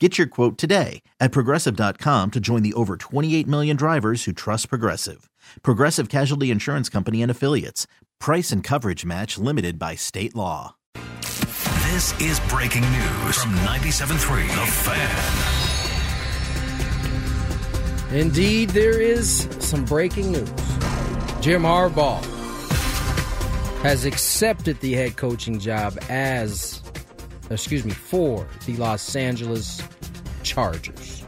Get 0.00 0.18
your 0.18 0.26
quote 0.26 0.58
today 0.58 1.02
at 1.20 1.30
progressive.com 1.30 2.32
to 2.32 2.40
join 2.40 2.64
the 2.64 2.74
over 2.74 2.96
28 2.96 3.46
million 3.46 3.76
drivers 3.76 4.24
who 4.24 4.32
trust 4.32 4.68
Progressive. 4.68 5.30
Progressive 5.62 6.08
Casualty 6.08 6.50
Insurance 6.50 6.88
Company 6.88 7.22
and 7.22 7.30
Affiliates. 7.30 7.86
Price 8.18 8.50
and 8.50 8.64
coverage 8.64 9.04
match 9.04 9.38
limited 9.38 9.78
by 9.78 9.94
state 9.94 10.34
law. 10.34 10.74
This 11.92 12.12
is 12.20 12.40
breaking 12.48 12.82
news 12.82 13.36
from 13.40 13.52
97.3 13.52 14.48
The 14.48 14.66
Fan. 18.10 18.18
Indeed, 18.18 18.70
there 18.70 19.00
is 19.00 19.46
some 19.60 19.84
breaking 19.84 20.32
news. 20.32 20.50
Jim 21.40 21.62
Harbaugh 21.62 22.20
has 23.82 24.04
accepted 24.06 24.80
the 24.80 24.94
head 24.94 25.16
coaching 25.16 25.60
job 25.60 25.96
as 26.08 26.80
excuse 27.50 27.84
me, 27.84 27.90
for 27.92 28.46
the 28.66 28.76
Los 28.76 29.14
Angeles 29.16 29.82
Chargers. 30.42 31.24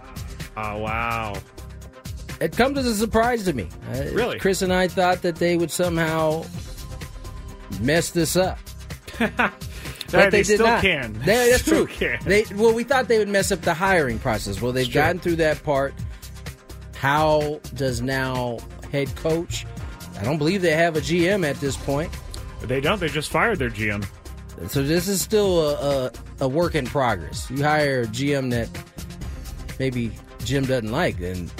Oh, 0.56 0.78
wow. 0.78 1.34
It 2.41 2.56
comes 2.56 2.78
as 2.78 2.86
a 2.86 2.95
surprise 2.95 3.45
to 3.45 3.53
me. 3.53 3.69
Uh, 3.92 4.05
Really? 4.12 4.39
Chris 4.39 4.62
and 4.62 4.72
I 4.72 4.89
thought 4.89 5.22
that 5.22 5.37
they 5.37 5.56
would 5.56 5.70
somehow 5.70 6.44
mess 7.81 8.11
this 8.11 8.37
up. 8.37 8.59
They, 10.09 10.31
they, 10.31 10.42
did 10.44 10.55
still 10.55 10.67
not. 10.69 10.83
can. 10.83 11.14
They- 11.25 11.50
that's 11.50 11.62
Still 11.67 11.84
true. 11.84 11.87
can. 11.97 12.20
They 12.25 12.44
well, 12.55 12.72
we 12.72 12.84
thought 12.84 13.09
they 13.09 13.19
would 13.19 13.28
mess 13.28 13.50
up 13.50 13.62
the 13.62 13.75
hiring 13.75 14.20
process. 14.20 14.62
Well, 14.62 14.70
they've 14.70 14.91
gotten 14.91 15.19
through 15.19 15.34
that 15.37 15.61
part. 15.64 15.94
How 16.94 17.61
does 17.75 18.00
now 18.00 18.59
head 18.92 19.12
coach? 19.17 19.67
I 20.17 20.22
don't 20.22 20.39
believe 20.39 20.62
they 20.62 20.75
have 20.75 20.94
a 20.97 21.00
GM 21.00 21.44
at 21.44 21.56
this 21.56 21.77
point. 21.77 22.12
They 22.62 22.81
don't. 22.81 23.00
They 23.00 23.09
just 23.09 23.31
fired 23.31 23.59
their 23.59 23.69
GM. 23.69 24.06
So 24.69 24.83
this 24.83 25.07
is 25.09 25.21
still 25.21 25.61
a, 25.61 26.07
a, 26.07 26.12
a 26.41 26.49
work 26.49 26.75
in 26.75 26.87
progress. 26.87 27.51
You 27.51 27.62
hire 27.62 28.03
a 28.03 28.07
GM 28.07 28.51
that 28.51 28.69
maybe 29.79 30.11
Jim 30.45 30.65
doesn't 30.65 30.91
like, 30.91 31.19
then 31.19 31.51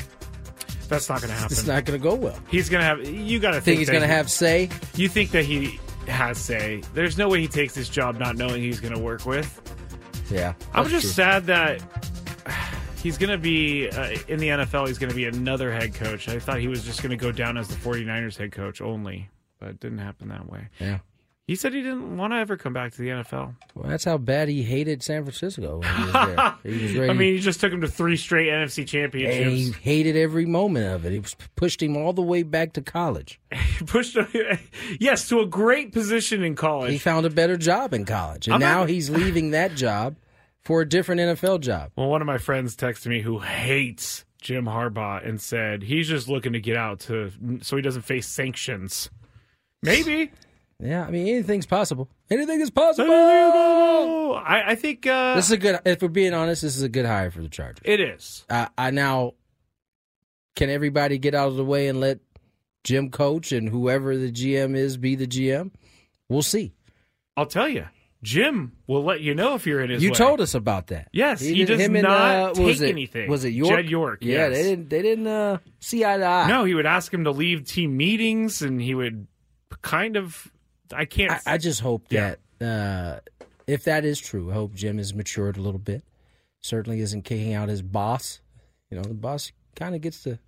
That's 0.89 1.09
not 1.09 1.21
going 1.21 1.31
to 1.31 1.37
happen. 1.37 1.53
it's 1.53 1.67
not 1.67 1.85
going 1.85 2.01
to 2.01 2.03
go 2.03 2.15
well. 2.15 2.39
he's 2.51 2.69
going 2.69 2.81
to 2.81 2.87
have. 2.87 3.07
You 3.09 3.39
got 3.39 3.51
to 3.51 3.55
Think 3.57 3.65
think 3.65 3.79
he's 3.81 3.91
going 3.91 4.01
to 4.03 4.07
he- 4.07 4.13
have 4.15 4.31
say? 4.31 4.71
You 4.95 5.09
think 5.09 5.31
that 5.33 5.45
he 5.45 5.79
has 6.09 6.39
say? 6.39 6.83
There's 6.95 7.19
no 7.19 7.29
way 7.29 7.41
he 7.41 7.49
takes 7.49 7.75
this 7.75 7.89
job 7.89 8.19
not 8.19 8.37
knowing 8.37 8.63
he's 8.63 8.81
going 8.81 8.95
to 8.95 9.01
work 9.01 9.27
with. 9.27 9.61
Yeah, 10.31 10.55
I'm 10.73 10.87
just 10.89 11.03
true. 11.03 11.11
sad 11.13 11.47
that 11.47 11.83
he's 13.03 13.19
going 13.19 13.31
to 13.31 13.39
be 13.39 13.89
uh, 13.91 14.17
in 14.29 14.39
the 14.41 14.49
NFL. 14.49 14.89
He's 14.89 14.99
going 14.99 15.11
to 15.11 15.17
be 15.17 15.27
another 15.27 15.71
head 15.73 15.95
coach. 15.95 16.29
I 16.29 16.39
thought 16.39 16.59
he 16.61 16.69
was 16.69 16.83
just 16.85 17.03
going 17.03 17.11
to 17.11 17.17
go 17.17 17.31
down 17.31 17.57
as 17.59 17.69
the 17.69 17.75
49ers 17.77 18.37
head 18.37 18.53
coach 18.53 18.81
only, 18.81 19.29
but 19.61 19.69
it 19.71 19.81
didn't 19.81 19.99
happen 19.99 20.29
that 20.29 20.51
way. 20.51 20.69
Yeah. 20.81 20.99
He 21.47 21.55
said 21.55 21.73
he 21.75 21.81
didn't 21.81 22.17
want 22.17 22.33
to 22.33 22.39
ever 22.39 22.57
come 22.57 22.73
back 22.73 22.91
to 22.95 22.99
the 22.99 23.09
NFL. 23.09 23.55
Well, 23.77 23.89
that's 23.89 24.05
how 24.05 24.19
bad 24.19 24.49
he 24.49 24.65
hated 24.65 25.01
San 25.05 25.23
Francisco 25.23 25.79
when 25.79 25.95
he 25.95 26.03
was 26.03 26.13
there. 26.13 26.55
he 26.65 26.83
was 26.83 26.95
ready. 26.97 27.11
I 27.11 27.13
mean, 27.13 27.35
he 27.35 27.41
just 27.41 27.61
took 27.61 27.73
him 27.73 27.83
to 27.83 27.89
three 27.89 28.17
straight 28.17 28.49
NFC 28.49 28.85
championships. 28.85 29.47
and 29.47 29.53
he 29.57 29.71
hated 29.71 30.17
every 30.17 30.45
moment 30.45 30.87
of 30.93 31.07
it. 31.07 31.13
He 31.13 31.23
pushed 31.55 31.81
him 31.81 31.97
all 31.97 32.13
the 32.13 32.21
way 32.23 32.43
back 32.43 32.73
to 32.73 32.83
college. 32.83 33.39
He 33.53 33.85
pushed 33.87 34.17
him, 34.17 34.27
yes, 35.01 35.29
to 35.29 35.39
a 35.39 35.47
great 35.47 35.93
position 35.93 36.43
in 36.43 36.57
college. 36.57 36.91
He 36.91 36.99
found 36.99 37.27
a 37.27 37.31
better 37.31 37.57
job 37.57 37.95
in 37.95 38.07
college, 38.07 38.49
and 38.49 38.55
I'm 38.55 38.61
now 38.61 38.81
not- 38.81 38.89
he's 38.89 39.09
leaving 39.09 39.53
that 39.53 39.77
job 39.77 40.17
for 40.65 40.81
a 40.81 40.89
different 40.89 41.21
NFL 41.21 41.61
job. 41.61 41.93
Well, 41.95 42.09
one 42.09 42.21
of 42.23 42.27
my 42.27 42.39
friends 42.39 42.75
texted 42.75 43.07
me 43.07 43.21
who 43.21 43.39
hates 43.39 44.25
Jim 44.41 44.65
Harbaugh 44.65 45.25
and 45.25 45.41
said 45.41 45.85
he's 45.85 46.09
just 46.09 46.27
looking 46.29 46.55
to 46.55 46.61
get 46.61 46.77
out 46.77 46.99
to 47.03 47.31
so 47.63 47.77
he 47.77 47.83
doesn't 47.83 48.03
face 48.03 48.27
sanctions. 48.27 49.11
Maybe. 49.83 50.33
Yeah, 50.79 51.07
I 51.07 51.11
mean 51.11 51.27
anything's 51.29 51.65
possible. 51.67 52.09
Anything 52.31 52.61
is 52.61 52.71
possible. 52.71 53.11
I, 53.11 54.63
I 54.69 54.75
think 54.75 55.07
uh, 55.07 55.35
This 55.37 55.47
is 55.47 55.53
a 55.53 55.57
good. 55.57 55.81
If 55.87 56.03
we're 56.03 56.09
being 56.09 56.35
honest, 56.35 56.63
this 56.63 56.77
is 56.77 56.83
a 56.83 56.89
good 56.89 57.07
hire 57.07 57.31
for 57.31 57.41
the 57.41 57.49
Chargers. 57.49 57.83
it 57.85 58.01
is. 58.01 58.45
I, 58.51 58.69
I 58.77 58.91
now 58.91 59.33
can 60.55 60.69
everybody 60.71 61.19
get 61.19 61.35
out 61.35 61.49
of 61.49 61.57
the 61.57 61.65
way 61.65 61.89
and 61.89 62.01
let 62.01 62.19
Jim 62.85 63.11
coach 63.11 63.53
and 63.53 63.69
whoever 63.69 64.17
the 64.17 64.31
GM 64.31 64.77
is 64.77 64.97
be 64.97 65.15
the 65.15 65.27
GM. 65.27 65.71
We'll 66.29 66.43
see. 66.43 66.73
I'll 67.39 67.47
tell 67.47 67.69
you, 67.69 67.87
Jim 68.23 68.73
will 68.87 69.03
let 69.05 69.21
you 69.21 69.35
know 69.35 69.55
if 69.55 69.67
you're 69.67 69.81
in 69.81 69.91
his. 69.91 70.03
you 70.03 70.11
way. 70.11 70.15
told 70.17 70.41
us 70.41 70.55
about 70.55 70.89
that. 70.89 71.09
Yes, 71.13 71.41
he 71.41 71.55
did- 71.55 71.69
does 71.69 71.81
him 71.81 71.97
and, 71.97 72.03
not 72.05 72.21
uh, 72.35 72.47
what 72.55 72.59
was 72.67 72.79
take 72.81 72.89
it? 72.89 72.93
anything. 72.93 73.31
Was 73.31 73.45
it 73.45 73.51
York? 73.51 73.71
Jed 73.71 73.89
York, 73.91 74.19
Yeah, 74.23 74.49
yes. 74.49 74.53
they 74.53 74.63
didn't. 74.63 74.91
They 74.91 75.03
didn't 75.03 75.27
uh, 75.27 75.59
see 75.81 76.05
eye 76.05 76.19
to 76.19 76.25
eye. 76.25 76.49
No, 76.49 76.65
he 76.65 76.75
would 76.75 76.87
ask 76.87 77.13
him 77.15 77.25
to 77.25 77.31
leave 77.31 77.65
team 77.65 77.97
meetings, 77.97 78.61
and 78.63 78.81
he 78.81 78.95
would 78.95 79.27
kind 79.83 80.17
of. 80.17 80.51
I 80.93 81.05
can't. 81.05 81.33
I, 81.33 81.55
I 81.55 81.59
just 81.59 81.81
hope 81.81 82.07
Yeah. 82.11 82.35
that 82.59 82.67
uh, 82.67 83.21
if 83.67 83.85
that 83.85 84.05
is 84.05 84.19
true, 84.21 84.51
I 84.51 84.55
hope 84.55 84.75
Jim 84.75 84.99
has 84.99 85.15
matured 85.15 85.57
a 85.57 85.61
little 85.61 85.81
bit. 85.81 86.03
Certainly 86.61 87.01
isn't 87.01 87.23
kicking 87.23 87.55
out 87.55 87.69
his 87.69 87.83
boss. 87.83 88.41
You 88.91 88.97
know, 88.97 89.03
the 89.05 89.15
boss 89.15 89.53
kind 89.75 89.95
of 89.95 90.01
gets 90.01 90.23
to 90.25 90.39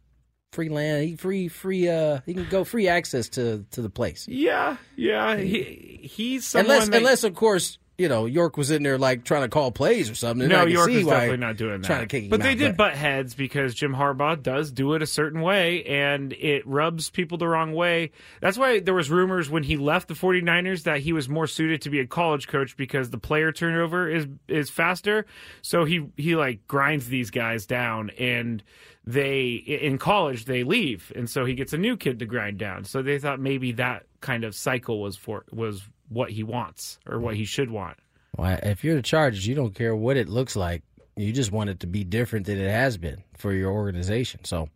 free 0.52 0.68
land, 0.68 1.04
he 1.08 1.16
free 1.16 1.48
free. 1.48 1.88
Uh, 1.88 2.20
he 2.26 2.34
can 2.34 2.48
go 2.48 2.64
free 2.64 2.88
access 2.88 3.28
to 3.30 3.64
to 3.72 3.82
the 3.82 3.90
place. 3.90 4.26
yeah, 4.28 4.76
yeah. 4.96 5.36
He 5.36 6.00
he's 6.02 6.46
someone 6.46 6.70
unless, 6.72 6.88
that, 6.88 6.96
unless 6.96 7.24
of 7.24 7.34
course, 7.34 7.78
you 7.98 8.08
know 8.08 8.26
York 8.26 8.56
was 8.56 8.70
in 8.70 8.84
there 8.84 8.96
like 8.96 9.24
trying 9.24 9.42
to 9.42 9.48
call 9.48 9.72
plays 9.72 10.08
or 10.08 10.14
something. 10.14 10.48
No, 10.48 10.64
York 10.64 10.86
see 10.86 11.00
is 11.00 11.04
why 11.04 11.14
definitely 11.14 11.36
not 11.38 11.56
doing 11.56 11.80
that. 11.82 11.86
Trying 11.86 12.00
to 12.00 12.06
kick 12.06 12.30
but 12.30 12.40
they 12.40 12.52
out, 12.52 12.58
did 12.58 12.76
butt 12.76 12.94
heads 12.94 13.34
because 13.34 13.74
Jim 13.74 13.92
Harbaugh 13.92 14.40
does 14.40 14.70
do 14.70 14.94
it 14.94 15.02
a 15.02 15.06
certain 15.06 15.40
way, 15.40 15.82
and 15.84 16.32
it 16.32 16.66
rubs 16.66 17.10
people 17.10 17.36
the 17.36 17.48
wrong 17.48 17.72
way. 17.72 18.12
That's 18.40 18.56
why 18.56 18.78
there 18.78 18.94
was 18.94 19.10
rumors 19.10 19.50
when 19.50 19.64
he 19.64 19.76
left 19.76 20.06
the 20.06 20.14
49ers 20.14 20.84
that 20.84 21.00
he 21.00 21.12
was 21.12 21.28
more 21.28 21.48
suited 21.48 21.82
to 21.82 21.90
be 21.90 21.98
a 21.98 22.06
college 22.06 22.46
coach 22.46 22.76
because 22.76 23.10
the 23.10 23.18
player 23.18 23.50
turnover 23.50 24.08
is 24.08 24.26
is 24.46 24.70
faster. 24.70 25.26
So 25.60 25.84
he 25.84 26.06
he 26.16 26.36
like 26.36 26.66
grinds 26.68 27.08
these 27.08 27.30
guys 27.30 27.66
down, 27.66 28.10
and 28.10 28.62
they 29.04 29.48
in 29.50 29.98
college 29.98 30.44
they 30.44 30.62
leave, 30.62 31.12
and 31.16 31.28
so 31.28 31.44
he 31.44 31.54
gets 31.54 31.72
a 31.72 31.78
new 31.78 31.96
kid 31.96 32.20
to 32.20 32.26
grind 32.26 32.58
down. 32.58 32.84
So 32.84 33.02
they 33.02 33.18
thought 33.18 33.40
maybe 33.40 33.72
that 33.72 34.04
kind 34.20 34.44
of 34.44 34.54
cycle 34.54 35.00
was 35.00 35.16
for 35.16 35.44
was 35.50 35.82
what 36.08 36.30
he 36.30 36.42
wants 36.42 36.98
or 37.06 37.18
what 37.18 37.36
he 37.36 37.44
should 37.44 37.70
want. 37.70 37.96
Well, 38.36 38.58
if 38.62 38.84
you're 38.84 38.96
the 38.96 39.02
Chargers, 39.02 39.46
you 39.46 39.54
don't 39.54 39.74
care 39.74 39.94
what 39.94 40.16
it 40.16 40.28
looks 40.28 40.56
like. 40.56 40.82
You 41.16 41.32
just 41.32 41.50
want 41.50 41.70
it 41.70 41.80
to 41.80 41.86
be 41.86 42.04
different 42.04 42.46
than 42.46 42.58
it 42.58 42.70
has 42.70 42.96
been 42.96 43.24
for 43.36 43.52
your 43.52 43.72
organization. 43.72 44.44
So 44.44 44.68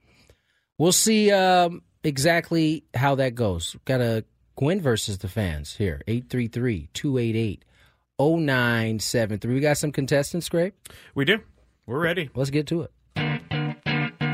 we'll 0.78 0.92
see 0.92 1.30
um, 1.30 1.82
exactly 2.02 2.84
how 2.94 3.14
that 3.16 3.34
goes. 3.34 3.76
Got 3.84 4.00
a 4.00 4.24
Gwynn 4.56 4.80
versus 4.80 5.18
the 5.18 5.28
fans 5.28 5.76
here 5.76 6.02
833 6.06 6.88
288 6.92 7.64
0973. 8.18 9.54
We 9.54 9.60
got 9.60 9.78
some 9.78 9.92
contestants, 9.92 10.46
Scrape. 10.46 10.74
We 11.14 11.24
do. 11.24 11.40
We're 11.86 12.00
ready. 12.00 12.30
Let's 12.34 12.50
get 12.50 12.66
to 12.68 12.82
it. 12.82 12.92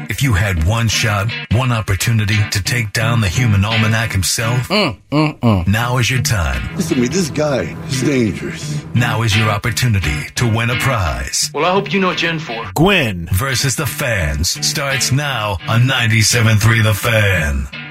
If 0.09 0.23
you 0.23 0.33
had 0.33 0.65
one 0.67 0.89
shot, 0.89 1.31
one 1.53 1.71
opportunity 1.71 2.37
to 2.51 2.63
take 2.63 2.93
down 2.93 3.21
the 3.21 3.29
human 3.29 3.65
almanac 3.65 4.11
himself, 4.13 4.69
mm, 4.69 4.97
mm, 5.11 5.39
mm. 5.39 5.67
now 5.67 5.99
is 5.99 6.11
your 6.11 6.23
time. 6.23 6.77
Listen 6.77 6.97
to 6.97 7.03
me, 7.03 7.09
this 7.09 7.29
guy 7.31 7.77
is 7.89 8.03
dangerous. 8.03 8.85
Now 8.95 9.23
is 9.23 9.37
your 9.37 9.51
opportunity 9.51 10.31
to 10.37 10.49
win 10.49 10.71
a 10.71 10.77
prize. 10.77 11.51
Well, 11.53 11.67
I 11.67 11.73
hope 11.73 11.93
you 11.93 12.01
know 12.01 12.09
what 12.09 12.23
you're 12.23 12.33
in 12.33 12.39
for. 12.39 12.71
Gwynn. 12.75 13.29
Versus 13.33 13.77
the 13.77 13.87
Fans 13.87 14.49
starts 14.67 15.13
now 15.13 15.59
on 15.69 15.83
97.3 15.83 16.83
The 16.83 16.95
Fan. 16.95 17.88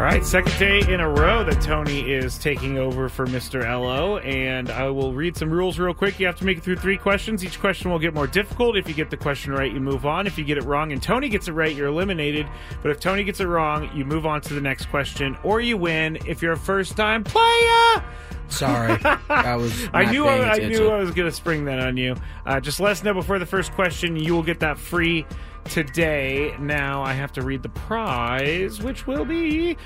All 0.00 0.06
right, 0.06 0.24
second 0.24 0.58
day 0.58 0.80
in 0.90 1.00
a 1.00 1.08
row 1.10 1.44
that 1.44 1.60
Tony 1.60 2.10
is 2.10 2.38
taking 2.38 2.78
over 2.78 3.10
for 3.10 3.26
Mr. 3.26 3.66
Ello, 3.66 4.16
and 4.16 4.70
I 4.70 4.88
will 4.88 5.12
read 5.12 5.36
some 5.36 5.50
rules 5.50 5.78
real 5.78 5.92
quick. 5.92 6.18
You 6.18 6.24
have 6.24 6.36
to 6.36 6.46
make 6.46 6.56
it 6.56 6.64
through 6.64 6.76
three 6.76 6.96
questions. 6.96 7.44
Each 7.44 7.60
question 7.60 7.90
will 7.90 7.98
get 7.98 8.14
more 8.14 8.26
difficult. 8.26 8.78
If 8.78 8.88
you 8.88 8.94
get 8.94 9.10
the 9.10 9.18
question 9.18 9.52
right, 9.52 9.70
you 9.70 9.78
move 9.78 10.06
on. 10.06 10.26
If 10.26 10.38
you 10.38 10.44
get 10.44 10.56
it 10.56 10.64
wrong 10.64 10.92
and 10.92 11.02
Tony 11.02 11.28
gets 11.28 11.48
it 11.48 11.52
right, 11.52 11.76
you're 11.76 11.88
eliminated. 11.88 12.48
But 12.80 12.92
if 12.92 12.98
Tony 12.98 13.24
gets 13.24 13.40
it 13.40 13.44
wrong, 13.44 13.94
you 13.94 14.06
move 14.06 14.24
on 14.24 14.40
to 14.40 14.54
the 14.54 14.60
next 14.62 14.86
question, 14.86 15.36
or 15.44 15.60
you 15.60 15.76
win 15.76 16.16
if 16.26 16.40
you're 16.40 16.52
a 16.52 16.56
first 16.56 16.96
time 16.96 17.22
player. 17.22 18.02
Sorry, 18.48 18.98
I 19.28 19.54
was. 19.56 19.86
I 19.92 20.10
knew 20.10 20.26
I, 20.26 20.54
I 20.54 20.58
knew 20.60 20.88
I 20.88 21.00
was 21.00 21.10
going 21.10 21.28
to 21.28 21.36
spring 21.36 21.66
that 21.66 21.78
on 21.78 21.98
you. 21.98 22.16
Uh, 22.46 22.58
just 22.58 22.80
let 22.80 22.92
us 22.92 23.04
know 23.04 23.12
before 23.12 23.38
the 23.38 23.44
first 23.44 23.72
question. 23.72 24.16
You 24.16 24.34
will 24.34 24.42
get 24.42 24.60
that 24.60 24.78
free 24.78 25.26
today. 25.64 26.54
Now 26.58 27.02
I 27.02 27.12
have 27.12 27.32
to 27.32 27.42
read 27.42 27.62
the 27.62 27.68
prize, 27.70 28.80
which 28.82 29.06
will 29.06 29.24
be. 29.24 29.76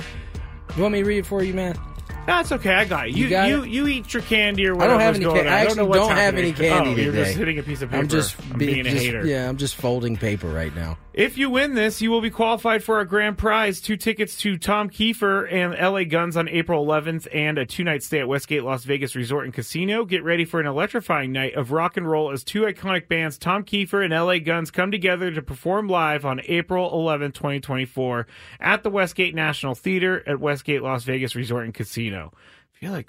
You 0.77 0.83
want 0.83 0.93
me 0.93 1.03
to 1.03 1.05
read 1.09 1.19
it 1.19 1.27
for 1.27 1.43
you, 1.43 1.55
man? 1.55 1.79
That's 2.27 2.53
okay. 2.53 2.73
I 2.73 2.85
got 2.87 3.09
it. 3.09 3.15
You 3.17 3.25
You 3.25 3.31
got 3.31 3.49
you, 3.49 3.63
it? 3.65 3.69
you 3.69 3.87
eat 3.87 4.15
your 4.15 4.23
candy 4.23 4.67
or 4.67 4.75
whatever. 4.75 4.95
I 4.95 4.97
don't 4.97 5.01
have 5.03 5.15
any. 5.17 5.25
Going 5.25 5.45
Ca- 5.45 5.51
I 5.51 5.55
I 5.55 5.59
don't 5.59 5.61
actually 5.67 5.77
know 5.77 5.85
what's 5.87 5.99
don't 6.01 6.09
have 6.11 6.19
happening. 6.19 6.45
any 6.45 6.53
candy 6.53 6.91
oh, 6.91 6.95
today. 6.95 7.03
You're 7.05 7.13
just 7.25 7.37
hitting 7.37 7.59
a 7.59 7.63
piece 7.63 7.83
of 7.83 7.91
paper. 7.91 8.01
I'm 8.03 8.09
just 8.09 8.37
I'm 8.51 8.59
be- 8.59 8.67
being 8.67 8.87
a 8.87 8.91
just- 8.91 9.05
hater. 9.05 9.27
Yeah, 9.27 9.49
I'm 9.49 9.57
just 9.59 9.77
folding 9.77 10.17
paper 10.17 10.49
right 10.49 10.75
now. 10.75 10.97
If 11.15 11.39
you 11.39 11.49
win 11.49 11.77
this, 11.77 12.03
you 12.03 12.11
will 12.11 12.21
be 12.21 12.29
qualified 12.29 12.83
for 12.83 12.99
a 12.99 13.07
grand 13.07 13.39
prize: 13.39 13.81
two 13.81 13.97
tickets 13.97 14.37
to 14.39 14.59
Tom 14.59 14.91
Keifer 14.91 15.47
and 15.49 15.73
LA 15.73 16.03
Guns 16.03 16.37
on 16.37 16.49
April 16.49 16.85
11th, 16.85 17.29
and 17.33 17.57
a 17.57 17.65
two-night 17.65 18.03
stay 18.03 18.19
at 18.19 18.27
Westgate 18.27 18.65
Las 18.65 18.83
Vegas 18.83 19.15
Resort 19.15 19.45
and 19.45 19.55
Casino. 19.55 20.05
Get 20.05 20.25
ready 20.25 20.45
for 20.45 20.59
an 20.59 20.67
electrifying 20.67 21.31
night 21.31 21.55
of 21.55 21.71
rock 21.71 21.97
and 21.97 22.11
roll 22.11 22.33
as 22.33 22.43
two 22.43 22.63
iconic 22.63 23.07
bands, 23.07 23.39
Tom 23.39 23.63
Keifer 23.63 24.05
and 24.05 24.13
LA 24.13 24.39
Guns, 24.39 24.73
come 24.73 24.91
together 24.91 25.31
to 25.31 25.41
perform 25.41 25.87
live 25.87 26.25
on 26.25 26.41
April 26.49 26.91
11th, 26.91 27.35
2024, 27.35 28.27
at 28.59 28.83
the 28.83 28.91
Westgate 28.91 29.37
National 29.37 29.77
Theater 29.77 30.25
at 30.27 30.41
Westgate 30.41 30.83
Las 30.83 31.05
Vegas 31.05 31.37
Resort 31.37 31.65
and 31.65 31.75
Casino. 31.75 32.33
I 32.35 32.77
feel 32.77 32.91
like 32.91 33.09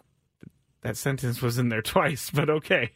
that 0.86 0.98
sentence 0.98 1.42
was 1.42 1.58
in 1.58 1.70
there 1.70 1.82
twice, 1.82 2.30
but 2.30 2.48
okay. 2.48 2.92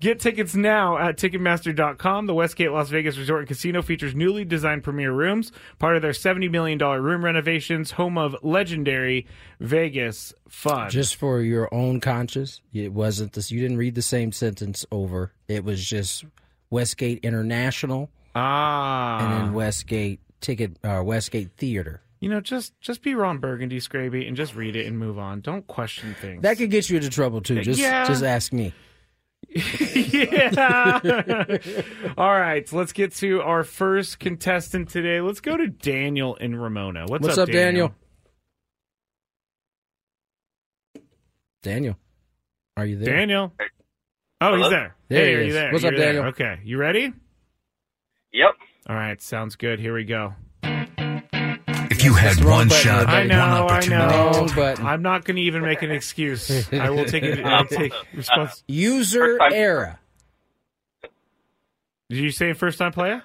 Get 0.00 0.18
tickets 0.18 0.54
now 0.54 0.96
at 0.96 1.18
Ticketmaster.com. 1.18 2.26
The 2.26 2.34
Westgate 2.34 2.72
Las 2.72 2.88
Vegas 2.88 3.18
Resort 3.18 3.40
and 3.40 3.48
Casino 3.48 3.82
features 3.82 4.14
newly 4.14 4.46
designed 4.46 4.82
premier 4.82 5.12
rooms, 5.12 5.52
part 5.78 5.96
of 5.96 6.00
their 6.02 6.12
$70 6.12 6.50
million 6.50 6.78
room 6.78 7.22
renovations, 7.22 7.92
home 7.92 8.16
of 8.16 8.34
legendary 8.42 9.26
Vegas 9.60 10.32
fun. 10.48 10.88
Just 10.88 11.16
for 11.16 11.42
your 11.42 11.72
own 11.72 12.00
conscience, 12.00 12.62
it 12.72 12.94
wasn't 12.94 13.34
this. 13.34 13.50
You 13.50 13.60
didn't 13.60 13.76
read 13.76 13.94
the 13.94 14.02
same 14.02 14.32
sentence 14.32 14.86
over. 14.90 15.32
It 15.46 15.64
was 15.64 15.84
just 15.84 16.24
Westgate 16.70 17.18
International 17.22 18.10
ah. 18.34 19.18
and 19.22 19.32
then 19.32 19.52
Westgate 19.52 20.20
Ticket, 20.40 20.78
uh, 20.82 21.02
Westgate 21.04 21.52
Theater. 21.58 22.00
You 22.24 22.30
know, 22.30 22.40
just 22.40 22.72
just 22.80 23.02
be 23.02 23.14
Ron 23.14 23.36
Burgundy, 23.36 23.78
Skraby, 23.80 24.26
and 24.26 24.34
just 24.34 24.54
read 24.54 24.76
it 24.76 24.86
and 24.86 24.98
move 24.98 25.18
on. 25.18 25.42
Don't 25.42 25.66
question 25.66 26.14
things. 26.22 26.40
That 26.40 26.56
could 26.56 26.70
get 26.70 26.88
you 26.88 26.96
into 26.96 27.10
trouble 27.10 27.42
too. 27.42 27.60
Just, 27.60 27.78
Yeah. 27.78 28.06
just 28.06 28.22
ask 28.22 28.50
me. 28.50 28.72
yeah. 29.54 31.00
All 32.16 32.30
right, 32.32 32.66
so 32.66 32.78
let's 32.78 32.94
get 32.94 33.12
to 33.16 33.42
our 33.42 33.62
first 33.62 34.20
contestant 34.20 34.88
today. 34.88 35.20
Let's 35.20 35.40
go 35.40 35.54
to 35.54 35.68
Daniel 35.68 36.34
in 36.36 36.56
Ramona. 36.56 37.04
What's, 37.08 37.24
What's 37.26 37.36
up, 37.36 37.50
Daniel? 37.50 37.94
Daniel, 41.62 41.98
are 42.78 42.86
you 42.86 42.96
there? 42.96 43.16
Daniel. 43.16 43.52
Oh, 44.40 44.56
he's 44.56 44.70
there. 44.70 44.96
There 45.08 45.20
hey, 45.20 45.28
he 45.28 45.34
are 45.34 45.40
you 45.42 45.48
is. 45.48 45.54
there? 45.54 45.72
What's 45.72 45.84
You're 45.84 45.92
up, 45.92 45.98
there. 45.98 46.06
Daniel? 46.14 46.24
Okay, 46.30 46.58
you 46.64 46.78
ready? 46.78 47.12
Yep. 48.32 48.54
All 48.88 48.96
right, 48.96 49.20
sounds 49.20 49.56
good. 49.56 49.78
Here 49.78 49.92
we 49.92 50.04
go. 50.04 50.32
If 52.04 52.10
you 52.10 52.14
That's 52.14 52.36
had 52.36 52.44
the 52.44 52.48
wrong 52.48 52.58
one 52.58 52.68
button 52.68 52.82
shot, 52.82 53.06
there, 53.06 53.16
I 53.16 53.24
know, 53.26 53.64
one 53.64 53.72
I 53.72 53.86
know. 53.86 54.46
but. 54.54 54.80
I'm 54.80 55.02
not 55.02 55.24
going 55.24 55.36
to 55.36 55.42
even 55.42 55.62
make 55.62 55.82
an 55.82 55.90
excuse. 55.90 56.70
I 56.72 56.90
will 56.90 57.04
take 57.06 57.22
it. 57.22 57.44
I'll 57.44 57.64
take 57.66 57.92
response. 58.14 58.62
User 58.68 59.38
First 59.38 59.54
error. 59.54 59.98
Did 62.10 62.18
you 62.18 62.30
say 62.30 62.52
first 62.52 62.78
time 62.78 62.92
player? 62.92 63.22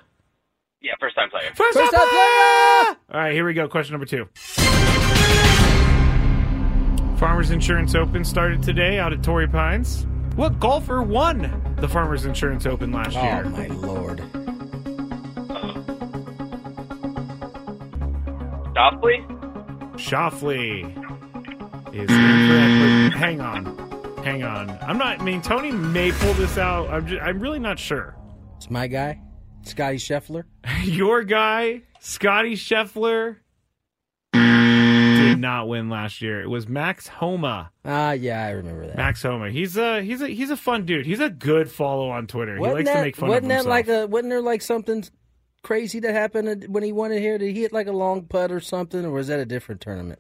Yeah, 0.82 0.94
first 1.00 1.16
time 1.16 1.30
player. 1.30 1.50
First, 1.56 1.78
First 1.78 1.92
time 1.92 2.00
time 2.02 2.10
player. 2.10 2.96
player. 2.96 2.98
All 3.12 3.20
right, 3.22 3.34
here 3.34 3.46
we 3.46 3.54
go. 3.54 3.68
Question 3.68 3.94
number 3.94 4.06
two. 4.06 4.28
Farmers 7.18 7.52
Insurance 7.52 7.96
Open 7.96 8.24
started 8.24 8.64
today 8.64 8.98
out 8.98 9.12
at 9.12 9.22
Torrey 9.22 9.48
Pines. 9.48 10.08
What 10.38 10.58
golfer 10.62 11.02
won 11.02 11.76
the 11.80 11.90
Farmers 11.90 12.26
Insurance 12.26 12.66
Open 12.66 12.94
last 12.94 13.18
Oh 13.18 13.22
year? 13.24 13.44
Oh, 13.46 13.50
my 13.50 13.68
lord! 13.68 14.39
Softly? 18.80 19.18
Shoffley 19.98 20.86
is 21.94 22.10
incorrect. 22.10 23.14
Hang 23.18 23.42
on, 23.42 23.66
hang 24.24 24.44
on. 24.44 24.70
I'm 24.82 24.98
not. 24.98 25.20
I 25.20 25.24
mean, 25.26 25.42
Tony 25.42 25.70
may 25.70 26.14
pull 26.14 26.34
this 26.36 26.58
out. 26.58 26.90
I'm. 26.90 27.06
Just, 27.06 27.22
I'm 27.22 27.42
really 27.42 27.60
not 27.60 27.78
sure. 27.78 28.16
It's 28.56 28.70
my 28.70 28.88
guy, 28.88 29.20
Scotty 29.64 29.98
Scheffler. 29.98 30.44
Your 30.84 31.26
guy, 31.26 31.82
Scotty 32.00 32.54
Scheffler, 32.56 33.40
did 34.32 35.40
not 35.40 35.68
win 35.68 35.90
last 35.90 36.22
year. 36.22 36.42
It 36.42 36.48
was 36.48 36.70
Max 36.70 37.06
Homa. 37.06 37.72
Ah, 37.84 38.14
yeah, 38.14 38.46
I 38.46 38.52
remember 38.52 38.88
that. 38.88 38.96
Max 38.96 39.22
Homa. 39.22 39.50
He's 39.50 39.76
a 39.76 40.02
he's 40.02 40.22
a 40.22 40.30
he's 40.30 40.52
a 40.52 40.58
fun 40.58 40.86
dude. 40.86 41.06
He's 41.06 41.20
a 41.20 41.30
good 41.30 41.70
follow 41.70 42.12
on 42.12 42.28
Twitter. 42.28 42.54
he 42.56 42.62
wasn't 42.62 42.76
likes 42.78 42.88
that, 42.88 42.96
to 42.96 43.02
make 43.02 43.16
fun 43.18 43.28
wasn't 43.28 43.44
of 43.44 43.50
that 43.50 43.56
himself. 43.56 43.70
like 43.70 43.88
a? 43.90 44.08
Wasn't 44.08 44.30
there 44.30 44.42
like 44.42 44.62
something 44.62 45.04
crazy 45.64 46.00
that 46.02 46.14
happened 46.14 46.66
when 46.70 46.84
he 46.84 46.92
won 46.92 47.12
it 47.12 47.20
here? 47.20 47.38
Did 47.38 47.56
he 47.56 47.62
hit 47.62 47.74
like 47.74 47.88
a 47.88 47.92
long 47.92 48.24
putt 48.26 48.52
or 48.52 48.60
something, 48.60 49.06
or 49.06 49.12
was 49.12 49.28
that 49.28 49.40
a 49.40 49.46
different 49.46 49.82
tournament? 49.82 50.20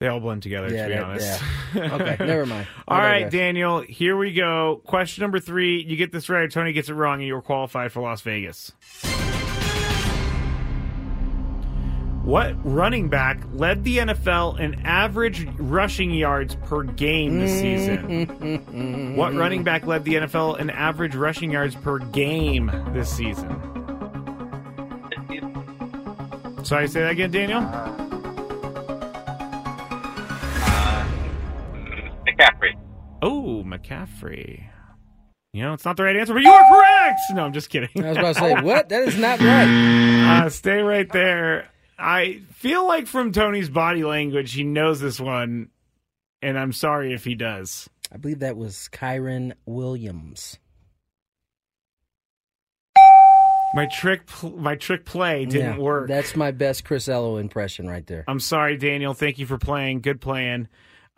they 0.00 0.06
all 0.06 0.20
blend 0.20 0.44
together. 0.44 0.68
Yeah, 0.72 0.82
to 0.84 0.88
be 0.88 0.94
that- 0.94 1.04
honest. 1.04 1.42
yeah. 1.74 1.94
Okay, 1.94 2.16
never 2.24 2.46
mind. 2.46 2.68
All 2.86 2.98
right. 2.98 3.28
Daniel. 3.30 3.80
Here 3.82 4.16
we 4.16 4.32
go. 4.32 4.80
Question 4.86 5.22
number 5.22 5.40
three. 5.40 5.82
You 5.82 5.96
get 5.96 6.12
this 6.12 6.28
right. 6.28 6.48
Tony 6.50 6.72
gets 6.72 6.88
it 6.88 6.94
wrong, 6.94 7.18
and 7.18 7.26
you're 7.26 7.42
qualified 7.42 7.90
for 7.92 8.00
Las 8.00 8.20
Vegas. 8.22 8.72
What 12.24 12.54
running 12.62 13.08
back 13.08 13.42
led 13.54 13.84
the 13.84 13.98
NFL 13.98 14.60
in 14.60 14.74
average 14.84 15.46
rushing 15.58 16.10
yards 16.12 16.54
per 16.56 16.82
game 16.82 17.38
this 17.40 17.58
season? 17.58 19.16
what 19.16 19.34
running 19.34 19.64
back 19.64 19.86
led 19.86 20.04
the 20.04 20.14
NFL 20.14 20.58
in 20.60 20.68
average 20.68 21.14
rushing 21.14 21.50
yards 21.50 21.74
per 21.74 21.98
game 21.98 22.70
this 22.92 23.08
season? 23.08 23.77
Sorry, 26.68 26.86
say 26.86 27.00
that 27.00 27.12
again, 27.12 27.30
Daniel. 27.30 27.62
McCaffrey. 32.26 32.74
Oh, 33.22 33.64
McCaffrey. 33.64 34.64
You 35.54 35.62
know, 35.62 35.72
it's 35.72 35.86
not 35.86 35.96
the 35.96 36.02
right 36.02 36.14
answer, 36.14 36.34
but 36.34 36.42
you 36.42 36.50
are 36.50 36.68
correct. 36.68 37.20
No, 37.30 37.46
I'm 37.46 37.54
just 37.54 37.70
kidding. 37.70 37.88
I 37.96 38.10
was 38.10 38.18
about 38.18 38.34
to 38.34 38.40
say, 38.40 38.54
what? 38.62 38.90
That 38.90 39.08
is 39.08 39.16
not 39.16 39.40
right. 39.40 40.44
Uh, 40.44 40.50
stay 40.50 40.82
right 40.82 41.10
there. 41.10 41.70
I 41.98 42.42
feel 42.52 42.86
like 42.86 43.06
from 43.06 43.32
Tony's 43.32 43.70
body 43.70 44.04
language, 44.04 44.52
he 44.52 44.62
knows 44.62 45.00
this 45.00 45.18
one, 45.18 45.70
and 46.42 46.58
I'm 46.58 46.74
sorry 46.74 47.14
if 47.14 47.24
he 47.24 47.34
does. 47.34 47.88
I 48.12 48.18
believe 48.18 48.40
that 48.40 48.58
was 48.58 48.90
Kyren 48.92 49.54
Williams. 49.64 50.58
My 53.74 53.86
trick, 53.86 54.26
pl- 54.26 54.56
my 54.56 54.76
trick 54.76 55.04
play 55.04 55.44
didn't 55.44 55.76
Yeah, 55.76 55.78
work. 55.78 56.08
That's 56.08 56.34
my 56.34 56.50
best 56.52 56.84
Chris 56.84 57.08
Ello 57.08 57.36
impression 57.36 57.86
right 57.88 58.06
there. 58.06 58.24
I'm 58.26 58.40
sorry, 58.40 58.76
Daniel. 58.76 59.12
Thank 59.14 59.38
you 59.38 59.46
for 59.46 59.58
playing. 59.58 60.00
Good 60.00 60.20
playing. 60.20 60.68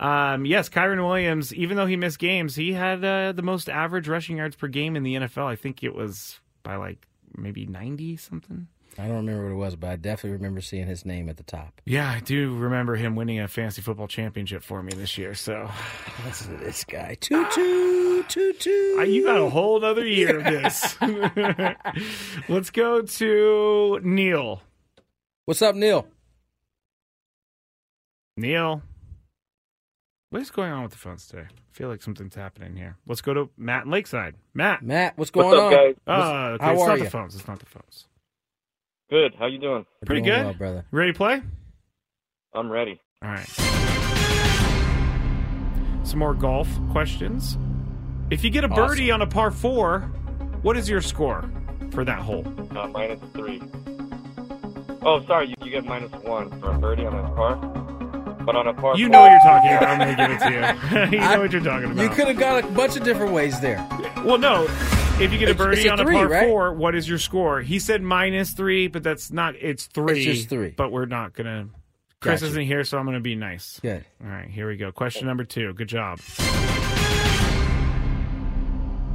Um, 0.01 0.47
yes, 0.47 0.69
Kyren 0.69 1.07
Williams. 1.07 1.55
Even 1.55 1.77
though 1.77 1.87
he 1.87 1.97
missed 1.97 2.19
games, 2.19 2.57
he 2.57 2.73
had 2.73 3.05
uh, 3.05 3.33
the 3.33 3.43
most 3.43 3.69
average 3.69 4.09
rushing 4.09 4.39
yards 4.39 4.57
per 4.57 4.67
game 4.67 4.97
in 4.97 5.03
the 5.03 5.15
NFL. 5.15 5.45
I 5.45 5.57
think 5.57 5.85
it 5.85 5.95
was 5.95 6.41
by 6.63 6.77
like 6.77 7.07
maybe 7.37 7.67
90 7.67 8.17
something. 8.17 8.67
I 8.99 9.07
don't 9.07 9.17
remember 9.17 9.45
what 9.45 9.53
it 9.53 9.57
was, 9.57 9.77
but 9.77 9.91
I 9.91 9.97
definitely 9.97 10.37
remember 10.37 10.61
seeing 10.61 10.87
his 10.87 11.05
name 11.07 11.29
at 11.29 11.37
the 11.37 11.43
top. 11.43 11.81
Yeah, 11.87 12.09
I 12.11 12.21
do 12.21 12.55
remember 12.57 12.97
him 12.97 13.15
winning 13.17 13.39
a 13.41 13.49
fantasy 13.49 13.83
football 13.83 14.09
championship 14.09 14.63
for 14.63 14.83
me 14.83 14.93
this 14.95 15.17
year. 15.17 15.35
So 15.35 15.71
Listen 16.27 16.59
to 16.59 16.65
this 16.65 16.85
guy. 16.85 17.17
Toot 17.21 17.51
toot 17.53 18.29
toot 18.29 18.61
toot. 18.61 18.99
Uh, 18.99 19.03
you 19.03 19.25
got 19.25 19.39
a 19.41 19.49
whole 19.49 19.83
other 19.85 20.05
year 20.07 20.39
of 20.39 20.45
this. 20.45 20.97
Let's 22.49 22.71
go 22.71 23.03
to 23.03 24.01
Neil. 24.03 24.61
What's 25.47 25.63
up, 25.63 25.75
Neil? 25.75 26.07
Neil. 28.37 28.83
What 30.31 30.43
is 30.43 30.51
going 30.51 30.71
on 30.71 30.83
with 30.83 30.93
the 30.93 30.99
phones 30.99 31.27
today? 31.27 31.43
I 31.49 31.73
feel 31.73 31.89
like 31.89 32.03
something's 32.03 32.35
happening 32.37 32.77
here. 32.77 32.97
Let's 33.07 33.21
go 33.21 33.35
to 33.35 33.51
Matt 33.57 33.85
in 33.87 33.91
Lakeside. 33.91 34.37
Matt. 34.55 34.83
Matt, 34.83 35.19
what's 35.19 35.31
going 35.33 35.47
What's 35.49 35.59
up, 35.59 35.65
on? 35.65 35.73
guys? 35.73 35.95
Uh, 36.07 36.13
okay, 36.55 36.65
how 36.65 36.73
it's 36.73 36.83
are 36.83 36.89
not 36.89 36.99
you? 36.99 37.05
the 37.05 37.11
phones. 37.11 37.35
It's 37.35 37.49
not 37.49 37.59
the 37.59 37.67
phones. 37.67 38.07
Good. 39.11 39.35
How 39.39 39.47
you 39.47 39.59
doing? 39.59 39.85
We're 40.03 40.07
Pretty 40.07 40.23
doing 40.23 40.37
good. 40.39 40.45
well, 40.47 40.55
brother. 40.55 40.85
Ready 40.93 41.13
to 41.13 41.17
play? 41.17 41.43
I'm 42.55 42.71
ready. 42.71 43.01
All 43.23 43.31
right. 43.31 43.47
Some 46.05 46.19
more 46.19 46.35
golf 46.35 46.69
questions. 46.91 47.59
If 48.31 48.45
you 48.45 48.51
get 48.51 48.65
a 48.65 48.69
birdie 48.69 49.11
on 49.11 49.23
a 49.23 49.27
par 49.27 49.51
four, 49.51 50.01
what 50.63 50.77
is 50.77 50.89
your 50.89 51.01
score 51.01 51.49
for 51.91 52.05
that 52.05 52.19
hole? 52.21 52.47
Uh, 52.77 52.87
minus 52.89 53.21
three. 53.33 53.61
Oh, 55.03 55.25
sorry. 55.27 55.49
You, 55.49 55.55
you 55.63 55.71
get 55.71 55.85
minus 55.85 56.13
one 56.23 56.49
for 56.61 56.71
a 56.73 56.79
birdie 56.79 57.05
on 57.07 57.15
a 57.15 57.35
par. 57.35 57.57
but 58.45 58.55
on 58.57 58.69
a 58.69 58.75
par. 58.75 58.97
You 58.97 59.07
four- 59.07 59.13
know 59.13 59.21
what 59.23 59.31
you're 59.33 59.41
talking 59.41 59.71
about. 59.71 59.89
I'm 59.89 59.99
going 59.99 60.17
to 60.17 60.27
give 60.27 60.31
it 60.31 61.11
to 61.11 61.11
you. 61.11 61.19
you 61.19 61.25
know 61.25 61.41
what 61.41 61.53
you're 61.53 61.63
talking 61.63 61.91
about. 61.91 62.03
You 62.03 62.09
could 62.11 62.29
have 62.29 62.39
got 62.39 62.65
a 62.65 62.67
bunch 62.69 62.97
of 62.97 63.03
different 63.05 63.33
ways 63.33 63.59
there. 63.61 63.85
Well, 64.25 64.39
no. 64.39 64.67
If 65.21 65.33
you 65.35 65.39
get 65.39 65.51
a 65.51 65.55
birdie 65.55 65.83
it's 65.83 65.87
a 65.87 65.93
on 65.93 66.01
a 66.01 66.05
par 66.05 66.29
right? 66.29 66.49
four, 66.49 66.73
what 66.73 66.95
is 66.95 67.07
your 67.07 67.19
score? 67.19 67.61
He 67.61 67.79
said 67.79 68.01
minus 68.01 68.53
three, 68.53 68.89
but 68.89 69.03
that's 69.03 69.31
not. 69.31 69.55
It's 69.55 69.85
three. 69.85 70.17
It's 70.17 70.39
just 70.39 70.49
three. 70.49 70.71
But 70.71 70.91
we're 70.93 71.05
not 71.05 71.35
gonna. 71.35 71.69
Chris 72.21 72.41
Gotcha. 72.41 72.51
isn't 72.53 72.65
here, 72.65 72.85
so 72.85 72.97
I'm 72.97 73.05
gonna 73.05 73.21
be 73.21 73.35
nice. 73.37 73.81
Good. 73.81 74.03
All 74.25 74.31
right, 74.31 74.49
here 74.49 74.67
we 74.67 74.79
go. 74.79 74.91
Question 74.93 75.27
number 75.27 75.45
two. 75.45 75.75
Good 75.75 75.89
job. 75.89 76.21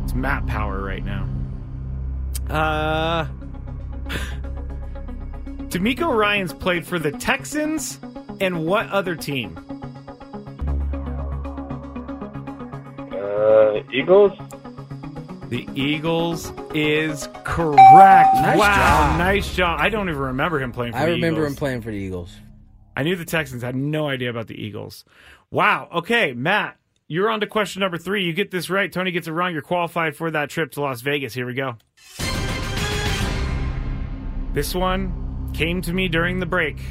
It's 0.04 0.14
Matt 0.14 0.46
Power 0.46 0.80
right 0.80 1.04
now. 1.04 1.28
Uh. 2.52 3.28
DeMeco 5.70 6.16
Ryans 6.16 6.54
played 6.54 6.86
for 6.86 7.00
the 7.00 7.12
Texans 7.14 8.00
and 8.40 8.66
what 8.68 8.88
other 8.92 9.16
team? 9.16 9.58
Uh, 13.12 13.82
Eagles. 13.92 14.32
The 15.50 15.68
Eagles 15.76 16.52
is 16.74 17.30
correct. 17.44 18.34
Nice 18.36 18.58
wow, 18.58 19.10
job. 19.12 19.18
nice 19.20 19.56
job. 19.56 19.80
I 19.80 19.90
don't 19.90 20.10
even 20.10 20.22
remember 20.22 20.60
him 20.60 20.72
playing 20.72 20.94
for 20.94 21.00
I 21.00 21.06
the 21.06 21.12
remember 21.14 21.42
Eagles. 21.42 21.54
him 21.54 21.58
playing 21.58 21.82
for 21.82 21.92
the 21.92 21.98
Eagles. 21.98 22.36
I 22.98 23.04
knew 23.04 23.16
the 23.16 23.26
Texans. 23.26 23.64
I 23.64 23.68
had 23.68 23.76
no 23.76 24.08
idea 24.08 24.30
about 24.30 24.48
the 24.48 24.60
Eagles. 24.60 25.06
Wow. 25.52 25.88
Okay, 25.94 26.34
Matt, 26.34 26.78
you're 27.08 27.30
on 27.30 27.42
to 27.42 27.48
question 27.48 27.82
number 27.82 27.98
three. 27.98 28.24
You 28.26 28.34
get 28.34 28.50
this 28.50 28.70
right. 28.70 28.92
Tony 28.92 29.12
gets 29.12 29.28
it 29.28 29.34
wrong. 29.34 29.54
You're 29.54 29.62
qualified 29.62 30.16
for 30.16 30.32
that 30.32 30.50
trip 30.50 30.72
to 30.74 30.82
Las 30.82 31.02
Vegas. 31.02 31.34
Here 31.34 31.46
we 31.46 31.54
go. 31.54 31.76
This 34.54 34.74
one 34.74 35.52
came 35.54 35.82
to 35.84 35.94
me 35.94 36.08
during 36.08 36.40
the 36.40 36.46
break 36.46 36.82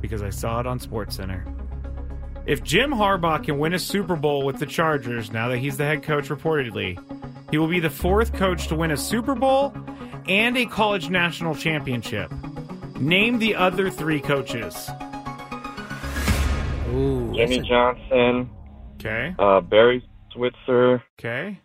because 0.00 0.22
I 0.22 0.30
saw 0.30 0.60
it 0.60 0.66
on 0.66 0.78
SportsCenter. 0.78 1.56
If 2.46 2.62
Jim 2.62 2.90
Harbaugh 2.90 3.42
can 3.42 3.58
win 3.58 3.74
a 3.74 3.78
Super 3.78 4.16
Bowl 4.16 4.44
with 4.44 4.58
the 4.58 4.66
Chargers 4.66 5.30
now 5.32 5.48
that 5.48 5.58
he's 5.58 5.76
the 5.76 5.84
head 5.84 6.02
coach 6.02 6.28
reportedly, 6.28 6.98
he 7.50 7.58
will 7.58 7.68
be 7.68 7.80
the 7.80 7.90
fourth 7.90 8.32
coach 8.34 8.68
to 8.68 8.74
win 8.76 8.90
a 8.90 8.96
Super 8.96 9.34
Bowl 9.34 9.74
and 10.28 10.56
a 10.56 10.66
college 10.66 11.10
national 11.10 11.54
championship. 11.54 12.30
Name 12.98 13.38
the 13.38 13.54
other 13.54 13.90
three 13.90 14.20
coaches. 14.20 14.88
Ooh, 16.92 17.32
Jimmy 17.34 17.58
that's 17.58 17.68
Johnson. 17.68 18.50
Okay. 18.94 19.34
Uh, 19.38 19.60
Barry 19.60 20.02
Switzer. 20.32 21.02
Okay. 21.18 21.60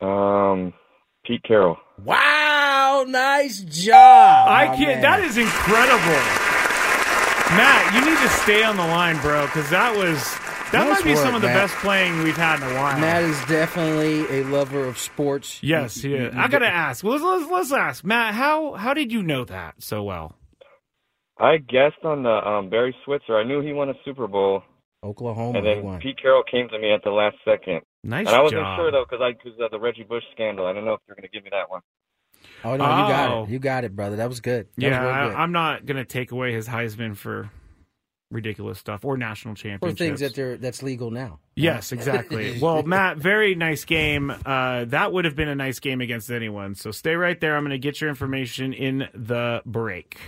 Um, 0.00 0.72
Pete 1.24 1.42
Carroll. 1.44 1.76
wow, 2.04 3.04
nice 3.06 3.60
job. 3.60 4.48
I 4.48 4.66
my 4.68 4.76
can't. 4.76 4.88
man. 4.88 5.02
That 5.02 5.20
is 5.20 5.36
incredible. 5.36 6.20
Matt, 7.56 7.94
you 7.94 8.00
need 8.10 8.18
to 8.18 8.28
stay 8.42 8.62
on 8.62 8.76
the 8.76 8.86
line, 8.86 9.20
bro, 9.20 9.46
because 9.46 9.68
that 9.70 9.94
was 9.96 10.16
that 10.72 10.86
Nice 10.86 10.98
might 10.98 11.04
be 11.04 11.16
some 11.16 11.26
work, 11.26 11.34
of 11.36 11.42
the 11.42 11.48
Matt. 11.48 11.68
best 11.68 11.74
playing 11.76 12.22
we've 12.22 12.36
had 12.36 12.56
in 12.62 12.62
a 12.70 12.74
while. 12.80 12.98
Matt 12.98 13.22
is 13.24 13.38
definitely 13.46 14.40
a 14.40 14.44
lover 14.44 14.84
of 14.84 14.98
sports. 14.98 15.62
yes, 15.62 15.96
he 15.96 16.14
is. 16.14 16.34
I 16.36 16.48
gotta 16.48 16.66
ask. 16.68 17.02
Let's, 17.04 17.22
let's 17.22 17.50
let's 17.50 17.72
ask 17.72 18.04
Matt. 18.04 18.34
How 18.34 18.74
how 18.74 18.94
did 18.94 19.10
you 19.12 19.22
know 19.22 19.44
that 19.44 19.76
so 19.82 20.02
well? 20.02 20.36
I 21.38 21.56
guessed 21.56 22.04
on 22.04 22.22
the 22.22 22.30
um, 22.30 22.68
Barry 22.68 22.94
Switzer. 23.04 23.36
I 23.38 23.44
knew 23.44 23.60
he 23.62 23.72
won 23.72 23.88
a 23.88 23.94
Super 24.04 24.26
Bowl, 24.26 24.62
Oklahoma 25.02 25.58
and 25.58 25.66
then 25.66 25.82
won. 25.82 26.00
Pete 26.00 26.18
Carroll 26.20 26.42
came 26.50 26.68
to 26.68 26.78
me 26.78 26.92
at 26.92 27.02
the 27.02 27.10
last 27.10 27.36
second. 27.44 27.80
Nice 28.04 28.26
And 28.26 28.36
I 28.36 28.42
wasn't 28.42 28.60
job. 28.62 28.78
sure 28.78 28.90
though 28.92 29.04
because 29.08 29.22
I 29.22 29.32
because 29.32 29.58
of 29.60 29.70
the 29.70 29.78
Reggie 29.80 30.04
Bush 30.04 30.24
scandal. 30.32 30.66
I 30.66 30.72
don't 30.72 30.84
know 30.84 30.92
if 30.94 31.00
you're 31.08 31.16
going 31.16 31.22
to 31.28 31.30
give 31.30 31.44
me 31.44 31.50
that 31.52 31.70
one. 31.70 31.80
Oh 32.64 32.76
no, 32.76 32.84
you 32.84 33.08
got 33.12 33.30
Oh. 33.32 33.42
it. 33.44 33.50
You 33.50 33.58
got 33.58 33.84
it, 33.84 33.96
brother. 33.96 34.16
That 34.16 34.28
was 34.28 34.40
good. 34.40 34.68
That 34.76 34.82
yeah, 34.82 35.04
was 35.04 35.30
good. 35.30 35.36
I, 35.38 35.42
I'm 35.42 35.52
not 35.52 35.84
gonna 35.86 36.04
take 36.04 36.30
away 36.32 36.52
his 36.52 36.68
Heisman 36.68 37.16
for 37.16 37.50
ridiculous 38.30 38.78
stuff 38.78 39.04
or 39.04 39.16
national 39.16 39.54
for 39.54 39.62
championships. 39.62 39.98
things 39.98 40.20
that 40.20 40.34
they're 40.34 40.56
that's 40.56 40.82
legal 40.82 41.10
now. 41.10 41.38
Yes, 41.56 41.92
exactly. 41.92 42.58
well, 42.62 42.82
Matt, 42.82 43.18
very 43.18 43.54
nice 43.54 43.84
game. 43.84 44.32
Uh, 44.44 44.84
that 44.86 45.12
would 45.12 45.24
have 45.24 45.36
been 45.36 45.48
a 45.48 45.54
nice 45.54 45.80
game 45.80 46.00
against 46.00 46.30
anyone. 46.30 46.74
So 46.74 46.90
stay 46.90 47.14
right 47.14 47.40
there. 47.40 47.56
I'm 47.56 47.62
going 47.62 47.70
to 47.70 47.78
get 47.78 48.00
your 48.00 48.10
information 48.10 48.72
in 48.72 49.08
the 49.14 49.62
break. 49.66 50.18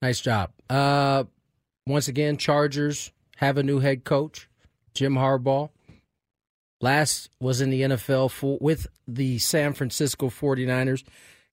Nice 0.00 0.20
job. 0.20 0.50
Uh, 0.68 1.24
once 1.86 2.08
again, 2.08 2.36
Chargers 2.36 3.12
have 3.36 3.56
a 3.58 3.62
new 3.62 3.80
head 3.80 4.04
coach, 4.04 4.48
Jim 4.94 5.14
Harbaugh. 5.14 5.70
Last 6.80 7.30
was 7.38 7.60
in 7.60 7.70
the 7.70 7.82
NFL 7.82 8.30
for, 8.30 8.58
with 8.60 8.88
the 9.06 9.38
San 9.38 9.72
Francisco 9.72 10.28
49ers. 10.28 11.04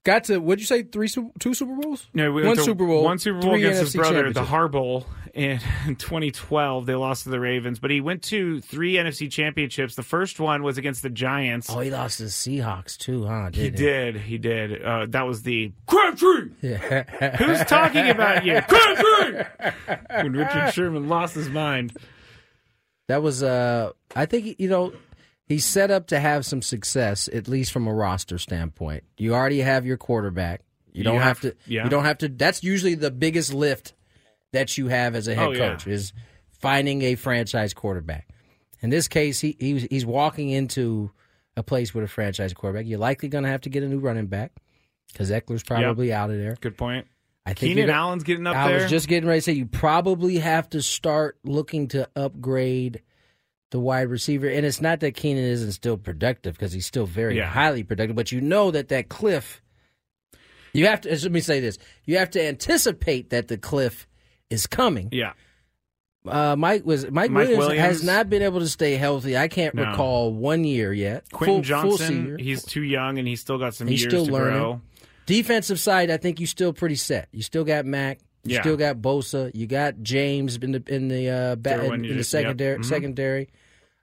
Got 0.09 0.23
to, 0.23 0.39
what'd 0.39 0.59
you 0.59 0.65
say, 0.65 0.81
three, 0.81 1.07
two 1.07 1.53
Super 1.53 1.75
Bowls? 1.75 2.07
No, 2.15 2.31
we 2.31 2.43
One 2.43 2.57
to 2.57 2.63
Super 2.63 2.87
Bowl, 2.87 3.03
one 3.03 3.19
Super 3.19 3.39
Bowl 3.41 3.51
three 3.51 3.63
against 3.63 3.81
his 3.81 3.95
brother, 3.95 4.23
the 4.33 4.39
championships. 4.41 4.49
Har 4.49 4.67
Bowl, 4.67 5.05
in 5.35 5.59
2012. 5.99 6.87
They 6.87 6.95
lost 6.95 7.25
to 7.25 7.29
the 7.29 7.39
Ravens, 7.39 7.77
but 7.77 7.91
he 7.91 8.01
went 8.01 8.23
to 8.23 8.59
three 8.59 8.93
NFC 8.95 9.29
championships. 9.29 9.93
The 9.93 10.01
first 10.01 10.39
one 10.39 10.63
was 10.63 10.79
against 10.79 11.03
the 11.03 11.11
Giants. 11.11 11.69
Oh, 11.69 11.79
he 11.79 11.91
lost 11.91 12.17
to 12.17 12.23
the 12.23 12.29
Seahawks 12.29 12.97
too, 12.97 13.27
huh? 13.27 13.51
he 13.53 13.69
Didn't 13.69 13.75
did, 13.75 14.15
he 14.17 14.37
did. 14.39 14.81
Uh, 14.81 15.05
that 15.09 15.27
was 15.27 15.43
the 15.43 15.73
Crabtree. 15.85 16.49
Yeah. 16.61 17.03
Who's 17.37 17.63
talking 17.65 18.09
about 18.09 18.43
you, 18.45 18.59
Crabtree? 18.67 19.43
when 20.09 20.33
Richard 20.33 20.73
Sherman 20.73 21.07
lost 21.07 21.35
his 21.35 21.49
mind. 21.49 21.95
That 23.09 23.21
was 23.21 23.43
uh 23.43 23.91
I 24.15 24.25
think 24.25 24.59
you 24.59 24.69
know 24.69 24.91
he's 25.49 25.65
set 25.65 25.91
up 25.91 26.07
to 26.07 26.19
have 26.19 26.45
some 26.45 26.61
success 26.61 27.27
at 27.33 27.49
least 27.49 27.73
from 27.73 27.87
a 27.87 27.93
roster 27.93 28.37
standpoint. 28.37 29.03
You 29.17 29.33
already 29.35 29.59
have 29.59 29.85
your 29.85 29.97
quarterback. 29.97 30.61
You 30.93 31.03
don't 31.03 31.15
You 31.15 31.19
have, 31.19 31.41
have- 31.41 31.53
to 31.53 31.57
yeah. 31.67 31.83
you 31.83 31.89
don't 31.89 32.05
have 32.05 32.19
to 32.19 32.29
that's 32.29 32.63
usually 32.63 32.95
the 32.95 33.11
biggest 33.11 33.53
lift 33.53 33.93
that 34.53 34.77
you 34.77 34.87
have 34.87 35.13
as 35.15 35.27
a 35.27 35.35
head 35.35 35.47
Oh, 35.47 35.51
yeah. 35.51 35.69
coach 35.71 35.85
is 35.87 36.13
finding 36.59 37.01
a 37.01 37.15
franchise 37.15 37.73
quarterback. 37.73 38.27
In 38.81 38.89
this 38.89 39.07
case, 39.09 39.41
he, 39.41 39.57
he 39.59 39.79
he's 39.89 40.05
walking 40.05 40.49
into 40.49 41.11
a 41.57 41.63
place 41.63 41.93
with 41.93 42.05
a 42.05 42.07
franchise 42.07 42.53
quarterback. 42.53 42.85
You're 42.87 42.99
likely 42.99 43.27
going 43.27 43.43
to 43.43 43.49
have 43.49 43.61
to 43.61 43.69
get 43.69 43.83
a 43.83 43.87
new 43.89 43.99
running 43.99 44.27
back 44.27 44.53
because 45.11 45.29
Ekeler's 45.31 45.63
probably 45.63 46.13
out 46.13 46.29
of 46.29 46.37
there. 46.37 46.55
Good 46.61 46.77
point. 46.77 47.05
I 47.45 47.53
think 47.53 47.75
Keenan 47.75 47.89
Allen's 47.89 48.23
getting 48.23 48.47
up 48.47 48.55
I 48.55 48.67
there. 48.69 48.79
I 48.79 48.81
was 48.83 48.91
just 48.91 49.07
getting 49.07 49.27
ready 49.27 49.39
to 49.39 49.43
say 49.43 49.51
you 49.53 49.65
probably 49.65 50.37
have 50.37 50.69
to 50.69 50.81
start 50.81 51.37
looking 51.43 51.87
to 51.89 52.07
upgrade 52.15 53.01
the 53.71 53.79
wide 53.79 54.09
receiver, 54.09 54.47
and 54.47 54.65
it's 54.65 54.81
not 54.81 54.99
that 55.01 55.15
Keenan 55.15 55.43
isn't 55.43 55.73
still 55.73 55.97
productive 55.97 56.55
because 56.55 56.71
he's 56.73 56.85
still 56.85 57.05
very 57.05 57.37
Yeah. 57.37 57.45
highly 57.47 57.83
productive, 57.83 58.15
but 58.15 58.31
you 58.31 58.41
know 58.41 58.71
that 58.71 58.87
that 58.89 59.09
cliff. 59.09 59.61
You 60.73 60.85
have 60.87 61.01
to. 61.01 61.09
Let 61.09 61.31
me 61.31 61.39
say 61.39 61.59
this: 61.59 61.77
you 62.05 62.17
have 62.17 62.29
to 62.31 62.43
anticipate 62.45 63.29
that 63.31 63.47
the 63.47 63.57
cliff 63.57 64.07
is 64.49 64.67
coming. 64.67 65.09
yeah. 65.11 65.33
Uh, 66.27 66.53
Mike 66.57 66.85
was 66.85 67.05
Mike, 67.09 67.31
Mike 67.31 67.47
Williams, 67.47 67.57
Williams. 67.59 67.79
has 67.81 68.03
not 68.03 68.29
been 68.29 68.41
able 68.41 68.59
to 68.59 68.67
stay 68.67 68.95
healthy. 68.97 69.37
I 69.37 69.47
can't 69.47 69.73
No. 69.73 69.85
recall 69.85 70.33
one 70.33 70.65
year 70.65 70.91
yet. 70.91 71.23
Quentin 71.31 71.63
full, 71.63 71.81
full 71.81 71.97
Johnston, 71.97 72.07
season. 72.25 72.39
he's 72.39 72.63
too 72.63 72.83
young 72.83 73.17
and 73.17 73.27
he's 73.27 73.39
still 73.39 73.57
got 73.57 73.73
some 73.73 73.87
He's 73.87 74.01
years 74.01 74.11
still 74.11 74.25
to 74.25 74.31
learning. 74.33 74.59
grow. 74.59 74.81
Defensive 75.25 75.79
side, 75.79 76.11
I 76.11 76.17
think 76.17 76.39
you 76.41 76.45
still 76.45 76.73
pretty 76.73 76.95
set. 76.95 77.29
You 77.31 77.41
still 77.41 77.63
got 77.63 77.85
Mack. 77.85 78.19
You 78.49 78.55
Yeah. 78.55 78.61
still 78.61 78.77
got 78.77 78.97
Bosa. 78.97 79.51
You 79.53 79.67
got 79.67 80.01
James 80.01 80.57
in 80.57 80.71
the 80.71 80.83
in 80.87 81.07
the 81.07 81.29
uh, 81.29 81.55
ba- 81.55 81.85
in, 81.85 81.93
in 81.93 82.01
the 82.01 82.07
just- 82.15 82.33
yep. 82.33 82.43
secondary. 82.43 82.77
Mhm. 82.79 82.85
Secondary. 82.85 83.49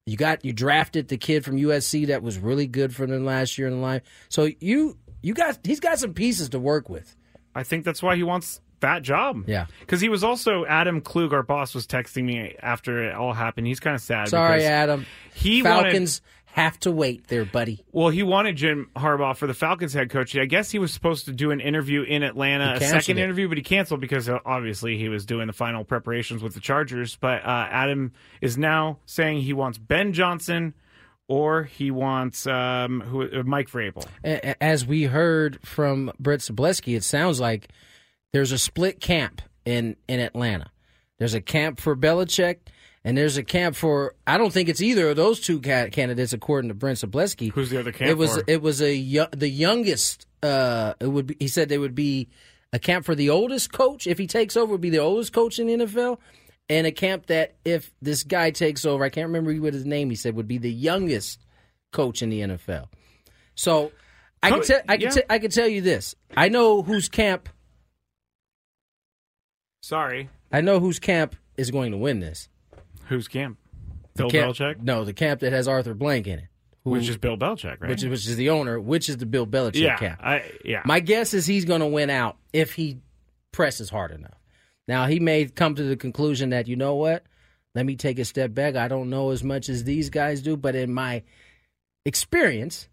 You 0.07 0.17
got 0.17 0.45
you 0.45 0.53
drafted 0.53 1.09
the 1.09 1.17
kid 1.17 1.45
from 1.45 1.57
USC 1.57 2.07
that 2.07 2.23
was 2.23 2.38
really 2.38 2.67
good 2.69 2.95
for 2.95 3.07
them 3.07 3.25
last 3.25 3.59
year 3.59 3.67
in 3.67 3.75
the 3.75 3.81
line. 3.81 4.03
So 4.29 4.49
you 4.61 4.97
you 5.23 5.35
got 5.35 5.59
he's 5.65 5.81
got 5.81 5.99
some 5.99 6.15
pieces 6.15 6.50
to 6.50 6.59
work 6.61 6.88
with. 6.88 7.17
I 7.55 7.65
think 7.65 7.85
that's 7.85 8.03
why 8.03 8.15
he 8.17 8.23
wants 8.23 8.61
that 8.81 9.03
job. 9.03 9.45
Yeah. 9.49 9.67
Because 9.81 10.00
he 10.03 10.09
was 10.11 10.23
also, 10.23 10.67
Adam 10.67 11.00
Klug, 11.00 11.33
our 11.33 11.43
boss, 11.43 11.75
was 11.75 11.87
texting 11.87 12.25
me 12.25 12.55
after 12.62 13.09
it 13.09 13.15
all 13.15 13.33
happened. 13.33 13.67
He's 13.67 13.81
kind 13.81 13.97
of 13.97 14.03
sad. 14.03 14.29
Sorry, 14.29 14.65
Adam. 14.67 15.07
He 15.35 15.62
Falcons 15.62 16.21
have 16.57 16.81
to 16.81 16.91
wait 16.91 17.29
there, 17.29 17.45
buddy. 17.45 17.85
Well, 17.93 18.09
he 18.09 18.23
wanted 18.23 18.57
Jim 18.57 18.89
Harbaugh 18.97 19.37
for 19.37 19.47
the 19.47 19.53
Falcons 19.53 19.93
head 19.93 20.09
coach. 20.09 20.35
I 20.35 20.47
guess 20.47 20.71
he 20.71 20.79
was 20.79 20.91
supposed 20.91 21.27
to 21.27 21.33
do 21.33 21.51
an 21.51 21.61
interview 21.61 22.03
in 22.03 22.23
Atlanta, 22.23 22.73
a 22.77 22.81
second 22.81 23.19
it. 23.19 23.23
interview, 23.23 23.47
but 23.47 23.59
he 23.59 23.63
canceled 23.63 24.01
because 24.01 24.27
uh, 24.27 24.39
obviously 24.47 24.97
he 24.97 25.11
was 25.11 25.27
doing 25.27 25.49
the 25.49 25.53
final 25.53 25.85
preparations 25.85 26.43
with 26.43 26.55
the 26.55 26.61
Chargers. 26.61 27.17
But 27.17 27.45
uh, 27.45 27.69
Adam 27.71 28.13
is 28.41 28.57
now 28.57 29.01
saying 29.05 29.43
he 29.43 29.53
wants 29.53 29.77
Ben 29.77 30.15
Johnson 30.15 30.73
or 31.29 31.65
he 31.65 31.91
wants 31.91 32.47
um, 32.47 33.03
who, 33.03 33.25
uh, 33.25 33.43
Mike 33.45 33.69
Vrabel. 33.69 34.07
As 34.59 34.87
we 34.87 35.05
heard 35.05 35.61
from 35.63 36.11
Brett 36.19 36.41
Zableski, 36.41 36.97
it 36.97 37.05
sounds 37.05 37.39
like 37.39 37.69
there's 38.33 38.53
a 38.53 38.59
split 38.59 39.01
camp 39.01 39.43
in 39.67 39.97
in 40.09 40.21
Atlanta. 40.21 40.71
There's 41.19 41.35
a 41.35 41.43
camp 41.43 41.81
for 41.81 41.95
Belichick, 41.95 42.61
and 43.07 43.17
there's 43.17 43.37
a 43.37 43.43
camp 43.45 43.77
for 43.77 44.15
I 44.27 44.37
don't 44.37 44.53
think 44.53 44.69
it's 44.69 44.83
either 44.83 45.09
of 45.11 45.17
those 45.17 45.41
two 45.41 45.61
ca- 45.61 45.89
candidates, 45.91 46.33
according 46.35 46.69
to 46.69 46.75
Brent 46.75 46.99
Zableski. 46.99 47.53
Who's 47.53 47.71
the 47.71 47.79
other 47.79 47.93
camp 47.93 48.11
It 48.11 48.19
was 48.19 48.35
for? 48.35 48.45
it 48.49 48.61
was 48.61 48.83
a 48.83 48.95
yo- 48.95 49.29
the 49.31 49.49
youngest. 49.49 50.27
Uh, 50.43 50.95
it 51.01 51.07
would 51.07 51.29
be, 51.29 51.37
he 51.39 51.49
said 51.49 51.69
there 51.69 51.81
would 51.81 51.95
be 51.95 52.29
a 52.73 52.79
camp 52.79 53.07
for 53.07 53.15
the 53.15 53.31
oldest 53.31 53.73
coach 53.73 54.07
if 54.07 54.19
he 54.19 54.27
takes 54.27 54.57
over. 54.57 54.73
Would 54.73 54.81
be 54.81 54.91
the 54.91 54.99
oldest 54.99 55.33
coach 55.33 55.59
in 55.61 55.69
the 55.69 55.75
NFL, 55.87 56.19
and 56.69 56.85
a 56.87 56.93
camp 56.93 57.27
that 57.27 57.55
if 57.65 57.93
this 58.03 58.25
guy 58.25 58.51
takes 58.51 58.85
over, 58.85 59.05
I 59.05 59.09
can't 59.09 59.29
remember 59.29 59.55
what 59.55 59.73
his 59.73 59.87
name. 59.87 60.11
He 60.11 60.17
said 60.17 60.35
would 60.35 60.49
be 60.49 60.59
the 60.59 60.73
youngest 60.73 61.41
coach 61.93 62.23
in 62.23 62.29
the 62.29 62.41
NFL. 62.41 62.89
So 63.55 63.93
I 64.43 64.51
can 64.51 64.63
tell 64.63 64.81
I 64.89 64.97
can 64.97 65.05
yeah. 65.05 65.11
te- 65.11 65.23
I 65.31 65.39
can 65.39 65.51
tell 65.53 65.69
you 65.69 65.81
this. 65.81 66.17
I 66.37 66.49
know 66.49 66.83
whose 66.83 67.09
camp 67.09 67.49
Sorry. 69.81 70.29
I 70.51 70.61
know 70.61 70.81
whose 70.81 70.99
camp 70.99 71.37
is 71.57 71.71
going 71.71 71.93
to 71.93 71.97
win 71.97 72.19
this. 72.21 72.49
Whose 73.09 73.29
camp? 73.29 73.59
Bill 74.15 74.31
camp, 74.31 74.57
Belichick? 74.57 74.83
No, 74.83 75.05
the 75.05 75.13
camp 75.13 75.41
that 75.41 75.53
has 75.53 75.69
Arthur 75.69 75.95
Blank 75.95 76.27
in 76.27 76.39
it. 76.39 76.49
Who, 76.85 76.91
Which 76.91 77.09
is 77.09 77.19
Bill 77.19 77.37
Belichick, 77.37 77.81
right? 77.81 77.91
which 77.91 78.03
is, 78.03 78.09
which 78.09 78.27
is 78.27 78.37
the 78.37 78.51
owner, 78.51 78.81
which 78.81 79.09
is 79.09 79.17
the 79.17 79.27
Bill 79.27 79.47
Belichick 79.47 79.81
yeah, 79.81 79.97
camp. 79.97 80.21
I, 80.23 80.45
yeah. 80.65 80.83
My 80.85 81.01
guess 81.01 81.35
is 81.35 81.47
he's 81.47 81.65
going 81.65 81.81
to 81.81 81.87
win 81.87 82.11
out 82.11 82.37
if 82.53 82.75
he 82.75 82.99
presses 83.53 83.91
hard 83.91 84.13
enough. 84.13 84.39
Now, 84.87 85.07
he 85.07 85.19
may 85.19 85.47
come 85.47 85.75
to 85.75 85.83
the 85.83 85.97
conclusion 85.97 86.51
that, 86.51 86.69
you 86.69 86.77
know 86.77 86.95
what? 86.95 87.25
Let 87.75 87.85
me 87.85 87.97
take 87.97 88.19
a 88.19 88.25
step 88.25 88.55
back. 88.55 88.77
I 88.77 88.89
don't 88.89 89.11
know 89.11 89.31
as 89.31 89.43
much 89.43 89.69
as 89.69 89.85
these 89.85 90.11
guys 90.11 90.43
do, 90.43 90.57
but 90.57 90.77
in 90.77 90.93
my 90.93 91.25
experience, 92.05 92.89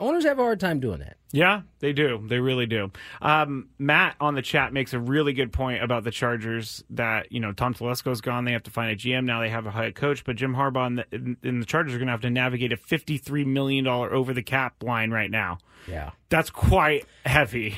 owners 0.00 0.24
have 0.24 0.38
a 0.38 0.42
hard 0.42 0.60
time 0.60 0.80
doing 0.80 0.98
that. 1.00 1.16
Yeah, 1.32 1.62
they 1.80 1.92
do. 1.92 2.24
They 2.28 2.38
really 2.38 2.66
do. 2.66 2.92
Um, 3.20 3.68
Matt 3.78 4.16
on 4.20 4.34
the 4.34 4.42
chat 4.42 4.72
makes 4.72 4.92
a 4.92 4.98
really 5.00 5.32
good 5.32 5.52
point 5.52 5.82
about 5.82 6.04
the 6.04 6.10
Chargers 6.10 6.84
that, 6.90 7.32
you 7.32 7.40
know, 7.40 7.52
Tom 7.52 7.74
Telesco's 7.74 8.20
gone. 8.20 8.44
They 8.44 8.52
have 8.52 8.62
to 8.64 8.70
find 8.70 8.90
a 8.92 8.96
GM. 8.96 9.24
Now 9.24 9.40
they 9.40 9.48
have 9.48 9.66
a 9.66 9.70
head 9.72 9.94
coach, 9.94 10.24
but 10.24 10.36
Jim 10.36 10.54
Harbaugh 10.54 10.86
and 10.86 10.98
the, 10.98 11.36
and 11.48 11.62
the 11.62 11.66
Chargers 11.66 11.94
are 11.94 11.98
going 11.98 12.06
to 12.06 12.12
have 12.12 12.20
to 12.22 12.30
navigate 12.30 12.72
a 12.72 12.76
$53 12.76 13.46
million 13.46 13.86
over 13.86 14.32
the 14.32 14.42
cap 14.42 14.82
line 14.82 15.10
right 15.10 15.30
now. 15.30 15.58
Yeah. 15.88 16.10
That's 16.28 16.50
quite 16.50 17.06
heavy. 17.26 17.76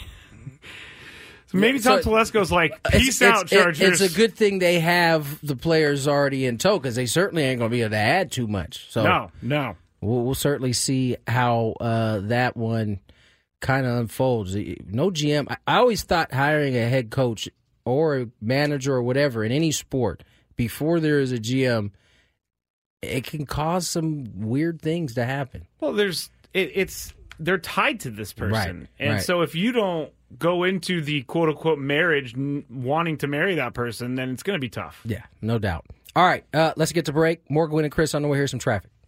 So 1.47 1.59
maybe 1.59 1.79
Tom 1.79 1.99
So- 2.03 2.11
Telesco's 2.11 2.51
like, 2.53 2.73
peace 2.91 3.23
it's- 3.23 3.41
out, 3.41 3.47
Chargers. 3.47 4.01
It's 4.03 4.13
a 4.15 4.17
good 4.17 4.35
thing 4.35 4.59
they 4.59 4.81
have 4.81 5.39
the 5.47 5.57
players 5.57 6.07
already 6.09 6.45
in 6.45 6.59
tow 6.59 6.79
because 6.79 6.95
they 6.97 7.07
certainly 7.07 7.43
ain't 7.45 7.59
going 7.61 7.71
to 7.71 7.75
be 7.75 7.83
able 7.83 7.91
to 7.91 7.97
add 7.97 8.31
too 8.33 8.47
much. 8.49 8.91
So 8.91 9.03
no, 9.05 9.31
no. 9.41 9.77
We'll, 10.07 10.23
we'll 10.25 10.35
certainly 10.35 10.73
see 10.73 11.17
how 11.27 11.75
uh, 11.81 12.21
that 12.25 12.57
one 12.57 13.01
kind 13.61 13.87
of 13.87 13.97
unfolds. 13.97 14.55
No 14.55 15.11
GM. 15.11 15.47
I, 15.51 15.57
I 15.67 15.77
always 15.79 16.03
thought 16.03 16.33
hiring 16.33 16.77
a 16.77 16.89
head 16.89 17.11
coach 17.11 17.49
or 17.85 18.19
a 18.19 18.27
manager 18.41 18.95
or 18.95 19.03
whatever 19.03 19.45
in 19.45 19.53
any 19.53 19.73
sport 19.73 20.23
before 20.57 21.01
there 21.01 21.21
is 21.21 21.33
a 21.33 21.39
GM, 21.39 21.91
it 23.03 23.25
can 23.25 23.47
cause 23.47 23.89
some 23.89 24.25
weird 24.41 24.81
things 24.81 25.15
to 25.15 25.25
happen. 25.25 25.67
Well, 25.81 25.93
there's 25.93 26.31
it, 26.55 26.73
it's 26.75 27.13
they're 27.39 27.59
tied 27.59 28.01
to 28.01 28.11
this 28.11 28.33
person, 28.33 28.53
Right, 28.81 28.89
and 28.99 29.13
right. 29.15 29.23
so 29.23 29.43
if 29.43 29.55
you 29.55 29.71
don't 29.73 30.11
go 30.39 30.65
into 30.65 31.03
the 31.03 31.23
quote 31.23 31.51
unquote 31.51 31.79
marriage 31.79 32.35
n- 32.35 32.65
wanting 32.71 33.19
to 33.19 33.27
marry 33.27 33.57
that 33.57 33.75
person, 33.75 34.15
then 34.15 34.31
it's 34.31 34.43
going 34.43 34.57
to 34.57 34.61
be 34.61 34.71
tough. 34.71 35.01
Yeah, 35.05 35.23
no 35.43 35.59
doubt. 35.59 35.85
All 36.17 36.25
right, 36.25 36.45
uh, 36.55 36.73
let's 36.77 36.93
get 36.93 37.05
to 37.05 37.13
break. 37.13 37.49
Morgan 37.51 37.81
and 37.85 37.93
Chris 37.93 38.15
on 38.15 38.23
the 38.23 38.29
way. 38.29 38.39
Here's 38.39 38.51
some 38.51 38.59
traffic. 38.61 38.91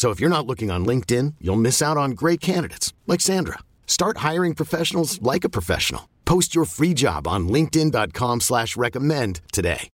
So 0.00 0.08
if 0.08 0.18
you're 0.18 0.30
not 0.30 0.46
looking 0.46 0.70
on 0.70 0.86
LinkedIn, 0.86 1.34
you'll 1.42 1.56
miss 1.56 1.82
out 1.82 1.98
on 1.98 2.12
great 2.12 2.40
candidates 2.40 2.94
like 3.06 3.20
Sandra. 3.20 3.58
Start 3.86 4.16
hiring 4.28 4.54
professionals 4.54 5.20
like 5.20 5.44
a 5.44 5.50
professional. 5.50 6.08
Post 6.24 6.54
your 6.54 6.64
free 6.64 6.94
job 6.94 7.28
on 7.28 7.50
linkedin.com 7.50 8.40
slash 8.40 8.78
recommend 8.78 9.42
today. 9.52 9.90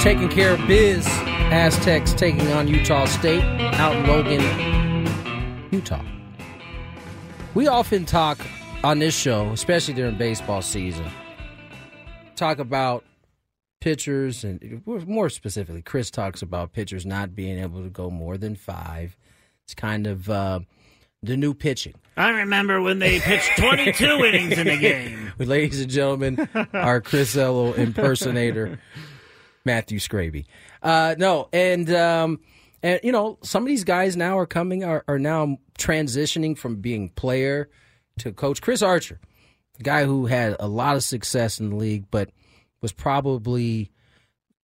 Taking 0.00 0.30
care 0.30 0.54
of 0.54 0.66
biz. 0.66 1.06
Aztecs 1.52 2.14
taking 2.14 2.50
on 2.52 2.66
Utah 2.66 3.04
State 3.04 3.42
out 3.74 3.94
in 3.94 4.06
Logan, 4.06 5.68
Utah. 5.70 6.02
We 7.52 7.68
often 7.68 8.06
talk 8.06 8.38
on 8.82 9.00
this 9.00 9.14
show, 9.14 9.50
especially 9.50 9.92
during 9.92 10.16
baseball 10.16 10.62
season, 10.62 11.10
talk 12.36 12.58
about 12.58 13.04
pitchers 13.82 14.44
and 14.44 14.82
more 14.86 15.28
specifically, 15.28 15.82
Chris 15.82 16.10
talks 16.10 16.40
about 16.40 16.72
pitchers 16.72 17.04
not 17.04 17.34
being 17.34 17.58
able 17.58 17.82
to 17.82 17.90
go 17.90 18.08
more 18.08 18.38
than 18.38 18.54
five. 18.54 19.16
It's 19.66 19.74
kind 19.74 20.06
of 20.06 20.28
uh, 20.28 20.60
the 21.22 21.36
new 21.36 21.54
pitching. 21.54 21.94
I 22.16 22.30
remember 22.30 22.82
when 22.82 22.98
they 22.98 23.20
pitched 23.20 23.50
22 23.58 24.04
innings 24.24 24.58
in 24.58 24.68
a 24.68 24.76
game. 24.76 25.32
Ladies 25.38 25.80
and 25.80 25.90
gentlemen, 25.90 26.48
our 26.74 27.00
Chris 27.00 27.36
Ello 27.36 27.72
impersonator, 27.72 28.78
Matthew 29.64 29.98
Skraby. 29.98 30.44
Uh, 30.82 31.14
no, 31.18 31.48
and 31.52 31.92
um, 31.94 32.40
and 32.82 33.00
you 33.02 33.12
know, 33.12 33.38
some 33.42 33.62
of 33.62 33.68
these 33.68 33.84
guys 33.84 34.16
now 34.16 34.38
are 34.38 34.46
coming 34.46 34.84
are, 34.84 35.04
are 35.08 35.18
now 35.18 35.56
transitioning 35.78 36.56
from 36.56 36.76
being 36.76 37.08
player 37.10 37.70
to 38.18 38.32
coach. 38.32 38.60
Chris 38.60 38.82
Archer, 38.82 39.20
a 39.80 39.82
guy 39.82 40.04
who 40.04 40.26
had 40.26 40.56
a 40.60 40.68
lot 40.68 40.96
of 40.96 41.04
success 41.04 41.60
in 41.60 41.70
the 41.70 41.76
league, 41.76 42.04
but 42.10 42.30
was 42.82 42.92
probably 42.92 43.90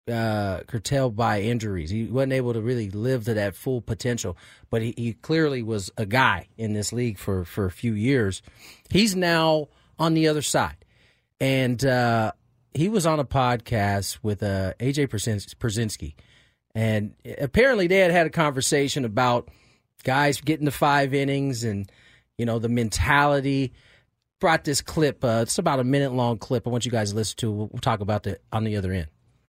uh, 0.09 0.61
curtailed 0.67 1.17
by 1.17 1.43
injuries. 1.43 1.91
He 1.91 2.05
wasn't 2.05 2.33
able 2.33 2.53
to 2.53 2.61
really 2.61 2.91
live 2.91 3.25
to 3.25 3.35
that 3.35 3.55
full 3.55 3.81
potential, 3.81 4.37
but 4.71 4.83
he, 4.83 4.95
he 4.97 5.13
clearly 5.15 5.63
was 5.63 5.91
a 5.97 6.07
guy 6.07 6.49
in 6.57 6.73
this 6.73 6.93
league 6.93 7.19
for, 7.19 7.45
for 7.45 7.67
a 7.67 7.71
few 7.71 7.93
years. 7.93 8.43
He's 8.91 9.15
now 9.15 9.69
on 9.99 10.15
the 10.15 10.29
other 10.29 10.43
side. 10.43 10.77
And 11.41 11.85
uh, 11.85 12.33
he 12.75 12.89
was 12.89 13.07
on 13.07 13.21
a 13.21 13.25
podcast 13.25 14.19
with 14.23 14.43
uh, 14.43 14.75
AJ 14.81 15.09
Przins- 15.09 15.55
Pierzynski. 15.55 16.15
And 16.75 17.15
apparently 17.41 17.87
they 17.87 17.99
had 17.99 18.11
had 18.11 18.27
a 18.27 18.31
conversation 18.31 19.05
about 19.05 19.49
guys 20.05 20.41
getting 20.41 20.67
to 20.67 20.71
five 20.71 21.15
innings 21.15 21.65
and, 21.65 21.91
you 22.37 22.47
know, 22.47 22.59
the 22.59 22.69
mentality. 22.69 23.73
Brought 24.41 24.63
this 24.63 24.83
clip. 24.83 25.25
Uh, 25.25 25.41
it's 25.43 25.59
about 25.59 25.81
a 25.81 25.85
minute 25.85 26.13
long 26.13 26.39
clip. 26.39 26.65
I 26.65 26.71
want 26.71 26.85
you 26.85 26.93
guys 26.93 27.11
to 27.11 27.17
listen 27.17 27.37
to. 27.39 27.51
We'll 27.51 27.69
talk 27.81 27.99
about 27.99 28.25
it 28.29 28.41
on 28.53 28.63
the 28.63 28.77
other 28.77 28.93
end 28.93 29.09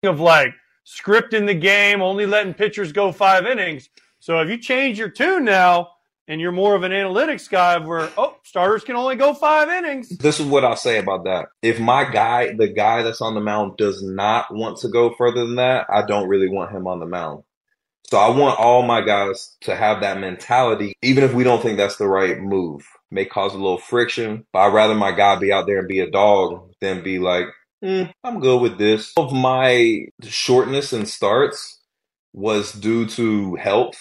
of 0.05 0.21
like 0.21 0.55
scripting 0.87 1.47
the 1.47 1.55
game, 1.55 2.03
only 2.03 2.27
letting 2.27 2.55
pitchers 2.55 2.93
go 2.93 3.12
five 3.12 3.47
innings. 3.47 3.88
So 4.19 4.41
if 4.41 4.49
you 4.49 4.59
change 4.59 4.99
your 4.99 5.09
tune 5.09 5.45
now 5.45 5.91
and 6.29 6.41
you're 6.41 6.53
more 6.53 6.75
of 6.75 6.83
an 6.83 6.93
analytics 6.93 7.49
guy 7.49 7.79
where, 7.79 8.11
oh, 8.17 8.37
starters 8.45 8.85
can 8.85 8.97
only 8.97 9.17
go 9.17 9.35
five 9.35 9.69
innings. 9.69 10.09
This 10.09 10.41
is 10.41 10.47
what 10.47 10.65
I'll 10.65 10.77
say 10.77 10.99
about 10.99 11.25
that. 11.25 11.47
If 11.62 11.81
my 11.81 12.05
guy, 12.05 12.53
the 12.53 12.69
guy 12.69 13.03
that's 13.03 13.21
on 13.21 13.35
the 13.35 13.41
mound, 13.41 13.77
does 13.77 14.03
not 14.03 14.53
want 14.53 14.79
to 14.79 14.88
go 14.88 15.15
further 15.15 15.45
than 15.47 15.57
that, 15.57 15.87
I 15.88 16.05
don't 16.05 16.29
really 16.29 16.49
want 16.49 16.73
him 16.73 16.87
on 16.87 17.01
the 17.01 17.07
mound. 17.07 17.45
So 18.05 18.19
I 18.19 18.29
want 18.29 18.59
all 18.59 18.83
my 18.83 19.01
guys 19.01 19.57
to 19.62 19.75
have 19.75 20.03
that 20.03 20.21
mentality, 20.21 20.95
even 21.01 21.25
if 21.25 21.33
we 21.33 21.45
don't 21.45 21.62
think 21.62 21.79
that's 21.79 21.97
the 21.97 22.09
right 22.09 22.38
move. 22.41 22.87
May 23.11 23.25
cause 23.25 23.55
a 23.55 23.59
little 23.59 23.79
friction, 23.79 24.47
but 24.53 24.61
I'd 24.61 24.75
rather 24.75 24.95
my 24.95 25.12
guy 25.12 25.37
be 25.37 25.53
out 25.53 25.67
there 25.67 25.79
and 25.79 25.88
be 25.88 26.01
a 26.01 26.11
dog 26.11 26.73
than 26.81 27.03
be 27.03 27.19
like, 27.19 27.47
mm, 27.83 28.12
I'm 28.25 28.40
good 28.40 28.61
with 28.61 28.79
this. 28.79 29.12
Of 29.16 29.33
my 29.33 30.07
shortness 30.23 30.92
and 30.92 31.09
starts 31.09 31.81
was 32.33 32.73
due 32.73 33.07
to 33.07 33.57
health. 33.57 33.97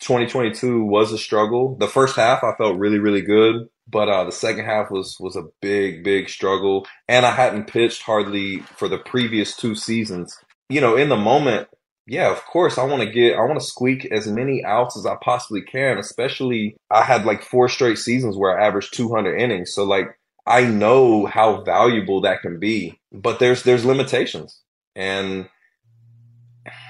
2022 0.00 0.84
was 0.84 1.12
a 1.12 1.18
struggle. 1.18 1.76
The 1.76 1.88
first 1.88 2.16
half 2.16 2.44
I 2.44 2.54
felt 2.56 2.78
really, 2.78 2.98
really 2.98 3.22
good, 3.22 3.68
but 3.88 4.08
uh, 4.08 4.24
the 4.24 4.32
second 4.32 4.64
half 4.64 4.90
was 4.90 5.16
was 5.20 5.36
a 5.36 5.44
big, 5.62 6.04
big 6.04 6.28
struggle. 6.28 6.86
And 7.08 7.24
I 7.24 7.30
hadn't 7.30 7.68
pitched 7.68 8.02
hardly 8.02 8.58
for 8.76 8.88
the 8.88 8.98
previous 8.98 9.56
two 9.56 9.74
seasons. 9.74 10.36
You 10.68 10.80
know, 10.80 10.96
in 10.96 11.08
the 11.08 11.16
moment, 11.16 11.68
yeah, 12.06 12.30
of 12.30 12.44
course, 12.44 12.78
I 12.78 12.84
want 12.84 13.02
to 13.02 13.10
get, 13.10 13.36
I 13.36 13.40
want 13.40 13.58
to 13.58 13.66
squeak 13.66 14.06
as 14.06 14.28
many 14.28 14.64
outs 14.64 14.96
as 14.96 15.06
I 15.06 15.16
possibly 15.22 15.62
can. 15.62 15.98
Especially, 15.98 16.76
I 16.90 17.02
had 17.02 17.24
like 17.24 17.42
four 17.42 17.68
straight 17.68 17.98
seasons 17.98 18.36
where 18.36 18.58
I 18.58 18.66
averaged 18.66 18.94
200 18.94 19.36
innings. 19.36 19.72
So 19.72 19.84
like, 19.84 20.15
I 20.46 20.64
know 20.64 21.26
how 21.26 21.62
valuable 21.62 22.20
that 22.22 22.42
can 22.42 22.58
be, 22.58 23.00
but 23.12 23.38
there's 23.38 23.62
there's 23.64 23.84
limitations, 23.84 24.60
and 24.94 25.48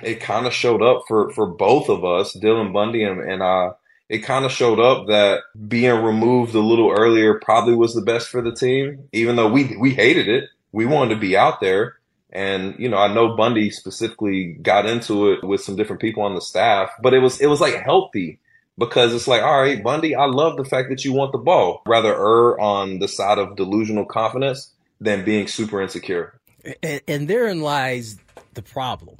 it 0.02 0.20
kind 0.20 0.46
of 0.46 0.52
showed 0.52 0.82
up 0.82 1.04
for 1.08 1.30
for 1.32 1.46
both 1.46 1.88
of 1.88 2.04
us, 2.04 2.36
Dylan 2.36 2.72
Bundy 2.72 3.02
and, 3.02 3.20
and 3.20 3.42
uh, 3.42 3.72
it 4.08 4.18
kind 4.18 4.44
of 4.44 4.52
showed 4.52 4.78
up 4.78 5.08
that 5.08 5.40
being 5.68 6.02
removed 6.02 6.54
a 6.54 6.60
little 6.60 6.90
earlier 6.90 7.40
probably 7.40 7.74
was 7.74 7.94
the 7.94 8.02
best 8.02 8.28
for 8.28 8.42
the 8.42 8.54
team, 8.54 9.08
even 9.12 9.36
though 9.36 9.48
we 9.48 9.76
we 9.78 9.90
hated 9.90 10.28
it. 10.28 10.44
We 10.72 10.86
wanted 10.86 11.14
to 11.14 11.20
be 11.20 11.36
out 11.36 11.60
there. 11.60 11.96
And, 12.30 12.74
you 12.78 12.90
know, 12.90 12.98
I 12.98 13.12
know 13.12 13.34
Bundy 13.34 13.70
specifically 13.70 14.58
got 14.60 14.84
into 14.84 15.32
it 15.32 15.42
with 15.42 15.62
some 15.62 15.76
different 15.76 16.02
people 16.02 16.22
on 16.22 16.34
the 16.34 16.40
staff, 16.42 16.90
but 17.02 17.14
it 17.14 17.20
was 17.20 17.40
it 17.40 17.46
was 17.46 17.60
like 17.60 17.76
healthy 17.76 18.40
because 18.78 19.14
it's 19.14 19.28
like, 19.28 19.42
all 19.42 19.60
right, 19.60 19.82
Bundy, 19.82 20.14
I 20.14 20.26
love 20.26 20.56
the 20.56 20.64
fact 20.64 20.88
that 20.90 21.04
you 21.04 21.12
want 21.12 21.32
the 21.32 21.38
ball. 21.38 21.82
Rather 21.86 22.14
err 22.14 22.60
on 22.60 22.98
the 22.98 23.08
side 23.08 23.38
of 23.38 23.56
delusional 23.56 24.04
confidence 24.04 24.72
than 25.00 25.24
being 25.24 25.46
super 25.48 25.80
insecure. 25.80 26.40
And, 26.82 27.00
and 27.06 27.28
therein 27.28 27.60
lies 27.60 28.18
the 28.54 28.62
problem, 28.62 29.16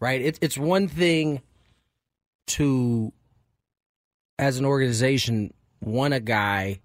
right? 0.00 0.20
It, 0.20 0.38
it's 0.40 0.58
one 0.58 0.88
thing 0.88 1.40
to, 2.48 3.12
as 4.38 4.58
an 4.58 4.64
organization, 4.64 5.52
want 5.80 6.14
a 6.14 6.20
guy 6.20 6.80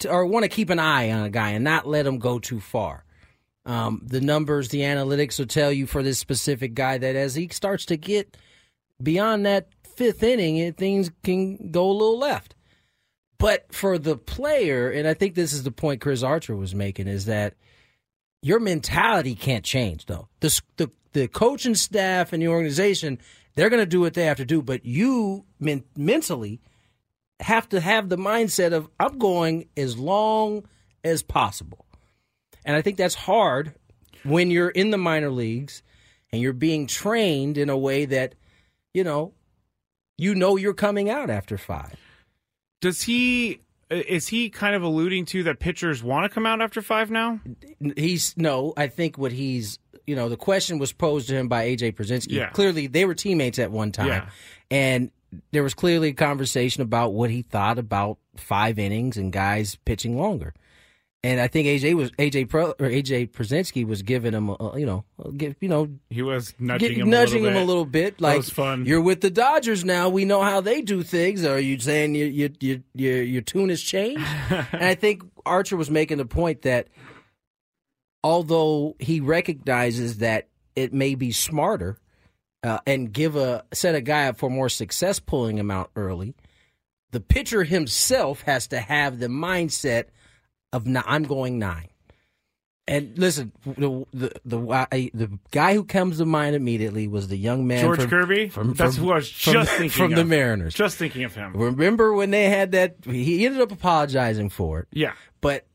to, 0.00 0.10
or 0.10 0.26
want 0.26 0.44
to 0.44 0.48
keep 0.48 0.70
an 0.70 0.78
eye 0.78 1.10
on 1.10 1.24
a 1.24 1.30
guy 1.30 1.50
and 1.50 1.64
not 1.64 1.86
let 1.86 2.06
him 2.06 2.18
go 2.18 2.38
too 2.38 2.60
far. 2.60 3.04
Um, 3.64 4.00
the 4.04 4.20
numbers, 4.20 4.68
the 4.68 4.80
analytics 4.80 5.38
will 5.38 5.46
tell 5.46 5.72
you 5.72 5.86
for 5.86 6.02
this 6.02 6.18
specific 6.18 6.74
guy 6.74 6.98
that 6.98 7.16
as 7.16 7.34
he 7.34 7.48
starts 7.48 7.84
to 7.86 7.96
get 7.96 8.36
beyond 9.02 9.44
that 9.44 9.68
fifth 9.96 10.22
inning, 10.22 10.72
things 10.74 11.10
can 11.22 11.70
go 11.70 11.90
a 11.90 11.92
little 11.92 12.18
left. 12.18 12.54
But 13.38 13.72
for 13.72 13.98
the 13.98 14.16
player, 14.16 14.90
and 14.90 15.06
I 15.06 15.14
think 15.14 15.34
this 15.34 15.52
is 15.52 15.62
the 15.62 15.70
point 15.70 16.00
Chris 16.00 16.22
Archer 16.22 16.56
was 16.56 16.74
making, 16.74 17.08
is 17.08 17.26
that 17.26 17.54
your 18.42 18.60
mentality 18.60 19.34
can't 19.34 19.64
change, 19.64 20.06
though. 20.06 20.28
The, 20.40 20.60
the, 20.76 20.90
the 21.12 21.28
coaching 21.28 21.74
staff 21.74 22.32
and 22.32 22.42
the 22.42 22.48
organization, 22.48 23.18
they're 23.54 23.70
going 23.70 23.82
to 23.82 23.86
do 23.86 24.00
what 24.00 24.14
they 24.14 24.24
have 24.24 24.38
to 24.38 24.44
do, 24.44 24.62
but 24.62 24.86
you 24.86 25.44
men- 25.58 25.84
mentally 25.96 26.60
have 27.40 27.68
to 27.70 27.80
have 27.80 28.08
the 28.08 28.16
mindset 28.16 28.72
of, 28.72 28.88
I'm 28.98 29.18
going 29.18 29.68
as 29.76 29.98
long 29.98 30.66
as 31.04 31.22
possible. 31.22 31.84
And 32.64 32.74
I 32.74 32.82
think 32.82 32.96
that's 32.96 33.14
hard 33.14 33.74
when 34.24 34.50
you're 34.50 34.70
in 34.70 34.90
the 34.90 34.98
minor 34.98 35.30
leagues 35.30 35.82
and 36.32 36.40
you're 36.40 36.52
being 36.52 36.86
trained 36.86 37.58
in 37.58 37.68
a 37.68 37.76
way 37.76 38.06
that, 38.06 38.34
you 38.94 39.04
know, 39.04 39.34
you 40.18 40.34
know 40.34 40.56
you're 40.56 40.74
coming 40.74 41.10
out 41.10 41.30
after 41.30 41.58
five. 41.58 41.94
Does 42.80 43.02
he 43.02 43.60
is 43.90 44.26
he 44.28 44.50
kind 44.50 44.74
of 44.74 44.82
alluding 44.82 45.24
to 45.26 45.42
that 45.44 45.60
pitchers 45.60 46.02
want 46.02 46.24
to 46.24 46.28
come 46.28 46.46
out 46.46 46.60
after 46.60 46.82
five 46.82 47.10
now? 47.10 47.40
He's 47.96 48.36
no. 48.36 48.72
I 48.76 48.88
think 48.88 49.16
what 49.18 49.32
he's 49.32 49.78
you 50.06 50.16
know 50.16 50.28
the 50.28 50.36
question 50.36 50.78
was 50.78 50.92
posed 50.92 51.28
to 51.28 51.34
him 51.34 51.48
by 51.48 51.66
AJ 51.68 51.94
Pierzynski. 51.94 52.32
Yeah. 52.32 52.50
Clearly, 52.50 52.86
they 52.86 53.04
were 53.04 53.14
teammates 53.14 53.58
at 53.58 53.70
one 53.70 53.92
time, 53.92 54.08
Yeah. 54.08 54.28
and 54.70 55.10
there 55.52 55.62
was 55.62 55.74
clearly 55.74 56.08
a 56.08 56.14
conversation 56.14 56.82
about 56.82 57.12
what 57.12 57.30
he 57.30 57.42
thought 57.42 57.78
about 57.78 58.18
five 58.36 58.78
innings 58.78 59.16
and 59.16 59.32
guys 59.32 59.76
pitching 59.84 60.18
longer. 60.18 60.54
And 61.26 61.40
I 61.40 61.48
think 61.48 61.66
AJ 61.66 61.94
was 61.94 62.10
AJ 62.12 62.48
Pro, 62.48 62.70
or 62.70 62.86
AJ 62.88 63.30
Pierzynski 63.32 63.84
was 63.84 64.02
giving 64.02 64.32
him, 64.32 64.48
a, 64.50 64.78
you 64.78 64.86
know, 64.86 65.04
a- 65.24 65.32
give, 65.32 65.56
you 65.60 65.68
know, 65.68 65.88
He 66.08 66.22
was 66.22 66.54
nudging 66.60 66.88
get- 66.90 66.98
him, 66.98 67.10
nudging 67.10 67.44
a 67.44 67.48
him 67.48 67.54
little 67.54 67.64
a 67.64 67.66
little 67.66 67.84
bit. 67.84 68.18
That 68.18 68.22
Like 68.22 68.36
was 68.36 68.50
fun. 68.50 68.84
You're 68.86 69.00
with 69.00 69.22
the 69.22 69.30
Dodgers 69.30 69.84
now. 69.84 70.08
We 70.08 70.24
know 70.24 70.42
how 70.42 70.60
they 70.60 70.82
do 70.82 71.02
things. 71.02 71.44
Are 71.44 71.58
you 71.58 71.80
saying 71.80 72.14
your 72.14 72.28
your 72.28 72.50
your 72.60 72.78
your, 72.94 73.22
your 73.22 73.42
tune 73.42 73.70
has 73.70 73.82
changed? 73.82 74.22
and 74.50 74.84
I 74.84 74.94
think 74.94 75.24
Archer 75.44 75.76
was 75.76 75.90
making 75.90 76.18
the 76.18 76.26
point 76.26 76.62
that 76.62 76.86
although 78.22 78.94
he 78.98 79.20
recognizes 79.20 80.18
that 80.18 80.48
it 80.74 80.92
may 80.92 81.14
be 81.14 81.32
smarter 81.32 81.98
uh, 82.62 82.78
and 82.86 83.12
give 83.12 83.36
a 83.36 83.64
set 83.72 83.94
a 83.94 84.00
guy 84.00 84.28
up 84.28 84.36
for 84.38 84.50
more 84.50 84.68
success 84.68 85.18
pulling 85.20 85.58
him 85.58 85.70
out 85.70 85.90
early, 85.96 86.34
the 87.10 87.20
pitcher 87.20 87.64
himself 87.64 88.42
has 88.42 88.66
to 88.68 88.78
have 88.78 89.18
the 89.18 89.28
mindset 89.28 90.04
of 90.76 90.86
"Nah, 90.86 91.02
I'm 91.06 91.24
going 91.24 91.58
nine. 91.58 91.88
And 92.88 93.18
listen, 93.18 93.50
the 93.64 94.04
the 94.14 94.40
the, 94.44 95.10
the 95.12 95.38
guy 95.50 95.74
who 95.74 95.82
comes 95.82 96.18
to 96.18 96.24
mind 96.24 96.54
immediately 96.54 97.08
was 97.08 97.26
the 97.26 97.36
young 97.36 97.66
man 97.66 97.80
George 97.82 98.00
from- 98.00 98.10
Kirby. 98.10 98.48
From, 98.48 98.74
That's 98.74 98.94
who 98.96 99.10
I 99.10 99.16
was 99.16 99.28
from- 99.28 99.52
just 99.54 99.70
thinking 99.72 99.90
from 99.90 100.12
the. 100.12 100.24
Mariners. 100.24 100.72
Just 100.74 100.96
thinking 100.96 101.24
of 101.24 101.34
him. 101.34 101.52
Remember 101.56 102.14
when 102.14 102.30
they 102.30 102.44
had 102.48 102.72
that? 102.72 102.96
He 103.04 103.44
ended 103.44 103.60
up 103.60 103.72
apologizing 103.72 104.50
for 104.50 104.80
it. 104.80 104.88
Yeah, 104.92 105.14
but 105.40 105.66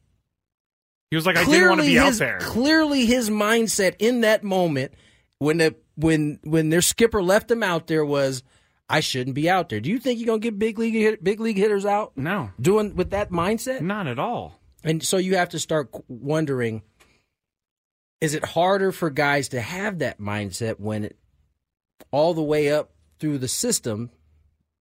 he 1.10 1.18
was 1.18 1.26
like, 1.26 1.36
I 1.36 1.44
didn't 1.44 1.68
want 1.68 1.82
to 1.82 1.88
be 1.88 2.00
out 2.00 2.14
there. 2.14 2.38
Clearly, 2.40 3.06
his 3.06 3.30
mindset 3.30 3.96
in 4.00 4.22
that 4.22 4.46
moment 4.46 4.94
when 5.40 5.58
the 5.58 5.76
when 5.96 6.40
when 6.44 6.70
their 6.70 6.82
skipper 6.82 7.22
left 7.22 7.52
him 7.52 7.62
out 7.62 7.88
there 7.88 8.06
was, 8.06 8.42
I 8.90 9.02
shouldn't 9.02 9.36
be 9.36 9.50
out 9.50 9.68
there. 9.68 9.82
Do 9.82 9.90
you 9.90 10.00
think 10.00 10.20
you're 10.22 10.28
gonna 10.28 10.40
get 10.40 10.58
big 10.58 10.80
league 10.80 10.94
hit, 10.94 11.22
big 11.22 11.42
league 11.42 11.58
hitters 11.58 11.86
out? 11.86 12.14
No, 12.16 12.52
doing 12.62 12.96
with 12.96 13.10
that 13.10 13.32
mindset, 13.32 13.82
not 13.82 14.08
at 14.08 14.18
all. 14.18 14.61
And 14.84 15.04
so 15.04 15.18
you 15.18 15.36
have 15.36 15.50
to 15.50 15.60
start 15.60 15.90
wondering: 16.08 16.82
Is 18.20 18.34
it 18.34 18.44
harder 18.46 18.92
for 18.92 19.10
guys 19.10 19.50
to 19.50 19.62
have 19.62 20.00
that 20.00 20.20
mindset 20.20 20.80
when 20.80 21.06
it, 21.06 21.18
all 22.12 22.34
the 22.34 22.42
way 22.44 22.72
up 22.72 22.92
through 23.20 23.38
the 23.38 23.48
system, 23.48 24.10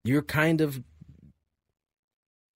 you're 0.05 0.23
kind 0.23 0.61
of 0.61 0.83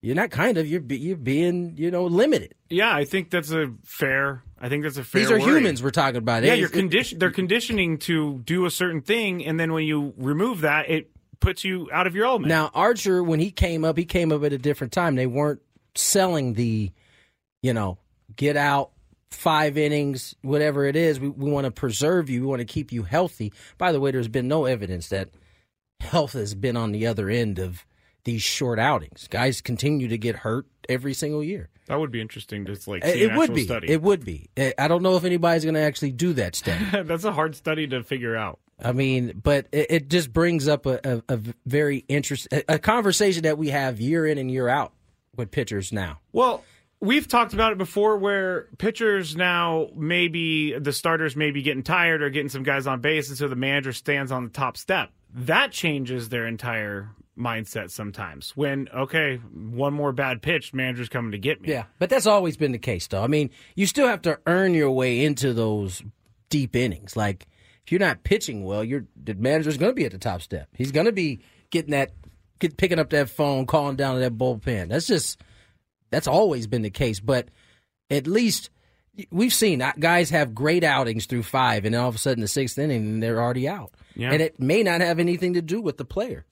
you're 0.02 0.14
not 0.14 0.30
kind 0.30 0.59
of 0.59 0.66
you're 0.66 0.83
you're 0.83 1.16
being 1.16 1.74
you 1.78 1.90
know 1.90 2.04
limited. 2.04 2.54
Yeah, 2.68 2.94
I 2.94 3.04
think 3.04 3.30
that's 3.30 3.50
a 3.50 3.72
fair. 3.85 4.42
I 4.61 4.68
think 4.68 4.83
that's 4.85 4.96
a 4.98 5.04
fair. 5.04 5.20
These 5.22 5.30
are 5.30 5.38
worry. 5.38 5.59
humans 5.59 5.83
we're 5.83 5.90
talking 5.90 6.18
about. 6.18 6.42
Yeah, 6.42 6.54
It- 6.54 6.61
you're 6.61 6.68
condition. 6.68 7.18
They're 7.18 7.30
conditioning 7.30 7.98
to 8.00 8.40
do 8.44 8.66
a 8.66 8.70
certain 8.70 9.00
thing, 9.00 9.44
and 9.44 9.59
then 9.59 9.72
when 9.72 9.85
you 9.85 10.12
remove 10.16 10.61
that, 10.62 10.88
it 10.90 11.11
puts 11.40 11.64
you 11.64 11.88
out 11.92 12.07
of 12.07 12.14
your 12.14 12.26
element. 12.26 12.48
Now 12.48 12.70
Archer, 12.74 13.22
when 13.22 13.40
he 13.40 13.50
came 13.50 13.85
up, 13.85 13.96
he 13.98 14.04
came 14.04 14.33
up 14.33 14.44
at 14.44 14.52
a 14.52 14.59
different 14.59 14.92
time. 14.92 15.14
They 15.14 15.26
weren't 15.26 15.61
selling 15.94 16.54
the, 16.54 16.92
you 17.64 17.72
know, 17.72 17.96
get 18.37 18.59
out 18.59 18.90
five 19.31 19.79
innings, 19.79 20.35
whatever 20.42 20.85
it 20.85 20.96
is. 20.96 21.18
We 21.18 21.31
we 21.31 21.50
want 21.50 21.64
to 21.64 21.70
preserve 21.70 22.29
you. 22.29 22.42
We 22.42 22.46
want 22.46 22.61
to 22.61 22.66
keep 22.66 22.92
you 22.92 23.05
healthy. 23.05 23.55
By 23.79 23.90
the 23.90 24.00
way, 24.00 24.11
there's 24.11 24.29
been 24.29 24.48
no 24.48 24.66
evidence 24.66 25.09
that 25.09 25.31
health 25.98 26.35
has 26.35 26.55
been 26.55 26.77
on 26.77 26.92
the 26.92 27.07
other 27.07 27.31
end 27.31 27.59
of 27.59 27.87
these 28.24 28.42
short 28.42 28.79
outings. 28.79 29.29
Guys 29.29 29.62
continue 29.62 30.09
to 30.09 30.18
get 30.18 30.37
hurt 30.37 30.66
every 30.90 31.14
single 31.14 31.42
year. 31.42 31.70
that 31.87 31.98
would 31.98 32.11
be 32.11 32.20
interesting 32.20 32.66
to 32.66 32.79
like. 32.87 33.03
It, 33.03 33.14
See 33.14 33.22
it 33.22 33.35
would 33.35 33.55
be. 33.55 33.64
Study. 33.64 33.90
It 33.90 34.03
would 34.03 34.27
be. 34.27 34.50
I- 34.59 34.74
I 34.79 34.87
don't 34.87 35.03
know 35.03 35.16
if 35.16 35.24
anybody's 35.24 35.64
going 35.64 35.74
to 35.74 35.81
actually 35.81 36.12
do 36.12 36.35
that 36.35 36.55
study. 36.55 36.85
that's 37.05 37.24
a 37.24 37.33
hard 37.33 37.57
study 37.57 37.87
to 37.87 38.03
figure 38.03 38.37
out. 38.37 38.59
I 38.79 38.92
mean, 38.92 39.40
but 39.42 39.68
it, 39.72 39.87
it 39.88 40.09
just 40.11 40.35
brings 40.35 40.68
up 40.68 40.85
a, 40.85 41.00
a, 41.03 41.35
a 41.37 41.40
very 41.64 42.05
interest 42.09 42.46
a, 42.53 42.74
a 42.74 42.79
conversation 42.79 43.44
that 43.44 43.57
we 43.57 43.70
have 43.70 44.00
year 44.03 44.27
in 44.27 44.37
and 44.37 44.50
year 44.50 44.68
out 44.68 44.92
with 45.35 45.50
pitchers 45.50 45.92
now. 45.92 46.18
Well, 46.33 46.62
we've 47.04 47.28
talked 47.28 47.52
about 47.52 47.72
it 47.72 47.78
before 47.78 48.16
where 48.16 48.68
pitchers 48.78 49.36
now 49.36 49.88
maybe 49.94 50.76
the 50.78 50.92
starters 50.92 51.36
may 51.36 51.50
be 51.50 51.62
getting 51.62 51.82
tired 51.82 52.22
or 52.22 52.30
getting 52.30 52.48
some 52.48 52.62
guys 52.62 52.86
on 52.86 53.00
base, 53.00 53.28
and 53.28 53.38
so 53.38 53.46
the 53.48 53.56
manager 53.56 53.92
stands 53.92 54.32
on 54.32 54.44
the 54.44 54.50
top 54.50 54.76
step. 54.76 55.10
That 55.34 55.72
changes 55.72 56.28
their 56.28 56.46
entire 56.46 57.10
mindset 57.36 57.90
sometimes. 57.90 58.56
When, 58.56 58.88
okay, 58.94 59.36
one 59.36 59.92
more 59.92 60.12
bad 60.12 60.42
pitch, 60.42 60.72
manager's 60.72 61.08
coming 61.08 61.32
to 61.32 61.38
get 61.38 61.60
me. 61.60 61.70
Yeah, 61.70 61.84
but 61.98 62.08
that's 62.08 62.26
always 62.26 62.56
been 62.56 62.72
the 62.72 62.78
case, 62.78 63.06
though. 63.06 63.22
I 63.22 63.26
mean, 63.26 63.50
you 63.74 63.86
still 63.86 64.06
have 64.06 64.22
to 64.22 64.38
earn 64.46 64.74
your 64.74 64.90
way 64.90 65.24
into 65.24 65.52
those 65.52 66.02
deep 66.48 66.76
innings. 66.76 67.16
Like, 67.16 67.46
if 67.84 67.92
you're 67.92 68.00
not 68.00 68.24
pitching 68.24 68.64
well, 68.64 68.82
your 68.82 69.04
the 69.22 69.34
manager's 69.34 69.76
going 69.76 69.90
to 69.90 69.94
be 69.94 70.04
at 70.04 70.12
the 70.12 70.18
top 70.18 70.40
step. 70.40 70.68
He's 70.74 70.92
going 70.92 71.06
to 71.06 71.12
be 71.12 71.40
getting 71.70 71.90
that, 71.90 72.12
get, 72.60 72.76
picking 72.76 72.98
up 72.98 73.10
that 73.10 73.28
phone, 73.28 73.66
calling 73.66 73.96
down 73.96 74.14
to 74.14 74.20
that 74.20 74.38
bullpen. 74.38 74.88
That's 74.88 75.06
just 75.06 75.40
that's 76.14 76.29
always 76.29 76.66
been 76.66 76.83
the 76.83 76.90
case. 76.90 77.20
But 77.20 77.48
at 78.11 78.27
least 78.27 78.70
we've 79.31 79.53
seen 79.53 79.83
uh, 79.83 79.92
guys 79.98 80.31
have 80.31 80.55
great 80.55 80.85
outings 80.85 81.27
through 81.27 81.42
five, 81.42 81.85
and 81.85 81.94
then 81.94 82.00
all 82.00 82.09
of 82.09 82.14
a 82.14 82.18
sudden 82.18 82.40
the 82.40 82.48
sixth 82.48 82.79
inning, 82.79 83.03
and 83.03 83.22
they're 83.22 83.40
already 83.42 83.68
out. 83.68 83.92
Yeah. 84.16 84.31
And 84.33 84.40
it 84.40 84.61
may 84.61 84.83
not 84.83 85.00
have 85.00 85.18
anything 85.18 85.55
to 85.55 85.62
do 85.62 85.81
with 85.81 85.96
the 85.96 86.05
player. 86.05 86.46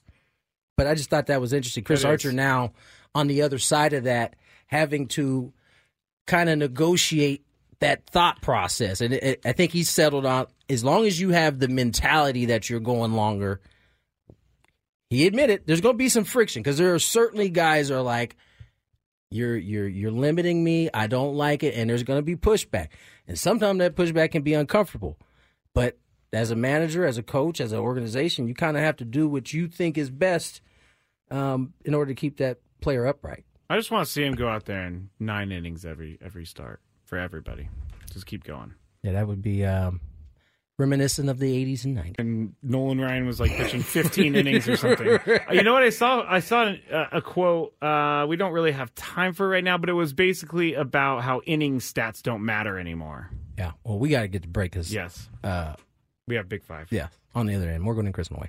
But 0.77 0.87
I 0.87 0.95
just 0.95 1.11
thought 1.11 1.27
that 1.27 1.41
was 1.41 1.53
interesting. 1.53 1.85
Chris 1.85 2.01
It 2.01 2.03
is. 2.03 2.11
Archer 2.11 2.33
now 2.33 2.73
on 3.15 3.27
the 3.29 3.43
other 3.43 3.59
side 3.59 3.93
of 3.93 4.05
that, 4.05 4.37
having 4.67 5.07
to 5.09 5.53
kind 6.27 6.49
of 6.49 6.59
negotiate 6.59 7.45
that 7.81 8.07
thought 8.07 8.41
process. 8.43 9.01
And 9.01 9.13
it, 9.15 9.23
it- 9.23 9.41
I 9.45 9.53
think 9.53 9.73
he's 9.73 9.91
settled 9.91 10.25
on 10.27 10.47
as 10.71 10.83
long 10.83 11.05
as 11.07 11.21
you 11.21 11.31
have 11.31 11.59
the 11.59 11.69
mentality 11.69 12.47
that 12.47 12.71
you're 12.71 12.81
going 12.81 13.13
longer. 13.13 13.61
He 15.11 15.27
admitted 15.27 15.65
there's 15.67 15.83
going 15.83 15.95
to 15.95 15.99
be 15.99 16.09
some 16.09 16.25
friction 16.25 16.63
because 16.63 16.79
there 16.79 16.95
are 16.95 16.99
certainly 16.99 17.51
guys 17.51 17.91
are 17.91 18.01
like, 18.01 18.37
you're 19.33 19.57
you're 19.57 19.89
you're 19.89 20.11
limiting 20.11 20.63
me. 20.63 20.89
I 20.93 21.07
don't 21.07 21.35
like 21.35 21.63
it, 21.63 21.75
and 21.75 21.89
there's 21.89 22.03
going 22.03 22.19
to 22.19 22.23
be 22.23 22.37
pushback. 22.37 22.89
And 23.27 23.39
sometimes 23.39 23.79
that 23.79 23.97
pushback 23.97 24.33
can 24.33 24.43
be 24.43 24.55
uncomfortable. 24.55 25.19
But 25.75 25.99
as 26.33 26.51
a 26.51 26.57
manager, 26.57 27.05
as 27.05 27.19
a 27.19 27.23
coach, 27.23 27.61
as 27.61 27.73
an 27.73 27.79
organization, 27.79 28.49
you 28.49 28.55
kind 28.55 28.77
of 28.77 28.83
have 28.83 28.97
to 28.97 29.05
do 29.05 29.29
what 29.29 29.53
you 29.53 29.69
think 29.69 29.99
is 29.99 30.11
best 30.11 30.61
um, 31.31 31.75
in 31.85 31.95
order 31.95 32.11
to 32.11 32.15
keep 32.15 32.39
that 32.39 32.59
player 32.81 33.07
upright. 33.07 33.45
I 33.71 33.77
just 33.77 33.91
want 33.91 34.07
to 34.07 34.13
see 34.13 34.23
him 34.23 34.35
go 34.35 34.49
out 34.49 34.67
there 34.67 34.85
in 34.87 35.11
nine 35.19 35.51
innings 35.51 35.85
every 35.85 36.19
every 36.21 36.45
start 36.45 36.81
for 37.05 37.19
everybody. 37.19 37.69
Just 38.13 38.27
keep 38.27 38.45
going. 38.45 38.75
Yeah, 39.03 39.13
that 39.13 39.27
would 39.27 39.43
be 39.43 39.65
um, 39.65 40.01
reminiscent 40.83 41.29
of 41.31 41.39
the 41.39 41.65
80s 41.65 41.85
and 41.85 41.97
90s. 41.97 42.15
And 42.19 42.55
Nolan 42.63 43.01
Ryan 43.01 43.27
was 43.27 43.39
like 43.41 43.53
pitching 43.53 43.83
15 43.83 44.35
innings 44.35 44.69
or 44.69 44.77
something. 44.77 45.09
Uh, 45.27 45.53
You 45.53 45.63
know 45.63 45.73
what 45.73 45.83
I 45.83 45.91
saw? 45.91 46.25
I 46.29 46.41
saw 46.41 46.73
a, 46.91 47.09
a 47.13 47.23
quote. 47.23 47.75
Uh, 47.83 48.27
we 48.29 48.37
don't 48.37 48.53
really 48.53 48.73
have 48.73 48.95
time 48.95 49.33
for 49.33 49.47
it 49.47 49.49
right 49.51 49.65
now, 49.65 49.79
but 49.79 49.89
it 49.89 49.95
was 49.95 50.13
basically 50.13 50.75
about 50.75 51.23
how 51.23 51.41
inning 51.47 51.79
stats 51.79 52.23
don't 52.23 52.45
matter 52.45 52.79
anymore. 52.79 53.31
Yeah. 53.59 53.73
Well, 53.85 53.99
we 53.99 54.09
got 54.11 54.23
to 54.23 54.29
get 54.29 54.43
to 54.43 54.49
break 54.49 54.73
because 54.73 54.93
Yes, 54.93 55.29
uh, 55.45 55.75
we 56.27 56.35
have 56.37 56.49
Big 56.49 56.63
Five. 56.65 56.89
yeah, 56.91 57.09
on 57.35 57.47
the 57.47 57.55
other 57.55 57.69
end, 57.71 57.83
Morgan 57.83 58.07
and 58.07 58.15
Chris 58.15 58.31
Noy. 58.31 58.49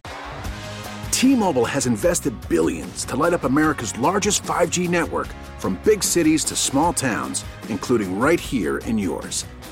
T-Mobile 1.11 1.65
has 1.65 1.85
invested 1.85 2.33
billions 2.49 3.05
to 3.05 3.15
light 3.15 3.33
up 3.33 3.43
America's 3.43 3.97
largest 3.99 4.43
5G 4.43 4.89
network 4.89 5.27
from 5.59 5.79
big 5.85 6.03
cities 6.03 6.43
to 6.45 6.55
small 6.55 6.91
towns, 6.93 7.45
including 7.69 8.19
right 8.19 8.39
here 8.39 8.79
in 8.79 8.97
yours. 8.97 9.45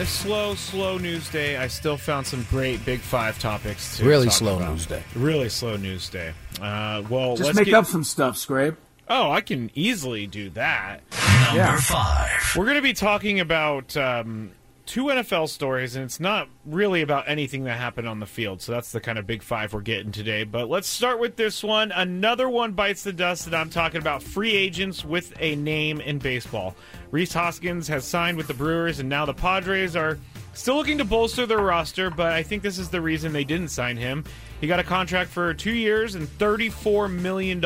A 0.00 0.06
slow, 0.06 0.54
slow 0.54 0.98
news 0.98 1.28
day, 1.30 1.56
I 1.56 1.66
still 1.68 1.96
found 1.96 2.26
some 2.26 2.46
great 2.50 2.84
Big 2.84 3.00
Five 3.00 3.38
topics. 3.38 3.96
To 3.98 4.04
Really 4.04 4.26
talk 4.26 4.34
slow 4.34 4.56
about. 4.56 4.70
news 4.72 4.86
day. 4.86 5.02
Really 5.14 5.48
slow 5.48 5.76
news 5.76 6.08
day. 6.08 6.32
Uh, 6.60 7.02
well, 7.08 7.36
Just 7.36 7.46
let's 7.48 7.56
make 7.56 7.66
get- 7.66 7.74
up 7.74 7.86
some 7.86 8.04
stuff, 8.04 8.36
Scrape. 8.36 8.74
Oh, 9.10 9.30
I 9.30 9.40
can 9.40 9.70
easily 9.74 10.26
do 10.26 10.50
that. 10.50 11.00
Number 11.46 11.56
Yeah. 11.58 11.80
five. 11.80 12.30
We're 12.56 12.66
going 12.66 12.76
to 12.76 12.82
be 12.82 12.92
talking 12.92 13.40
about 13.40 13.96
um, 13.96 14.50
two 14.88 15.04
NFL 15.04 15.50
stories, 15.50 15.96
and 15.96 16.04
it's 16.06 16.18
not 16.18 16.48
really 16.64 17.02
about 17.02 17.28
anything 17.28 17.64
that 17.64 17.76
happened 17.76 18.08
on 18.08 18.20
the 18.20 18.26
field. 18.26 18.62
So 18.62 18.72
that's 18.72 18.90
the 18.90 19.00
kind 19.00 19.18
of 19.18 19.26
big 19.26 19.42
five 19.42 19.74
we're 19.74 19.82
getting 19.82 20.10
today. 20.10 20.44
But 20.44 20.70
let's 20.70 20.88
start 20.88 21.20
with 21.20 21.36
this 21.36 21.62
one. 21.62 21.92
Another 21.92 22.48
one 22.48 22.72
bites 22.72 23.02
the 23.02 23.12
dust 23.12 23.44
that 23.44 23.54
I'm 23.54 23.68
talking 23.68 24.00
about 24.00 24.22
free 24.22 24.52
agents 24.52 25.04
with 25.04 25.34
a 25.40 25.56
name 25.56 26.00
in 26.00 26.18
baseball. 26.18 26.74
Rhys 27.10 27.34
Hoskins 27.34 27.86
has 27.88 28.06
signed 28.06 28.38
with 28.38 28.46
the 28.48 28.54
Brewers, 28.54 28.98
and 28.98 29.10
now 29.10 29.26
the 29.26 29.34
Padres 29.34 29.94
are 29.94 30.18
still 30.54 30.76
looking 30.76 30.96
to 30.98 31.04
bolster 31.04 31.44
their 31.44 31.58
roster, 31.58 32.08
but 32.08 32.32
I 32.32 32.42
think 32.42 32.62
this 32.62 32.78
is 32.78 32.88
the 32.88 33.02
reason 33.02 33.34
they 33.34 33.44
didn't 33.44 33.68
sign 33.68 33.98
him. 33.98 34.24
He 34.62 34.66
got 34.66 34.80
a 34.80 34.84
contract 34.84 35.30
for 35.30 35.52
two 35.52 35.74
years 35.74 36.14
and 36.14 36.26
$34 36.26 37.12
million. 37.12 37.62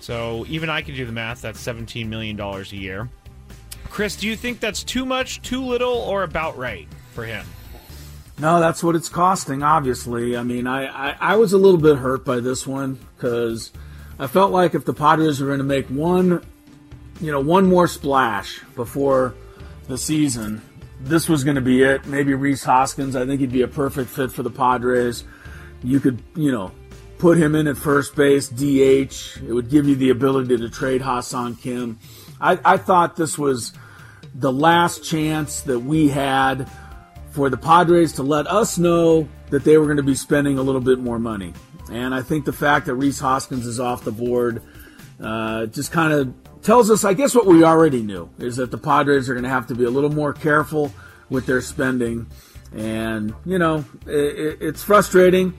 So 0.00 0.46
even 0.48 0.70
I 0.70 0.80
can 0.80 0.94
do 0.94 1.04
the 1.04 1.12
math. 1.12 1.42
That's 1.42 1.62
$17 1.62 2.08
million 2.08 2.40
a 2.40 2.62
year. 2.70 3.10
Chris, 3.92 4.16
do 4.16 4.26
you 4.26 4.36
think 4.36 4.58
that's 4.58 4.82
too 4.82 5.04
much, 5.04 5.42
too 5.42 5.62
little, 5.62 5.92
or 5.92 6.22
about 6.22 6.56
right 6.56 6.88
for 7.12 7.26
him? 7.26 7.44
No, 8.38 8.58
that's 8.58 8.82
what 8.82 8.96
it's 8.96 9.10
costing. 9.10 9.62
Obviously, 9.62 10.34
I 10.34 10.42
mean, 10.42 10.66
I, 10.66 11.10
I, 11.10 11.16
I 11.20 11.36
was 11.36 11.52
a 11.52 11.58
little 11.58 11.78
bit 11.78 11.98
hurt 11.98 12.24
by 12.24 12.40
this 12.40 12.66
one 12.66 12.98
because 13.14 13.70
I 14.18 14.28
felt 14.28 14.50
like 14.50 14.74
if 14.74 14.86
the 14.86 14.94
Padres 14.94 15.42
were 15.42 15.48
going 15.48 15.58
to 15.58 15.64
make 15.64 15.88
one, 15.88 16.42
you 17.20 17.30
know, 17.30 17.40
one 17.40 17.66
more 17.66 17.86
splash 17.86 18.62
before 18.74 19.34
the 19.88 19.98
season, 19.98 20.62
this 21.00 21.28
was 21.28 21.44
going 21.44 21.56
to 21.56 21.60
be 21.60 21.82
it. 21.82 22.06
Maybe 22.06 22.32
Rhys 22.32 22.64
Hoskins. 22.64 23.14
I 23.14 23.26
think 23.26 23.40
he'd 23.40 23.52
be 23.52 23.60
a 23.60 23.68
perfect 23.68 24.08
fit 24.08 24.32
for 24.32 24.42
the 24.42 24.50
Padres. 24.50 25.24
You 25.82 26.00
could, 26.00 26.22
you 26.34 26.50
know, 26.50 26.72
put 27.18 27.36
him 27.36 27.54
in 27.54 27.66
at 27.66 27.76
first 27.76 28.16
base, 28.16 28.48
DH. 28.48 29.42
It 29.46 29.52
would 29.52 29.68
give 29.68 29.86
you 29.86 29.96
the 29.96 30.08
ability 30.08 30.56
to 30.56 30.70
trade 30.70 31.02
Ha-Seong 31.02 31.60
Kim. 31.60 31.98
I, 32.40 32.58
I 32.64 32.76
thought 32.78 33.16
this 33.16 33.38
was 33.38 33.74
the 34.34 34.52
last 34.52 35.04
chance 35.04 35.60
that 35.62 35.78
we 35.78 36.08
had 36.08 36.68
for 37.30 37.50
the 37.50 37.56
Padres 37.56 38.12
to 38.14 38.22
let 38.22 38.46
us 38.46 38.78
know 38.78 39.28
that 39.50 39.64
they 39.64 39.78
were 39.78 39.86
going 39.86 39.96
to 39.96 40.02
be 40.02 40.14
spending 40.14 40.58
a 40.58 40.62
little 40.62 40.80
bit 40.80 40.98
more 40.98 41.18
money. 41.18 41.52
And 41.90 42.14
I 42.14 42.22
think 42.22 42.44
the 42.44 42.52
fact 42.52 42.86
that 42.86 42.94
Rhys 42.94 43.20
Hoskins 43.20 43.66
is 43.66 43.80
off 43.80 44.04
the 44.04 44.12
board 44.12 44.62
uh, 45.20 45.66
just 45.66 45.92
kind 45.92 46.12
of 46.12 46.34
tells 46.62 46.90
us, 46.90 47.04
I 47.04 47.14
guess, 47.14 47.34
what 47.34 47.46
we 47.46 47.64
already 47.64 48.02
knew 48.02 48.30
is 48.38 48.56
that 48.56 48.70
the 48.70 48.78
Padres 48.78 49.28
are 49.28 49.34
going 49.34 49.44
to 49.44 49.50
have 49.50 49.66
to 49.68 49.74
be 49.74 49.84
a 49.84 49.90
little 49.90 50.12
more 50.12 50.32
careful 50.32 50.92
with 51.28 51.46
their 51.46 51.60
spending. 51.60 52.26
And, 52.74 53.34
you 53.44 53.58
know, 53.58 53.84
it, 54.06 54.58
it's 54.60 54.82
frustrating 54.82 55.54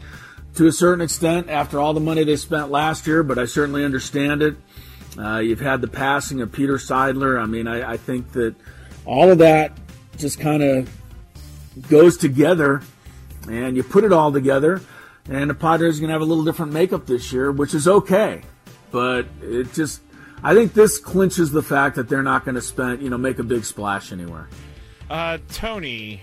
to 0.55 0.67
a 0.67 0.71
certain 0.71 1.01
extent 1.01 1.49
after 1.49 1.79
all 1.79 1.93
the 1.93 1.99
money 1.99 2.23
they 2.23 2.35
spent 2.35 2.71
last 2.71 3.07
year, 3.07 3.23
but 3.23 3.37
I 3.37 3.45
certainly 3.45 3.83
understand 3.83 4.41
it. 4.41 4.55
Uh, 5.17 5.37
you've 5.37 5.59
had 5.59 5.81
the 5.81 5.87
passing 5.87 6.41
of 6.41 6.51
Peter 6.51 6.77
Seidler. 6.77 7.41
I 7.41 7.45
mean, 7.45 7.67
I, 7.67 7.93
I 7.93 7.97
think 7.97 8.31
that 8.33 8.55
all 9.05 9.31
of 9.31 9.37
that 9.39 9.77
just 10.17 10.39
kind 10.39 10.63
of 10.63 10.89
goes 11.89 12.17
together, 12.17 12.81
and 13.49 13.75
you 13.75 13.83
put 13.83 14.03
it 14.03 14.13
all 14.13 14.31
together, 14.31 14.81
and 15.29 15.49
the 15.49 15.53
Padres 15.53 15.97
are 15.97 16.01
going 16.01 16.09
to 16.09 16.13
have 16.13 16.21
a 16.21 16.25
little 16.25 16.43
different 16.43 16.71
makeup 16.71 17.05
this 17.05 17.31
year, 17.31 17.51
which 17.51 17.73
is 17.73 17.87
okay. 17.87 18.41
But 18.91 19.25
it 19.41 19.73
just, 19.73 20.01
I 20.43 20.53
think 20.53 20.73
this 20.73 20.97
clinches 20.97 21.51
the 21.51 21.63
fact 21.63 21.95
that 21.95 22.09
they're 22.09 22.23
not 22.23 22.45
going 22.45 22.55
to 22.55 22.61
spend, 22.61 23.01
you 23.01 23.09
know, 23.09 23.17
make 23.17 23.39
a 23.39 23.43
big 23.43 23.65
splash 23.65 24.11
anywhere. 24.11 24.47
Uh, 25.09 25.37
Tony, 25.51 26.21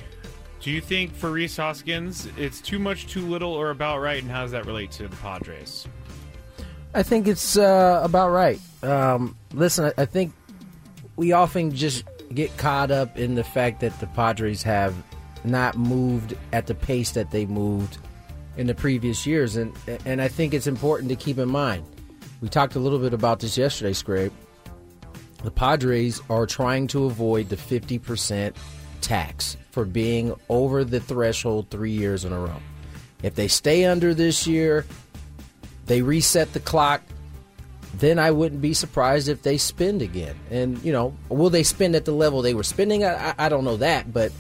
do 0.61 0.71
you 0.71 0.81
think 0.81 1.15
for 1.15 1.31
Rhys 1.31 1.57
Hoskins 1.57 2.29
it's 2.37 2.61
too 2.61 2.79
much, 2.79 3.07
too 3.07 3.27
little, 3.27 3.53
or 3.53 3.71
about 3.71 4.01
right? 4.01 4.23
And 4.23 4.31
how 4.31 4.43
does 4.43 4.53
that 4.53 4.67
relate 4.67 4.91
to 4.93 5.09
the 5.09 5.17
Padres? 5.17 5.87
I 6.95 7.03
think 7.03 7.29
it's 7.29 7.57
uh, 7.57 8.01
about 8.03 8.31
right. 8.31 8.61
Um, 8.83 9.37
listen, 9.53 9.93
I, 9.97 10.05
think 10.07 10.33
we 11.17 11.33
often 11.33 11.75
just 11.75 12.05
get 12.35 12.57
caught 12.57 12.91
up 12.91 13.17
in 13.17 13.35
the 13.35 13.45
fact 13.45 13.81
that 13.81 13.99
the 14.01 14.07
Padres 14.09 14.63
have 14.63 14.95
not 15.45 15.77
moved 15.77 16.35
at 16.53 16.67
the 16.67 16.75
pace 16.75 17.13
that 17.13 17.31
they 17.31 17.47
moved 17.47 17.99
in 18.57 18.67
the 18.67 18.75
previous 18.75 19.27
years, 19.27 19.57
and 19.57 19.73
and 20.05 20.21
I 20.21 20.29
think 20.29 20.53
it's 20.53 20.67
important 20.67 21.09
to 21.11 21.17
keep 21.17 21.39
in 21.39 21.49
mind. 21.49 21.85
We 22.41 22.49
talked 22.49 22.75
a 22.75 22.81
little 22.81 22.99
bit 22.99 23.15
about 23.15 23.41
this 23.41 23.57
yesterday, 23.57 23.93
Scrape. 23.93 24.33
the 25.45 25.51
Padres 25.51 26.21
are 26.29 26.47
trying 26.47 26.87
to 26.89 27.05
avoid 27.05 27.49
the 27.49 27.57
50% 27.57 28.55
tax 29.01 29.57
for 29.71 29.85
being 29.85 30.35
over 30.49 30.85
the 30.85 31.01
threshold 31.01 31.69
three 31.71 31.93
years 31.93 32.25
in 32.25 32.33
a 32.33 32.39
row. 32.39 32.61
If 33.23 33.35
they 33.35 33.49
stay 33.49 33.85
under 33.85 34.15
this 34.15 34.47
year, 34.47 34.87
they 35.91 36.03
reset 36.03 36.53
the 36.53 36.61
clock, 36.61 37.03
then 37.95 38.21
I 38.21 38.31
wouldn't 38.31 38.61
be 38.61 38.75
surprised 38.75 39.29
if 39.29 39.43
they 39.43 39.59
spend 39.59 40.03
again. 40.03 40.37
And, 40.49 40.81
you 40.85 40.93
know, 40.93 41.17
will 41.29 41.51
they 41.51 41.65
spend 41.65 41.97
at 41.97 42.05
the 42.05 42.13
level 42.13 42.43
they 42.43 42.55
were 42.55 42.63
spending? 42.63 43.05
I, 43.05 43.35
I 43.37 43.49
don't 43.49 43.65
know 43.65 43.77
that, 43.79 44.13
but 44.13 44.31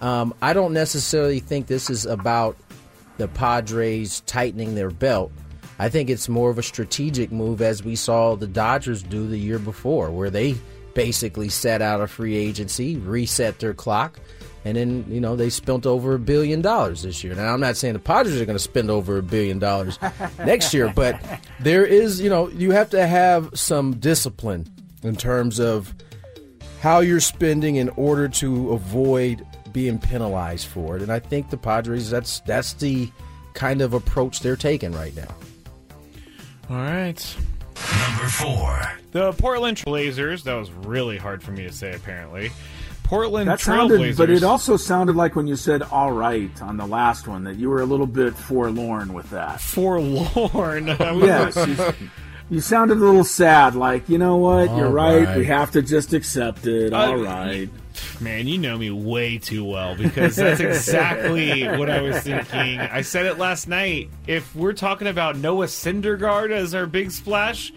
um, 0.00 0.32
I 0.40 0.52
don't 0.52 0.72
necessarily 0.72 1.40
think 1.40 1.66
this 1.66 1.90
is 1.90 2.06
about 2.06 2.56
the 3.16 3.26
Padres 3.26 4.20
tightening 4.26 4.76
their 4.76 4.90
belt. 4.90 5.32
I 5.80 5.88
think 5.88 6.08
it's 6.08 6.28
more 6.28 6.50
of 6.50 6.58
a 6.58 6.62
strategic 6.62 7.32
move, 7.32 7.62
as 7.62 7.82
we 7.82 7.96
saw 7.96 8.36
the 8.36 8.46
Dodgers 8.46 9.02
do 9.02 9.26
the 9.26 9.38
year 9.38 9.58
before, 9.58 10.12
where 10.12 10.30
they 10.30 10.54
basically 10.94 11.48
set 11.48 11.82
out 11.82 12.00
a 12.00 12.06
free 12.06 12.36
agency, 12.36 12.96
reset 12.96 13.58
their 13.58 13.74
clock, 13.74 14.20
and 14.64 14.76
then 14.76 15.04
you 15.08 15.20
know 15.20 15.36
they 15.36 15.50
spent 15.50 15.86
over 15.86 16.14
a 16.14 16.18
billion 16.18 16.62
dollars 16.62 17.02
this 17.02 17.22
year. 17.24 17.34
Now 17.34 17.52
I'm 17.52 17.60
not 17.60 17.76
saying 17.76 17.94
the 17.94 18.00
Padres 18.00 18.40
are 18.40 18.44
going 18.44 18.56
to 18.56 18.62
spend 18.62 18.90
over 18.90 19.18
a 19.18 19.22
billion 19.22 19.58
dollars 19.58 19.98
next 20.38 20.72
year, 20.72 20.92
but 20.94 21.20
there 21.60 21.84
is 21.84 22.20
you 22.20 22.30
know 22.30 22.48
you 22.48 22.70
have 22.72 22.90
to 22.90 23.06
have 23.06 23.50
some 23.54 23.96
discipline 23.96 24.66
in 25.02 25.16
terms 25.16 25.58
of 25.58 25.94
how 26.80 27.00
you're 27.00 27.20
spending 27.20 27.76
in 27.76 27.88
order 27.90 28.28
to 28.28 28.72
avoid 28.72 29.46
being 29.72 29.98
penalized 29.98 30.66
for 30.66 30.96
it. 30.96 31.02
And 31.02 31.12
I 31.12 31.18
think 31.18 31.50
the 31.50 31.56
Padres 31.56 32.10
that's 32.10 32.40
that's 32.40 32.74
the 32.74 33.10
kind 33.54 33.82
of 33.82 33.94
approach 33.94 34.40
they're 34.40 34.56
taking 34.56 34.92
right 34.92 35.14
now. 35.14 35.34
All 36.70 36.76
right. 36.76 37.36
Number 38.08 38.28
four. 38.28 38.92
The 39.10 39.32
Portland 39.32 39.82
Blazers. 39.84 40.44
That 40.44 40.54
was 40.54 40.70
really 40.70 41.18
hard 41.18 41.42
for 41.42 41.50
me 41.50 41.64
to 41.64 41.72
say, 41.72 41.94
apparently. 41.94 42.50
Portland 43.12 43.46
That 43.46 43.60
sounded, 43.60 44.16
but 44.16 44.30
it 44.30 44.42
also 44.42 44.78
sounded 44.78 45.16
like 45.16 45.36
when 45.36 45.46
you 45.46 45.54
said 45.54 45.82
"all 45.82 46.12
right" 46.12 46.50
on 46.62 46.78
the 46.78 46.86
last 46.86 47.28
one 47.28 47.44
that 47.44 47.56
you 47.56 47.68
were 47.68 47.82
a 47.82 47.84
little 47.84 48.06
bit 48.06 48.34
forlorn 48.34 49.12
with 49.12 49.28
that. 49.28 49.60
Forlorn. 49.60 50.86
yes, 50.86 51.54
you, 51.66 52.08
you 52.48 52.60
sounded 52.62 52.96
a 52.96 53.00
little 53.04 53.22
sad. 53.22 53.74
Like 53.74 54.08
you 54.08 54.16
know 54.16 54.38
what, 54.38 54.68
All 54.68 54.78
you're 54.78 54.88
right. 54.88 55.26
right. 55.26 55.36
We 55.36 55.44
have 55.44 55.72
to 55.72 55.82
just 55.82 56.14
accept 56.14 56.66
it. 56.66 56.94
Uh, 56.94 56.96
All 56.96 57.18
right. 57.18 57.68
Man, 58.18 58.48
you 58.48 58.56
know 58.56 58.78
me 58.78 58.90
way 58.90 59.36
too 59.36 59.62
well 59.62 59.94
because 59.94 60.36
that's 60.36 60.60
exactly 60.62 61.64
what 61.68 61.90
I 61.90 62.00
was 62.00 62.20
thinking. 62.20 62.80
I 62.80 63.02
said 63.02 63.26
it 63.26 63.36
last 63.36 63.68
night. 63.68 64.08
If 64.26 64.56
we're 64.56 64.72
talking 64.72 65.08
about 65.08 65.36
Noah 65.36 65.66
Syndergaard 65.66 66.50
as 66.50 66.74
our 66.74 66.86
big 66.86 67.10
splash, 67.10 67.74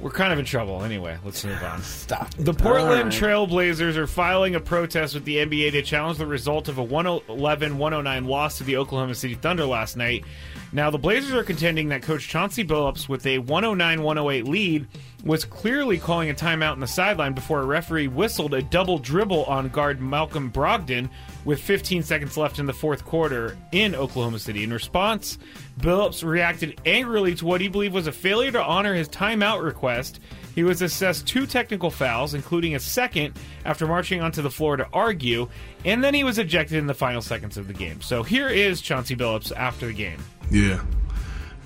we're 0.00 0.10
kind 0.10 0.32
of 0.32 0.38
in 0.38 0.44
trouble. 0.44 0.82
Anyway, 0.82 1.18
let's 1.24 1.44
move 1.44 1.62
on. 1.62 1.82
Stop. 1.82 2.32
The 2.34 2.54
Portland 2.54 2.88
All 2.88 3.04
right. 3.04 3.12
Trailblazers 3.12 3.96
are 3.96 4.06
filing 4.06 4.54
a 4.54 4.60
protest 4.60 5.14
with 5.14 5.24
the 5.24 5.36
NBA 5.36 5.72
to 5.72 5.82
challenge 5.82 6.18
the 6.18 6.26
result 6.26 6.68
of 6.68 6.78
a 6.78 6.82
111 6.82 7.78
109 7.78 8.24
loss 8.24 8.58
to 8.58 8.64
the 8.64 8.76
Oklahoma 8.76 9.14
City 9.14 9.34
Thunder 9.34 9.66
last 9.66 9.96
night. 9.96 10.24
Now, 10.72 10.88
the 10.90 10.98
Blazers 10.98 11.34
are 11.34 11.42
contending 11.42 11.88
that 11.88 12.02
coach 12.02 12.28
Chauncey 12.28 12.64
Billups, 12.64 13.08
with 13.08 13.26
a 13.26 13.38
109 13.38 14.02
108 14.04 14.46
lead, 14.46 14.86
was 15.24 15.44
clearly 15.44 15.98
calling 15.98 16.30
a 16.30 16.34
timeout 16.34 16.74
in 16.74 16.80
the 16.80 16.86
sideline 16.86 17.32
before 17.32 17.60
a 17.60 17.66
referee 17.66 18.06
whistled 18.06 18.54
a 18.54 18.62
double 18.62 18.96
dribble 18.96 19.44
on 19.44 19.68
guard 19.68 20.00
Malcolm 20.00 20.50
Brogdon 20.50 21.10
with 21.44 21.60
15 21.60 22.04
seconds 22.04 22.36
left 22.36 22.60
in 22.60 22.66
the 22.66 22.72
fourth 22.72 23.04
quarter 23.04 23.58
in 23.72 23.96
Oklahoma 23.96 24.38
City. 24.38 24.62
In 24.62 24.72
response, 24.72 25.38
Billups 25.80 26.22
reacted 26.22 26.80
angrily 26.86 27.34
to 27.34 27.44
what 27.44 27.60
he 27.60 27.66
believed 27.66 27.94
was 27.94 28.06
a 28.06 28.12
failure 28.12 28.52
to 28.52 28.62
honor 28.62 28.94
his 28.94 29.08
timeout 29.08 29.64
request. 29.64 30.20
He 30.54 30.62
was 30.62 30.82
assessed 30.82 31.26
two 31.26 31.46
technical 31.46 31.90
fouls, 31.90 32.34
including 32.34 32.76
a 32.76 32.80
second 32.80 33.34
after 33.64 33.88
marching 33.88 34.20
onto 34.20 34.40
the 34.40 34.50
floor 34.50 34.76
to 34.76 34.86
argue, 34.92 35.48
and 35.84 36.04
then 36.04 36.14
he 36.14 36.22
was 36.22 36.38
ejected 36.38 36.78
in 36.78 36.86
the 36.86 36.94
final 36.94 37.22
seconds 37.22 37.56
of 37.56 37.66
the 37.66 37.74
game. 37.74 38.00
So 38.00 38.22
here 38.22 38.48
is 38.48 38.80
Chauncey 38.80 39.16
Billups 39.16 39.52
after 39.56 39.86
the 39.86 39.92
game. 39.92 40.20
Yeah, 40.50 40.82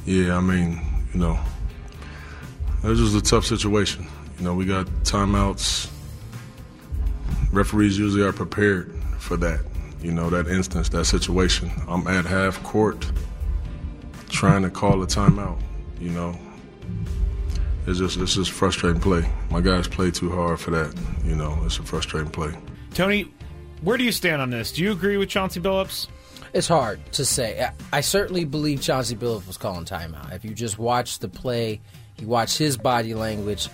yeah. 0.04 0.36
I 0.36 0.40
mean, 0.40 0.80
you 1.12 1.20
know, 1.20 1.38
was 2.82 2.98
just 2.98 3.16
a 3.16 3.22
tough 3.22 3.46
situation. 3.46 4.06
You 4.38 4.44
know, 4.44 4.54
we 4.54 4.66
got 4.66 4.86
timeouts. 5.04 5.90
Referees 7.52 7.98
usually 7.98 8.22
are 8.22 8.32
prepared 8.32 8.92
for 9.18 9.36
that. 9.38 9.60
You 10.02 10.12
know, 10.12 10.28
that 10.30 10.48
instance, 10.48 10.90
that 10.90 11.06
situation. 11.06 11.70
I'm 11.88 12.06
at 12.06 12.26
half 12.26 12.62
court 12.62 13.10
trying 14.28 14.62
to 14.62 14.70
call 14.70 15.02
a 15.02 15.06
timeout. 15.06 15.58
You 15.98 16.10
know, 16.10 16.38
it's 17.86 17.98
just 17.98 18.18
it's 18.18 18.34
just 18.34 18.50
frustrating 18.50 19.00
play. 19.00 19.24
My 19.50 19.60
guys 19.60 19.88
play 19.88 20.10
too 20.10 20.30
hard 20.30 20.60
for 20.60 20.70
that. 20.72 20.94
You 21.24 21.36
know, 21.36 21.58
it's 21.64 21.78
a 21.78 21.82
frustrating 21.82 22.30
play. 22.30 22.52
Tony, 22.92 23.32
where 23.80 23.96
do 23.96 24.04
you 24.04 24.12
stand 24.12 24.42
on 24.42 24.50
this? 24.50 24.72
Do 24.72 24.82
you 24.82 24.92
agree 24.92 25.16
with 25.16 25.28
Chauncey 25.28 25.60
Billups? 25.60 26.08
It's 26.54 26.68
hard 26.68 27.00
to 27.12 27.24
say. 27.24 27.68
I, 27.92 28.00
certainly 28.00 28.44
believe 28.44 28.80
Chauncey 28.80 29.16
Billups 29.16 29.48
was 29.48 29.56
calling 29.56 29.84
timeout. 29.84 30.32
If 30.32 30.44
you 30.44 30.54
just 30.54 30.78
watch 30.78 31.18
the 31.18 31.28
play, 31.28 31.80
you 32.16 32.28
watch 32.28 32.56
his 32.56 32.76
body 32.76 33.12
language, 33.12 33.68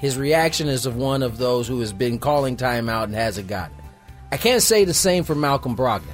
his 0.00 0.18
reaction 0.18 0.66
is 0.66 0.84
of 0.84 0.96
one 0.96 1.22
of 1.22 1.38
those 1.38 1.68
who 1.68 1.78
has 1.78 1.92
been 1.92 2.18
calling 2.18 2.56
timeout 2.56 3.04
and 3.04 3.14
hasn't 3.14 3.46
gotten 3.46 3.78
it. 3.78 3.84
I 4.32 4.36
can't 4.36 4.62
say 4.62 4.84
the 4.84 4.92
same 4.92 5.22
for 5.22 5.36
Malcolm 5.36 5.76
Brogdon. 5.76 6.08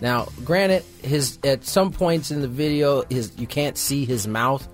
Now, 0.00 0.28
granted, 0.46 0.82
his 1.02 1.38
at 1.44 1.64
some 1.64 1.92
points 1.92 2.30
in 2.30 2.40
the 2.40 2.48
video, 2.48 3.02
his 3.10 3.32
you 3.36 3.46
can't 3.46 3.76
see 3.76 4.06
his 4.06 4.26
mouth, 4.26 4.66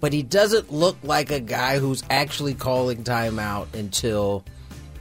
but 0.00 0.12
he 0.12 0.24
doesn't 0.24 0.72
look 0.72 0.96
like 1.04 1.30
a 1.30 1.38
guy 1.38 1.78
who's 1.78 2.02
actually 2.10 2.54
calling 2.54 3.04
timeout 3.04 3.72
until, 3.74 4.44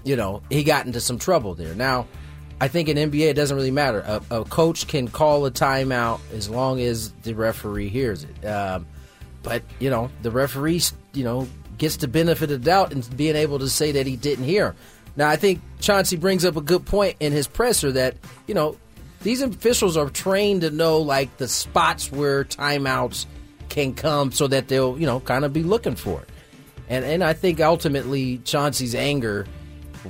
you 0.04 0.16
know, 0.16 0.44
he 0.52 0.64
got 0.64 0.86
into 0.86 1.02
some 1.02 1.18
trouble 1.18 1.56
there. 1.56 1.74
Now, 1.74 2.06
I 2.62 2.68
think 2.68 2.90
in 2.90 2.98
NBA 2.98 3.30
it 3.30 3.34
doesn't 3.36 3.56
really 3.56 3.72
matter. 3.72 4.00
A, 4.00 4.42
a 4.42 4.46
coach 4.46 4.88
can 4.88 5.08
call 5.08 5.46
a 5.46 5.52
timeout 5.52 6.20
as 6.34 6.50
long 6.50 6.80
as 6.82 7.12
the 7.24 7.34
referee 7.34 7.90
hears 7.90 8.26
it. 8.26 8.46
Um, 8.46 8.86
but 9.44 9.64
you 9.80 9.90
know, 9.90 10.10
the 10.22 10.32
referee, 10.32 10.82
you 11.14 11.24
know, 11.24 11.48
gets 11.78 11.98
the 11.98 12.08
benefit 12.08 12.52
of 12.52 12.62
the 12.62 12.66
doubt 12.66 12.92
and 12.92 13.18
being 13.18 13.36
able 13.36 13.60
to 13.60 13.70
say 13.70 13.94
that 13.94 14.06
he 14.06 14.16
didn't 14.16 14.46
hear. 14.46 14.76
Now, 15.16 15.30
I 15.30 15.38
think 15.38 15.62
Chauncey 15.80 16.18
brings 16.18 16.46
up 16.46 16.56
a 16.56 16.62
good 16.62 16.86
point 16.86 17.18
in 17.20 17.32
his 17.32 17.48
presser 17.48 17.92
that 17.94 18.16
you 18.48 18.54
know 18.54 18.78
these 19.22 19.42
officials 19.42 19.98
are 19.98 20.10
trained 20.10 20.62
to 20.62 20.70
know 20.70 21.00
like 21.00 21.38
the 21.38 21.48
spots 21.48 22.12
where 22.12 22.44
timeouts 22.44 23.26
can 23.70 23.94
come, 23.94 24.32
so 24.32 24.48
that 24.48 24.68
they'll 24.68 25.00
you 25.00 25.06
know 25.06 25.20
kind 25.22 25.46
of 25.46 25.54
be 25.54 25.64
looking 25.64 25.96
for 25.96 26.22
it. 26.22 26.30
And 26.90 27.06
and 27.06 27.24
I 27.24 27.34
think 27.34 27.62
ultimately 27.62 28.40
Chauncey's 28.40 28.96
anger 28.96 29.48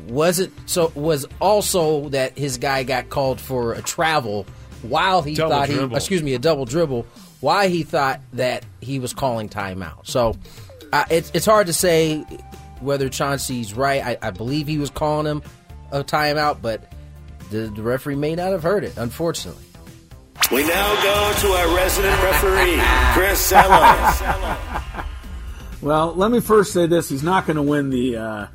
wasn't 0.07 0.53
so 0.69 0.91
was 0.95 1.25
also 1.39 2.09
that 2.09 2.37
his 2.37 2.57
guy 2.57 2.83
got 2.83 3.09
called 3.09 3.41
for 3.41 3.73
a 3.73 3.81
travel 3.81 4.45
while 4.81 5.21
he 5.21 5.33
Double 5.35 5.51
thought 5.51 5.67
dribble. 5.67 5.89
he 5.89 5.95
excuse 5.95 6.23
me 6.23 6.33
a 6.33 6.39
double 6.39 6.65
dribble 6.65 7.05
why 7.41 7.67
he 7.67 7.83
thought 7.83 8.19
that 8.33 8.65
he 8.81 8.99
was 8.99 9.13
calling 9.13 9.49
timeout. 9.49 10.05
So 10.07 10.35
uh, 10.91 11.05
it's 11.09 11.31
it's 11.33 11.45
hard 11.45 11.67
to 11.67 11.73
say 11.73 12.19
whether 12.81 13.09
Chauncey's 13.09 13.73
right. 13.73 14.03
I, 14.03 14.17
I 14.21 14.31
believe 14.31 14.67
he 14.67 14.77
was 14.77 14.89
calling 14.89 15.25
him 15.25 15.41
a 15.91 16.03
timeout, 16.03 16.61
but 16.61 16.91
the, 17.49 17.71
the 17.75 17.81
referee 17.81 18.15
may 18.15 18.35
not 18.35 18.51
have 18.51 18.63
heard 18.63 18.83
it. 18.83 18.95
Unfortunately. 18.97 19.63
We 20.51 20.63
now 20.67 20.95
go 21.03 21.33
to 21.41 21.47
our 21.53 21.75
resident 21.75 22.21
referee, 22.23 22.79
Chris 23.13 23.51
Sello. 23.51 25.05
Well, 25.81 26.13
let 26.13 26.29
me 26.29 26.41
first 26.41 26.73
say 26.73 26.87
this: 26.87 27.07
he's 27.07 27.23
not 27.23 27.45
going 27.45 27.55
to 27.55 27.61
win 27.61 27.89
the 27.89 28.17
uh, 28.17 28.47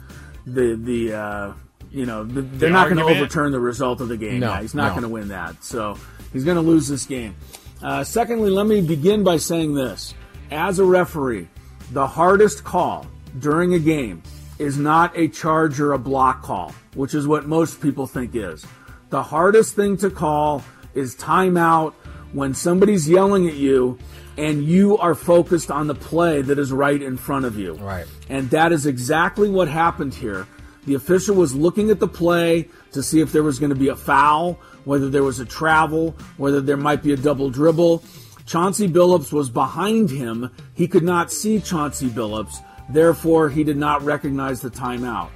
the 0.46 0.74
the 0.74 1.12
uh, 1.14 1.52
you 1.90 2.06
know 2.06 2.24
the, 2.24 2.42
they're 2.42 2.70
not 2.70 2.90
going 2.90 2.98
to 2.98 3.04
overturn 3.04 3.52
the 3.52 3.60
result 3.60 4.00
of 4.00 4.08
the 4.08 4.16
game. 4.16 4.40
No, 4.40 4.52
Yeah, 4.52 4.60
he's 4.62 4.74
not 4.74 4.88
no. 4.88 4.90
going 4.92 5.02
to 5.02 5.08
win 5.08 5.28
that. 5.28 5.62
So 5.64 5.98
he's 6.32 6.44
going 6.44 6.56
to 6.56 6.62
lose 6.62 6.88
this 6.88 7.06
game. 7.06 7.34
Uh, 7.82 8.02
secondly, 8.04 8.50
let 8.50 8.66
me 8.66 8.80
begin 8.80 9.22
by 9.24 9.36
saying 9.36 9.74
this: 9.74 10.14
as 10.50 10.78
a 10.78 10.84
referee, 10.84 11.48
the 11.92 12.06
hardest 12.06 12.64
call 12.64 13.06
during 13.38 13.74
a 13.74 13.78
game 13.78 14.22
is 14.58 14.78
not 14.78 15.16
a 15.16 15.28
charge 15.28 15.80
or 15.80 15.92
a 15.92 15.98
block 15.98 16.42
call, 16.42 16.72
which 16.94 17.14
is 17.14 17.26
what 17.26 17.46
most 17.46 17.80
people 17.80 18.06
think 18.06 18.34
is. 18.34 18.64
The 19.10 19.22
hardest 19.22 19.74
thing 19.74 19.96
to 19.98 20.10
call 20.10 20.62
is 20.94 21.16
timeout 21.16 21.92
when 22.32 22.54
somebody's 22.54 23.08
yelling 23.08 23.48
at 23.48 23.54
you 23.54 23.98
and 24.36 24.64
you 24.64 24.98
are 24.98 25.14
focused 25.14 25.70
on 25.70 25.86
the 25.86 25.94
play 25.94 26.42
that 26.42 26.58
is 26.58 26.72
right 26.72 27.00
in 27.00 27.16
front 27.16 27.44
of 27.44 27.58
you. 27.58 27.74
Right. 27.74 28.06
And 28.28 28.50
that 28.50 28.72
is 28.72 28.86
exactly 28.86 29.48
what 29.48 29.68
happened 29.68 30.14
here. 30.14 30.46
The 30.86 30.94
official 30.94 31.36
was 31.36 31.54
looking 31.54 31.90
at 31.90 32.00
the 32.00 32.08
play 32.08 32.68
to 32.92 33.02
see 33.02 33.20
if 33.20 33.32
there 33.32 33.42
was 33.42 33.58
going 33.58 33.70
to 33.70 33.76
be 33.76 33.88
a 33.88 33.96
foul, 33.96 34.58
whether 34.84 35.08
there 35.08 35.22
was 35.22 35.40
a 35.40 35.44
travel, 35.46 36.14
whether 36.36 36.60
there 36.60 36.76
might 36.76 37.02
be 37.02 37.12
a 37.12 37.16
double 37.16 37.48
dribble. 37.48 38.02
Chauncey 38.46 38.88
Billups 38.88 39.32
was 39.32 39.48
behind 39.48 40.10
him. 40.10 40.50
He 40.74 40.86
could 40.86 41.02
not 41.02 41.32
see 41.32 41.60
Chauncey 41.60 42.08
Billups. 42.08 42.56
Therefore, 42.90 43.48
he 43.48 43.64
did 43.64 43.78
not 43.78 44.02
recognize 44.02 44.60
the 44.60 44.70
timeout. 44.70 45.30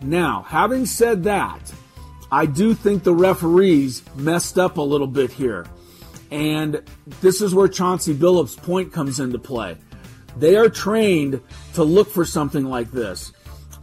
Now, 0.00 0.42
having 0.42 0.84
said 0.84 1.22
that, 1.24 1.72
I 2.32 2.46
do 2.46 2.74
think 2.74 3.04
the 3.04 3.14
referees 3.14 4.02
messed 4.16 4.58
up 4.58 4.78
a 4.78 4.82
little 4.82 5.06
bit 5.06 5.30
here. 5.30 5.64
And 6.30 6.82
this 7.20 7.40
is 7.40 7.54
where 7.54 7.68
Chauncey 7.68 8.14
Billups' 8.14 8.56
point 8.56 8.92
comes 8.92 9.20
into 9.20 9.38
play. 9.38 9.76
They 10.36 10.56
are 10.56 10.68
trained 10.68 11.40
to 11.74 11.84
look 11.84 12.10
for 12.10 12.24
something 12.24 12.64
like 12.64 12.90
this. 12.90 13.32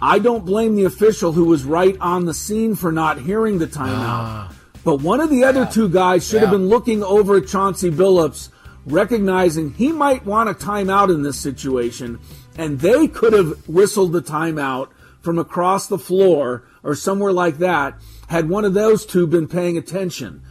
I 0.01 0.19
don't 0.19 0.45
blame 0.45 0.75
the 0.75 0.83
official 0.83 1.31
who 1.31 1.45
was 1.45 1.63
right 1.63 1.97
on 2.01 2.25
the 2.25 2.33
scene 2.33 2.75
for 2.75 2.91
not 2.91 3.21
hearing 3.21 3.57
the 3.57 3.67
timeout. 3.67 3.89
Ah. 3.89 4.55
But 4.83 5.01
one 5.01 5.21
of 5.21 5.29
the 5.29 5.45
other 5.45 5.65
two 5.65 5.87
guys 5.87 6.27
should 6.27 6.41
have 6.41 6.51
been 6.51 6.67
looking 6.67 7.03
over 7.03 7.37
at 7.37 7.47
Chauncey 7.47 7.89
Billups, 7.89 8.49
recognizing 8.85 9.71
he 9.73 9.93
might 9.93 10.25
want 10.25 10.49
a 10.49 10.53
timeout 10.53 11.13
in 11.13 11.23
this 11.23 11.39
situation, 11.39 12.19
and 12.57 12.79
they 12.81 13.07
could 13.07 13.31
have 13.31 13.67
whistled 13.67 14.11
the 14.11 14.21
timeout 14.21 14.89
from 15.21 15.39
across 15.39 15.87
the 15.87 15.97
floor 15.97 16.65
or 16.83 16.95
somewhere 16.95 17.31
like 17.31 17.59
that 17.59 17.97
had 18.27 18.49
one 18.49 18.65
of 18.65 18.73
those 18.73 19.05
two 19.05 19.25
been 19.25 19.47
paying 19.47 19.77
attention. 19.77 20.43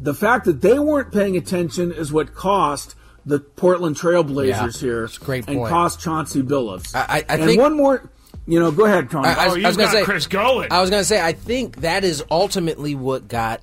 The 0.00 0.14
fact 0.14 0.44
that 0.44 0.60
they 0.60 0.78
weren't 0.78 1.12
paying 1.12 1.36
attention 1.36 1.92
is 1.92 2.12
what 2.12 2.34
cost 2.34 2.94
the 3.26 3.40
Portland 3.40 3.96
Trailblazers 3.96 4.46
Yeah, 4.48 4.70
here 4.80 5.04
it's 5.04 5.16
a 5.16 5.20
great 5.20 5.48
and 5.48 5.66
cost 5.66 6.00
Chauncey 6.00 6.42
Billups. 6.42 6.94
I- 6.94 6.98
I- 7.00 7.16
I 7.28 7.34
and 7.34 7.44
think- 7.44 7.60
one 7.60 7.76
more, 7.76 8.08
you 8.46 8.58
know, 8.60 8.70
go 8.70 8.84
ahead, 8.86 9.10
Tony. 9.10 9.28
I, 9.28 9.32
I, 9.34 9.44
I 9.46 9.48
was 9.66 9.76
gonna 9.76 9.90
say, 10.20 10.28
going. 10.30 10.72
I 10.72 10.80
was 10.80 10.88
going 10.88 11.00
to 11.00 11.04
say, 11.04 11.20
I 11.20 11.32
think 11.32 11.82
that 11.82 12.04
is 12.04 12.24
ultimately 12.30 12.94
what 12.94 13.28
got 13.28 13.60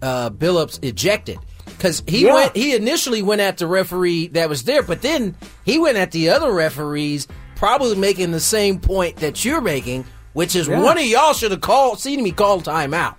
uh, 0.00 0.30
Billups 0.30 0.82
ejected 0.82 1.38
because 1.66 2.02
he 2.06 2.24
Yeah. 2.24 2.34
went. 2.34 2.56
He 2.56 2.74
initially 2.74 3.20
went 3.22 3.42
at 3.42 3.58
the 3.58 3.66
referee 3.66 4.28
that 4.28 4.48
was 4.48 4.62
there, 4.62 4.82
but 4.82 5.02
then 5.02 5.34
he 5.64 5.78
went 5.78 5.98
at 5.98 6.12
the 6.12 6.30
other 6.30 6.50
referees, 6.52 7.28
probably 7.56 7.96
making 7.96 8.30
the 8.30 8.40
same 8.40 8.78
point 8.80 9.16
that 9.16 9.44
you're 9.44 9.60
making, 9.60 10.06
which 10.32 10.56
is 10.56 10.68
Yeah. 10.68 10.80
one 10.80 10.96
of 10.96 11.04
y'all 11.04 11.34
should 11.34 11.50
have 11.50 11.60
called, 11.60 12.00
seen 12.00 12.22
me 12.22 12.30
call 12.30 12.62
timeout. 12.62 13.16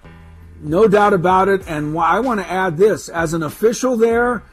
No 0.62 0.88
doubt 0.88 1.14
about 1.14 1.50
it. 1.50 1.68
And 1.68 1.98
I 1.98 2.20
want 2.20 2.40
to 2.40 2.50
add 2.50 2.78
this 2.78 3.10
as 3.10 3.34
an 3.34 3.44
official 3.44 3.98
there, 3.98 4.44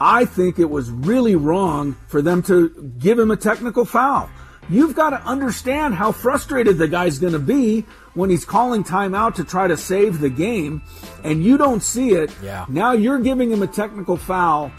I 0.00 0.24
think 0.24 0.58
it 0.58 0.70
was 0.70 0.90
really 0.90 1.36
wrong 1.36 1.96
for 2.08 2.22
them 2.22 2.42
to 2.44 2.92
give 2.98 3.18
him 3.18 3.30
a 3.30 3.36
technical 3.36 3.84
foul. 3.84 4.30
You've 4.68 4.96
got 4.96 5.10
to 5.10 5.22
understand 5.22 5.94
how 5.94 6.12
frustrated 6.12 6.78
the 6.78 6.88
guy's 6.88 7.18
going 7.18 7.32
to 7.32 7.38
be 7.38 7.84
when 8.14 8.30
he's 8.30 8.44
calling 8.44 8.82
timeout 8.82 9.34
to 9.36 9.44
try 9.44 9.68
to 9.68 9.76
save 9.76 10.20
the 10.20 10.30
game 10.30 10.82
and 11.22 11.44
you 11.44 11.56
don't 11.56 11.82
see 11.82 12.10
it. 12.10 12.30
Yeah. 12.42 12.66
Now 12.68 12.92
you're 12.92 13.20
giving 13.20 13.50
him 13.50 13.62
a 13.62 13.66
technical 13.68 14.16
foul 14.16 14.72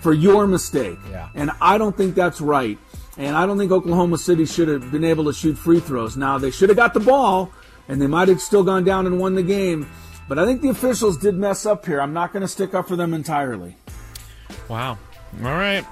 for 0.00 0.12
your 0.12 0.46
mistake. 0.46 0.98
Yeah. 1.10 1.28
And 1.34 1.52
I 1.60 1.78
don't 1.78 1.96
think 1.96 2.14
that's 2.14 2.40
right. 2.40 2.78
And 3.16 3.36
I 3.36 3.46
don't 3.46 3.58
think 3.58 3.70
Oklahoma 3.70 4.18
City 4.18 4.44
should 4.44 4.68
have 4.68 4.90
been 4.90 5.04
able 5.04 5.24
to 5.24 5.32
shoot 5.32 5.56
free 5.56 5.80
throws. 5.80 6.16
Now 6.16 6.38
they 6.38 6.50
should 6.50 6.68
have 6.68 6.76
got 6.76 6.94
the 6.94 7.00
ball 7.00 7.52
and 7.86 8.02
they 8.02 8.06
might 8.06 8.28
have 8.28 8.40
still 8.40 8.64
gone 8.64 8.84
down 8.84 9.06
and 9.06 9.20
won 9.20 9.34
the 9.34 9.42
game. 9.42 9.88
But 10.28 10.38
I 10.38 10.44
think 10.44 10.60
the 10.60 10.68
officials 10.68 11.16
did 11.16 11.34
mess 11.34 11.64
up 11.64 11.86
here. 11.86 12.00
I'm 12.00 12.12
not 12.12 12.32
going 12.32 12.42
to 12.42 12.48
stick 12.48 12.74
up 12.74 12.86
for 12.88 12.96
them 12.96 13.14
entirely. 13.14 13.76
Wow. 14.68 14.98
All 15.42 15.44
right. 15.44 15.84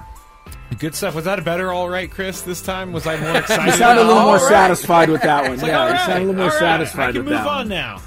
Good 0.79 0.93
stuff. 0.93 1.15
Was 1.15 1.25
that 1.25 1.39
a 1.39 1.41
better 1.41 1.71
all 1.71 1.89
right, 1.89 2.09
Chris, 2.09 2.41
this 2.41 2.61
time? 2.61 2.93
Was 2.93 3.07
I 3.07 3.19
more 3.19 3.35
excited? 3.37 3.63
You 3.63 3.69
excited? 3.69 3.77
sound 3.77 3.99
a 3.99 4.03
little 4.03 4.21
more 4.23 4.35
right. 4.35 4.47
satisfied 4.47 5.09
with 5.09 5.21
that 5.23 5.43
one. 5.49 5.57
Like, 5.57 5.67
yeah, 5.67 5.79
all 5.79 5.87
you 5.87 5.93
right, 5.93 6.05
sound 6.05 6.17
a 6.17 6.25
little 6.27 6.35
more 6.35 6.43
all 6.43 6.49
right, 6.49 6.59
satisfied 6.59 7.09
I 7.09 7.11
can 7.13 7.25
with 7.25 7.33
move 7.33 7.47
on 7.47 7.55
one. 7.57 7.69
now. 7.69 8.01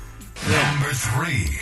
Number 0.48 0.92
three. 0.92 1.58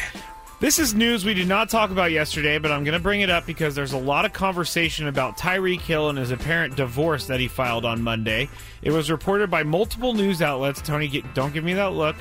This 0.60 0.80
is 0.80 0.92
news 0.92 1.24
we 1.24 1.34
did 1.34 1.46
not 1.46 1.70
talk 1.70 1.90
about 1.92 2.10
yesterday, 2.10 2.58
but 2.58 2.72
I'm 2.72 2.82
going 2.82 2.96
to 2.96 3.02
bring 3.02 3.20
it 3.20 3.30
up 3.30 3.46
because 3.46 3.76
there's 3.76 3.92
a 3.92 3.98
lot 3.98 4.24
of 4.24 4.32
conversation 4.32 5.06
about 5.06 5.38
Tyreek 5.38 5.80
Hill 5.80 6.08
and 6.08 6.18
his 6.18 6.32
apparent 6.32 6.74
divorce 6.74 7.26
that 7.28 7.38
he 7.38 7.46
filed 7.46 7.84
on 7.84 8.02
Monday. 8.02 8.50
It 8.82 8.90
was 8.90 9.08
reported 9.08 9.50
by 9.50 9.62
multiple 9.62 10.14
news 10.14 10.42
outlets. 10.42 10.82
Tony, 10.82 11.06
get, 11.06 11.32
don't 11.32 11.54
give 11.54 11.62
me 11.62 11.74
that 11.74 11.92
look. 11.92 12.16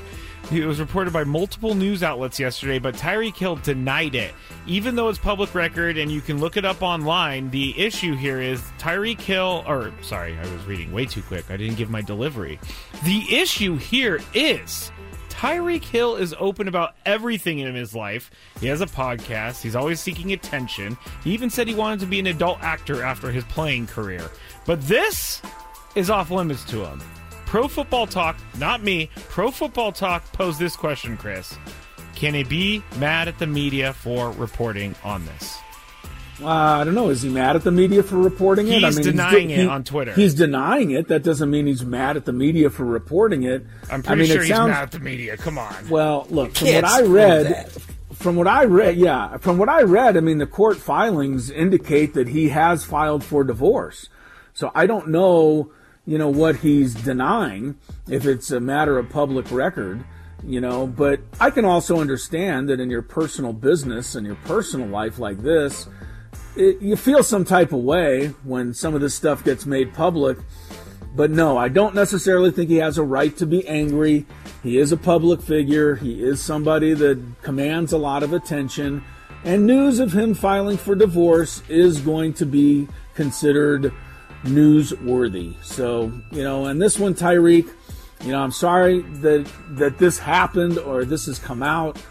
It 0.52 0.66
was 0.66 0.80
reported 0.80 1.12
by 1.12 1.26
multiple 1.26 1.76
news 1.76 2.04
outlets 2.04 2.40
yesterday, 2.40 2.80
but 2.80 2.96
Tyreek 2.96 3.36
Hill 3.36 3.58
denied 3.58 4.16
it. 4.16 4.34
Even 4.66 4.96
though 4.96 5.10
it's 5.10 5.20
public 5.20 5.54
record 5.54 5.98
and 5.98 6.10
you 6.10 6.22
can 6.22 6.40
look 6.40 6.56
it 6.56 6.64
up 6.64 6.82
online, 6.82 7.50
the 7.50 7.78
issue 7.78 8.16
here 8.16 8.40
is 8.40 8.62
Tyreek 8.80 9.20
Hill, 9.20 9.66
or 9.68 9.92
sorry, 10.02 10.38
I 10.38 10.42
was 10.54 10.66
reading 10.66 10.94
way 10.94 11.06
too 11.06 11.22
quick. 11.22 11.52
I 11.52 11.58
didn't 11.58 11.76
give 11.76 11.90
my 11.90 12.02
delivery. 12.02 12.60
The 13.04 13.36
issue 13.36 13.76
here 13.76 14.22
is 14.34 14.90
Tyreek 15.28 15.84
Hill 15.84 16.16
is 16.16 16.34
open 16.40 16.68
about 16.68 16.96
everything 17.06 17.60
in 17.60 17.76
his 17.76 17.94
life. 17.94 18.32
He 18.60 18.68
has 18.68 18.82
a 18.82 18.88
podcast. 18.88 19.62
He's 19.62 19.76
always 19.76 20.00
seeking 20.00 20.32
attention. 20.32 20.98
He 21.24 21.32
even 21.32 21.50
said 21.50 21.68
he 21.68 21.76
wanted 21.76 22.00
to 22.00 22.06
be 22.06 22.20
an 22.20 22.28
adult 22.28 22.60
actor 22.62 23.04
after 23.04 23.32
his 23.32 23.44
playing 23.44 23.86
career. 23.88 24.32
But 24.66 24.82
this 24.82 25.42
is 25.96 26.10
off 26.10 26.32
limits 26.32 26.64
to 26.66 26.86
him. 26.86 27.04
Pro 27.48 27.68
Football 27.70 28.08
Talk, 28.08 28.38
not 28.60 28.84
me, 28.84 29.10
Pro 29.30 29.52
Football 29.52 29.92
Talk 29.94 30.32
posed 30.34 30.60
this 30.60 30.76
question, 30.76 31.16
Chris. 31.16 31.58
Can 32.14 32.34
he 32.34 32.44
be 32.44 32.84
mad 32.98 33.28
at 33.30 33.40
the 33.40 33.48
media 33.48 33.94
for 33.94 34.32
reporting 34.32 34.96
on 35.04 35.26
this? 35.26 35.58
Uh, 36.42 36.48
I 36.50 36.84
don't 36.84 36.94
know. 36.94 37.10
Is 37.10 37.22
he 37.22 37.30
mad 37.30 37.56
at 37.56 37.64
the 37.64 37.72
media 37.72 38.04
for 38.04 38.18
reporting 38.18 38.68
it? 38.68 38.84
I 38.84 38.90
mean, 38.92 39.02
denying 39.02 39.48
de- 39.48 39.54
it 39.56 39.60
he- 39.62 39.68
on 39.68 39.84
Twitter. 39.84 40.12
He's 40.14 40.36
denying 40.36 40.92
it. 40.92 41.08
That 41.08 41.24
doesn't 41.24 41.50
mean 41.50 41.66
he's 41.68 41.84
mad 41.86 42.16
at 42.18 42.26
the 42.26 42.34
media 42.34 42.70
for 42.70 42.84
reporting 42.86 43.44
it. 43.44 43.66
I'm 43.90 44.02
I 44.02 44.04
pretty 44.04 44.22
mean, 44.24 44.32
sure 44.32 44.42
it 44.42 44.48
he's 44.48 44.56
sounds, 44.56 44.70
mad 44.70 44.84
at 44.84 44.92
the 44.92 45.00
media. 45.00 45.38
Come 45.38 45.58
on. 45.58 45.74
Well, 45.90 46.28
look, 46.30 46.54
from 46.56 46.68
what 46.74 46.84
I 46.84 47.02
read, 47.04 47.72
from 48.14 48.36
what 48.36 48.48
I 48.48 48.66
read, 48.66 48.98
yeah, 48.98 49.38
from 49.38 49.58
what 49.58 49.70
I 49.70 49.82
read, 49.84 50.18
I 50.18 50.20
mean, 50.20 50.38
the 50.38 50.46
court 50.48 50.78
filings 50.78 51.50
indicate 51.50 52.14
that 52.14 52.28
he 52.28 52.50
has 52.50 52.84
filed 52.84 53.24
for 53.24 53.44
divorce. 53.44 54.10
So 54.54 54.72
I 54.76 54.86
don't 54.86 55.08
know, 55.08 55.72
you 56.08 56.18
know, 56.18 56.30
what 56.30 56.56
he's 56.56 56.96
denying 56.96 57.76
if 58.10 58.26
it's 58.26 58.50
a 58.50 58.62
matter 58.62 58.98
of 58.98 59.10
public 59.10 59.52
record, 59.52 60.04
you 60.42 60.62
know, 60.62 60.88
but 60.88 61.20
I 61.40 61.50
can 61.50 61.66
also 61.66 62.00
understand 62.00 62.70
that 62.70 62.80
in 62.80 62.90
your 62.90 63.02
personal 63.02 63.52
business 63.52 64.16
and 64.16 64.26
your 64.26 64.38
personal 64.46 64.88
life 64.88 65.20
like 65.20 65.40
this, 65.40 65.88
it, 66.56 66.82
you 66.82 66.96
feel 66.96 67.24
some 67.24 67.44
type 67.44 67.74
of 67.74 67.80
way 67.80 68.28
when 68.46 68.74
some 68.74 68.96
of 68.96 69.02
this 69.02 69.16
stuff 69.16 69.44
gets 69.44 69.66
made 69.66 69.94
public. 69.94 70.38
But 71.14 71.30
no, 71.30 71.58
I 71.58 71.68
don't 71.68 71.94
necessarily 71.94 72.52
think 72.52 72.70
he 72.70 72.78
has 72.78 72.98
a 72.98 73.04
right 73.04 73.36
to 73.38 73.46
be 73.46 73.68
angry. 73.68 74.26
He 74.64 74.78
is 74.78 74.94
a 74.94 74.98
public 74.98 75.42
figure. 75.42 75.96
He 75.96 76.24
is 76.24 76.42
somebody 76.42 76.94
that 76.94 77.22
commands 77.42 77.92
a 77.92 77.98
lot 77.98 78.24
of 78.24 78.32
attention. 78.32 79.04
And 79.44 79.68
news 79.68 80.00
of 80.00 80.14
him 80.14 80.34
filing 80.34 80.78
for 80.78 80.96
divorce 80.96 81.64
is 81.68 82.00
going 82.00 82.34
to 82.36 82.46
be 82.46 82.88
considered 83.14 83.92
newsworthy. 84.44 85.54
So, 85.64 86.12
you 86.32 86.44
know, 86.44 86.66
and 86.66 86.82
this 86.82 86.98
one, 87.00 87.14
Tyreek, 87.14 87.70
you 88.24 88.32
know, 88.32 88.42
I'm 88.42 88.52
sorry 88.52 89.02
that 89.02 89.50
that 89.72 89.98
this 89.98 90.18
happened 90.18 90.78
or 90.80 91.06
this 91.06 91.26
has 91.28 91.40
come 91.40 91.62
out, 91.62 92.02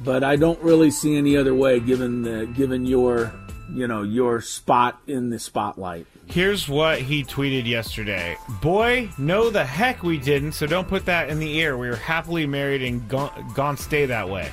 but 0.00 0.22
I 0.22 0.36
don't 0.36 0.60
really 0.60 0.90
see 0.90 1.16
any 1.16 1.36
other 1.36 1.54
way 1.54 1.80
given 1.80 2.22
the 2.22 2.46
given 2.46 2.84
your 2.84 3.32
you 3.72 3.86
know 3.86 4.02
your 4.02 4.40
spot 4.40 5.00
in 5.06 5.30
the 5.30 5.38
spotlight. 5.38 6.06
Here's 6.26 6.68
what 6.68 7.00
he 7.00 7.24
tweeted 7.24 7.66
yesterday. 7.66 8.36
Boy, 8.62 9.10
no 9.18 9.50
the 9.50 9.64
heck 9.64 10.02
we 10.02 10.18
didn't, 10.18 10.52
so 10.52 10.66
don't 10.66 10.88
put 10.88 11.06
that 11.06 11.28
in 11.28 11.38
the 11.38 11.60
air. 11.60 11.76
We 11.76 11.88
were 11.88 11.96
happily 11.96 12.46
married 12.46 12.82
and 12.82 13.06
gone, 13.08 13.52
gone 13.54 13.76
stay 13.76 14.06
that 14.06 14.28
way. 14.28 14.50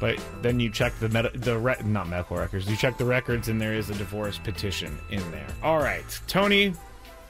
But 0.00 0.18
then 0.42 0.60
you 0.60 0.70
check 0.70 0.92
the 1.00 1.08
med- 1.08 1.32
the 1.34 1.58
re- 1.58 1.76
not 1.84 2.08
medical 2.08 2.36
records. 2.36 2.68
You 2.68 2.76
check 2.76 2.98
the 2.98 3.04
records 3.04 3.48
and 3.48 3.60
there 3.60 3.74
is 3.74 3.90
a 3.90 3.94
divorce 3.94 4.38
petition 4.38 4.98
in 5.10 5.28
there. 5.30 5.46
All 5.62 5.78
right, 5.78 6.04
Tony, 6.26 6.74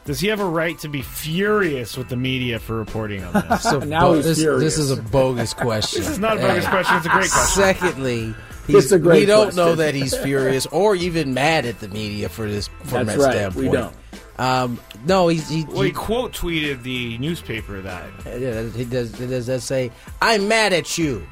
does 0.04 0.18
he 0.20 0.28
have 0.28 0.40
a 0.40 0.44
right 0.44 0.78
to 0.80 0.88
be 0.88 1.02
furious 1.02 1.96
with 1.96 2.08
the 2.08 2.16
media 2.16 2.58
for 2.58 2.76
reporting 2.76 3.22
on 3.24 3.32
this? 3.48 3.62
So 3.70 3.80
bo- 3.80 4.16
this, 4.20 4.38
this 4.38 4.78
is 4.78 4.90
a 4.90 4.96
bogus 4.96 5.54
question. 5.54 6.00
This 6.02 6.10
is 6.10 6.18
not 6.18 6.38
a 6.38 6.40
bogus 6.40 6.66
question, 6.66 6.96
it's 6.96 7.06
a 7.06 7.10
great 7.10 7.30
question. 7.30 7.62
Secondly, 7.62 8.34
It's 8.64 8.66
he's, 8.66 8.92
a 8.92 8.98
great 8.98 9.20
we 9.20 9.26
don't 9.26 9.44
question. 9.46 9.56
know 9.64 9.74
that 9.76 9.94
he's 9.94 10.16
furious 10.16 10.66
or 10.66 10.96
even 10.96 11.32
mad 11.34 11.64
at 11.66 11.80
the 11.80 11.88
media 11.88 12.28
for 12.28 12.48
this 12.48 12.68
from 12.84 13.06
That's 13.06 13.18
that 13.18 13.24
right, 13.24 13.32
standpoint. 13.34 13.66
we 13.70 13.72
don't. 13.76 13.94
Um, 14.36 14.80
no, 15.06 15.28
he's 15.28 15.48
he, 15.48 15.64
Well, 15.64 15.82
he 15.82 15.92
quote 15.92 16.32
tweeted 16.32 16.82
the 16.82 17.18
newspaper 17.18 17.80
that. 17.82 18.10
Yeah, 18.26 18.64
he 18.68 18.84
does. 18.84 19.12
Does 19.12 19.46
that 19.46 19.60
say, 19.62 19.92
"I'm 20.20 20.48
mad 20.48 20.72
at 20.72 20.98
you." 20.98 21.24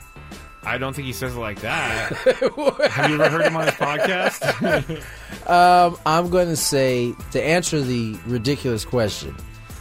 I 0.64 0.78
don't 0.78 0.94
think 0.94 1.06
he 1.06 1.12
says 1.12 1.34
it 1.36 1.40
like 1.40 1.60
that. 1.60 2.12
Have 2.90 3.10
you 3.10 3.20
ever 3.20 3.28
heard 3.28 3.42
him 3.42 3.56
on 3.56 3.66
his 3.66 3.74
podcast? 3.74 5.04
Um, 5.46 5.98
I'm 6.06 6.30
going 6.30 6.46
to 6.46 6.56
say 6.56 7.14
to 7.32 7.42
answer 7.42 7.80
the 7.80 8.16
ridiculous 8.26 8.84
question. 8.84 9.36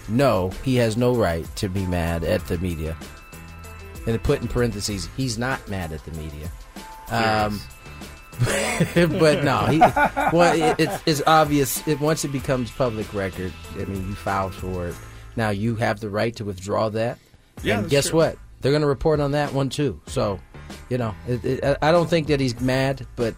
No, 0.10 0.50
he 0.64 0.76
has 0.78 0.98
no 0.98 1.14
right 1.14 1.46
to 1.58 1.70
be 1.70 1.86
mad 1.86 2.24
at 2.24 2.44
the 2.48 2.58
media. 2.58 2.98
And 4.08 4.16
to 4.16 4.20
put 4.20 4.42
in 4.42 4.48
parentheses, 4.48 5.08
he's 5.16 5.38
not 5.38 5.66
mad 5.70 5.92
at 5.92 6.04
the 6.04 6.12
media. 6.14 6.50
Um, 7.12 7.62
but 8.40 9.44
no, 9.44 9.68
he, 9.68 9.78
well, 10.36 10.56
it, 10.56 10.80
it's, 10.80 11.04
it's 11.06 11.22
obvious. 11.28 11.88
It, 11.88 12.00
once 12.00 12.26
it 12.26 12.30
becomes 12.32 12.72
public 12.72 13.14
record, 13.14 13.54
I 13.76 13.86
mean, 13.86 14.08
you 14.10 14.16
filed 14.16 14.56
for 14.56 14.88
it. 14.88 14.96
Now 15.36 15.52
you 15.52 15.76
have 15.76 16.00
the 16.00 16.10
right 16.10 16.36
to 16.38 16.46
withdraw 16.46 16.90
that. 16.90 17.20
Yeah, 17.62 17.80
and 17.80 17.90
guess 17.90 18.10
true. 18.10 18.18
what? 18.18 18.38
They're 18.62 18.72
going 18.72 18.82
to 18.82 18.88
report 18.88 19.20
on 19.20 19.32
that 19.32 19.54
one 19.54 19.70
too. 19.70 20.02
So, 20.08 20.40
you 20.90 20.98
know, 20.98 21.14
it, 21.28 21.44
it, 21.46 21.78
I- 21.82 21.92
don't 21.92 22.10
think 22.10 22.28
that 22.28 22.40
he's 22.40 22.60
mad, 22.60 23.06
but 23.16 23.36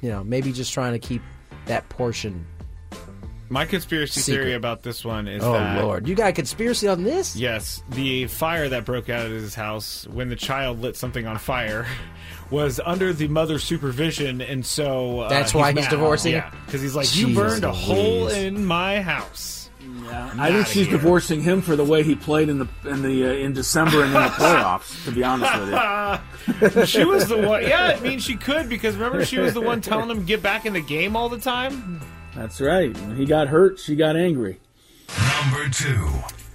you 0.00 0.08
know, 0.10 0.22
maybe 0.24 0.52
just 0.52 0.72
trying 0.72 0.92
to 0.92 0.98
keep 0.98 1.22
that 1.66 1.88
portion. 1.88 2.46
My 3.50 3.64
conspiracy 3.64 4.20
Secret. 4.20 4.42
theory 4.42 4.54
about 4.54 4.82
this 4.82 5.02
one 5.06 5.26
is 5.26 5.42
oh 5.42 5.54
that 5.54 5.82
Lord, 5.82 6.06
you 6.06 6.14
got 6.14 6.28
a 6.28 6.32
conspiracy 6.34 6.86
on 6.86 7.02
this? 7.02 7.34
Yes, 7.34 7.82
the 7.88 8.26
fire 8.26 8.68
that 8.68 8.84
broke 8.84 9.08
out 9.08 9.24
at 9.24 9.30
his 9.32 9.54
house 9.54 10.06
when 10.08 10.28
the 10.28 10.36
child 10.36 10.80
lit 10.82 10.96
something 10.96 11.26
on 11.26 11.38
fire 11.38 11.86
was 12.50 12.78
under 12.84 13.14
the 13.14 13.26
mother's 13.28 13.64
supervision, 13.64 14.42
and 14.42 14.66
so 14.66 15.20
uh, 15.20 15.28
That's 15.30 15.54
why 15.54 15.72
he's 15.72 15.84
mad. 15.84 15.90
divorcing? 15.90 16.32
Yeah, 16.32 16.52
because 16.66 16.82
he's 16.82 16.94
like, 16.94 17.16
you 17.16 17.34
burned 17.34 17.64
a 17.64 17.72
hole 17.72 18.28
in 18.28 18.66
my 18.66 19.00
house. 19.00 19.57
Yeah, 20.04 20.32
I 20.38 20.50
think 20.52 20.66
she's 20.66 20.88
divorcing 20.88 21.40
him 21.42 21.60
for 21.60 21.76
the 21.76 21.84
way 21.84 22.02
he 22.02 22.14
played 22.14 22.48
in 22.48 22.58
the 22.58 22.68
in 22.84 23.02
the 23.02 23.26
uh, 23.26 23.32
in 23.32 23.52
December 23.52 24.02
and 24.04 24.08
in 24.08 24.22
the 24.22 24.28
playoffs. 24.28 25.04
To 25.04 25.10
be 25.12 25.22
honest 25.22 25.58
with 25.60 26.70
you, 26.72 26.86
she 26.86 27.04
was 27.04 27.28
the 27.28 27.38
one. 27.46 27.62
Yeah, 27.62 27.96
I 27.96 28.00
mean, 28.00 28.18
she 28.18 28.36
could 28.36 28.68
because 28.68 28.96
remember 28.96 29.24
she 29.24 29.38
was 29.38 29.54
the 29.54 29.60
one 29.60 29.80
telling 29.80 30.10
him 30.10 30.24
get 30.24 30.42
back 30.42 30.66
in 30.66 30.72
the 30.72 30.80
game 30.80 31.16
all 31.16 31.28
the 31.28 31.38
time. 31.38 32.00
That's 32.34 32.60
right. 32.60 32.96
When 33.00 33.16
he 33.16 33.26
got 33.26 33.48
hurt, 33.48 33.78
she 33.78 33.96
got 33.96 34.16
angry. 34.16 34.60
Number 35.42 35.68
two. 35.68 36.08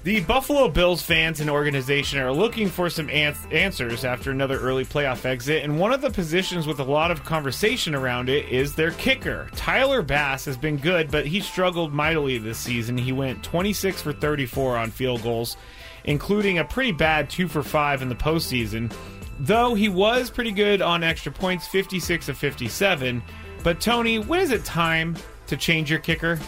The 0.04 0.20
Buffalo 0.20 0.68
Bills 0.68 1.02
fans 1.02 1.40
and 1.40 1.50
organization 1.50 2.20
are 2.20 2.34
looking 2.34 2.68
for 2.68 2.90
some 2.90 3.10
ans- 3.10 3.48
answers 3.54 4.04
after 4.04 4.32
another 4.32 4.60
early 4.60 4.84
playoff 4.84 5.24
exit, 5.24 5.64
and 5.64 5.80
one 5.80 5.94
of 5.94 6.02
the 6.02 6.10
positions 6.10 6.68
with 6.68 6.82
a 6.82 6.84
lot 6.84 7.10
of 7.10 7.24
conversation 7.24 7.96
around 7.96 8.28
it 8.28 8.50
is 8.50 8.76
their 8.76 8.92
kicker. 8.92 9.48
Tyler 9.56 10.02
Bass 10.02 10.44
has 10.44 10.58
been 10.58 10.76
good, 10.76 11.10
but 11.10 11.26
he 11.26 11.40
struggled 11.40 11.94
mightily 11.94 12.38
this 12.38 12.58
season. 12.58 12.98
He 12.98 13.14
went 13.14 13.44
26 13.44 14.02
for 14.02 14.12
34 14.12 14.76
on 14.78 14.92
field 14.92 15.24
goals, 15.24 15.56
including 16.04 16.60
a 16.60 16.66
pretty 16.66 16.92
bad 16.92 17.30
2 17.30 17.48
for 17.48 17.64
5 17.64 18.02
in 18.02 18.10
the 18.10 18.16
postseason. 18.16 18.94
Though 19.40 19.74
he 19.74 19.88
was 19.88 20.30
pretty 20.30 20.52
good 20.52 20.82
on 20.82 21.02
extra 21.02 21.32
points, 21.32 21.66
56 21.68 22.28
of 22.28 22.38
57. 22.38 23.24
But 23.64 23.80
Tony, 23.80 24.20
when 24.20 24.42
is 24.42 24.52
it 24.52 24.66
time 24.66 25.16
to 25.48 25.56
change 25.56 25.90
your 25.90 26.00
kicker? 26.00 26.40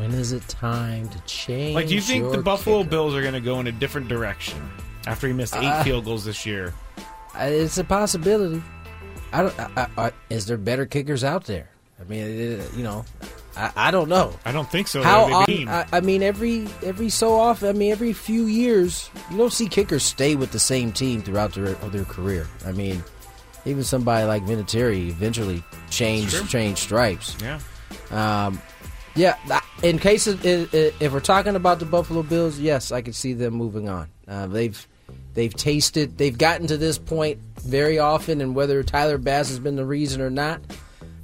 When 0.00 0.12
is 0.12 0.32
it 0.32 0.48
time 0.48 1.10
to 1.10 1.20
change? 1.26 1.74
Like, 1.74 1.88
do 1.88 1.94
you 1.94 2.00
think 2.00 2.32
the 2.32 2.38
Buffalo 2.38 2.78
kicker? 2.78 2.88
Bills 2.90 3.14
are 3.14 3.20
going 3.20 3.34
to 3.34 3.40
go 3.40 3.60
in 3.60 3.66
a 3.66 3.72
different 3.72 4.08
direction 4.08 4.58
after 5.06 5.26
he 5.26 5.34
missed 5.34 5.54
eight 5.54 5.66
Uh, 5.66 5.84
field 5.84 6.06
goals 6.06 6.24
this 6.24 6.46
year? 6.46 6.72
Uh, 7.38 7.42
It's 7.42 7.76
a 7.76 7.84
possibility. 7.84 8.62
I 9.30 9.42
don't. 9.42 9.60
I, 9.60 9.88
I, 9.98 10.12
is 10.30 10.46
there 10.46 10.56
better 10.56 10.86
kickers 10.86 11.22
out 11.22 11.44
there? 11.44 11.68
I 12.00 12.04
mean, 12.04 12.22
it, 12.22 12.72
you 12.74 12.82
know, 12.82 13.04
I, 13.54 13.72
I 13.76 13.90
don't 13.90 14.08
know. 14.08 14.32
I 14.46 14.52
don't 14.52 14.70
think 14.70 14.88
so. 14.88 15.02
How 15.02 15.30
often. 15.34 15.68
I, 15.68 15.86
I 15.92 16.00
mean, 16.00 16.22
every 16.22 16.66
every 16.82 17.10
so 17.10 17.34
often. 17.38 17.68
I 17.68 17.72
mean, 17.72 17.92
every 17.92 18.14
few 18.14 18.46
years, 18.46 19.10
you 19.30 19.36
don't 19.36 19.52
see 19.52 19.68
kickers 19.68 20.02
stay 20.02 20.34
with 20.34 20.50
the 20.50 20.58
same 20.58 20.92
team 20.92 21.20
throughout 21.20 21.52
their 21.52 21.74
their 21.74 22.06
career. 22.06 22.48
I 22.64 22.72
mean, 22.72 23.04
even 23.66 23.84
somebody 23.84 24.24
like 24.26 24.44
Vinatieri 24.44 25.08
eventually 25.10 25.62
changed 25.90 26.48
changed 26.48 26.80
stripes. 26.80 27.36
Yeah. 27.42 27.60
Um, 28.10 28.62
yeah. 29.14 29.60
In 29.82 29.98
case 29.98 30.26
of, 30.26 30.44
if 30.44 31.12
we're 31.12 31.20
talking 31.20 31.56
about 31.56 31.78
the 31.78 31.86
Buffalo 31.86 32.22
Bills, 32.22 32.58
yes, 32.58 32.92
I 32.92 33.02
could 33.02 33.14
see 33.14 33.32
them 33.32 33.54
moving 33.54 33.88
on. 33.88 34.08
Uh, 34.28 34.46
they've 34.46 34.86
they've 35.34 35.54
tasted, 35.54 36.18
they've 36.18 36.36
gotten 36.36 36.66
to 36.68 36.76
this 36.76 36.98
point 36.98 37.38
very 37.62 37.98
often, 37.98 38.40
and 38.40 38.54
whether 38.54 38.82
Tyler 38.82 39.18
Bass 39.18 39.48
has 39.48 39.58
been 39.58 39.76
the 39.76 39.84
reason 39.84 40.20
or 40.20 40.30
not, 40.30 40.60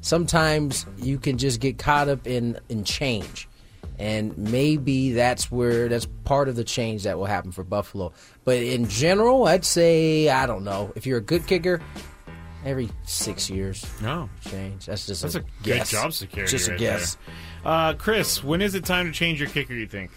sometimes 0.00 0.86
you 0.98 1.18
can 1.18 1.38
just 1.38 1.60
get 1.60 1.78
caught 1.78 2.08
up 2.08 2.26
in 2.26 2.58
in 2.68 2.84
change. 2.84 3.48
And 3.98 4.36
maybe 4.36 5.12
that's 5.12 5.50
where 5.50 5.88
that's 5.88 6.06
part 6.24 6.50
of 6.50 6.56
the 6.56 6.64
change 6.64 7.04
that 7.04 7.16
will 7.18 7.24
happen 7.24 7.50
for 7.50 7.64
Buffalo. 7.64 8.12
But 8.44 8.58
in 8.58 8.88
general, 8.88 9.46
I'd 9.46 9.64
say 9.64 10.28
I 10.28 10.44
don't 10.46 10.64
know 10.64 10.92
if 10.96 11.06
you're 11.06 11.18
a 11.18 11.22
good 11.22 11.46
kicker, 11.46 11.80
every 12.66 12.90
six 13.04 13.48
years. 13.48 13.86
No 14.02 14.28
change. 14.42 14.86
That's 14.86 15.06
just 15.06 15.22
That's 15.22 15.36
a, 15.36 15.40
a, 15.40 15.44
good 15.62 15.86
job 15.86 16.12
security. 16.12 16.50
Just 16.50 16.68
right 16.68 16.76
a 16.76 16.78
guess. 16.78 17.16
Uh, 17.64 17.94
Chris, 17.94 18.44
when 18.44 18.60
is 18.60 18.74
it 18.74 18.84
time 18.84 19.06
to 19.06 19.12
change 19.12 19.40
your 19.40 19.48
kicker? 19.48 19.72
You 19.72 19.86
think? 19.86 20.10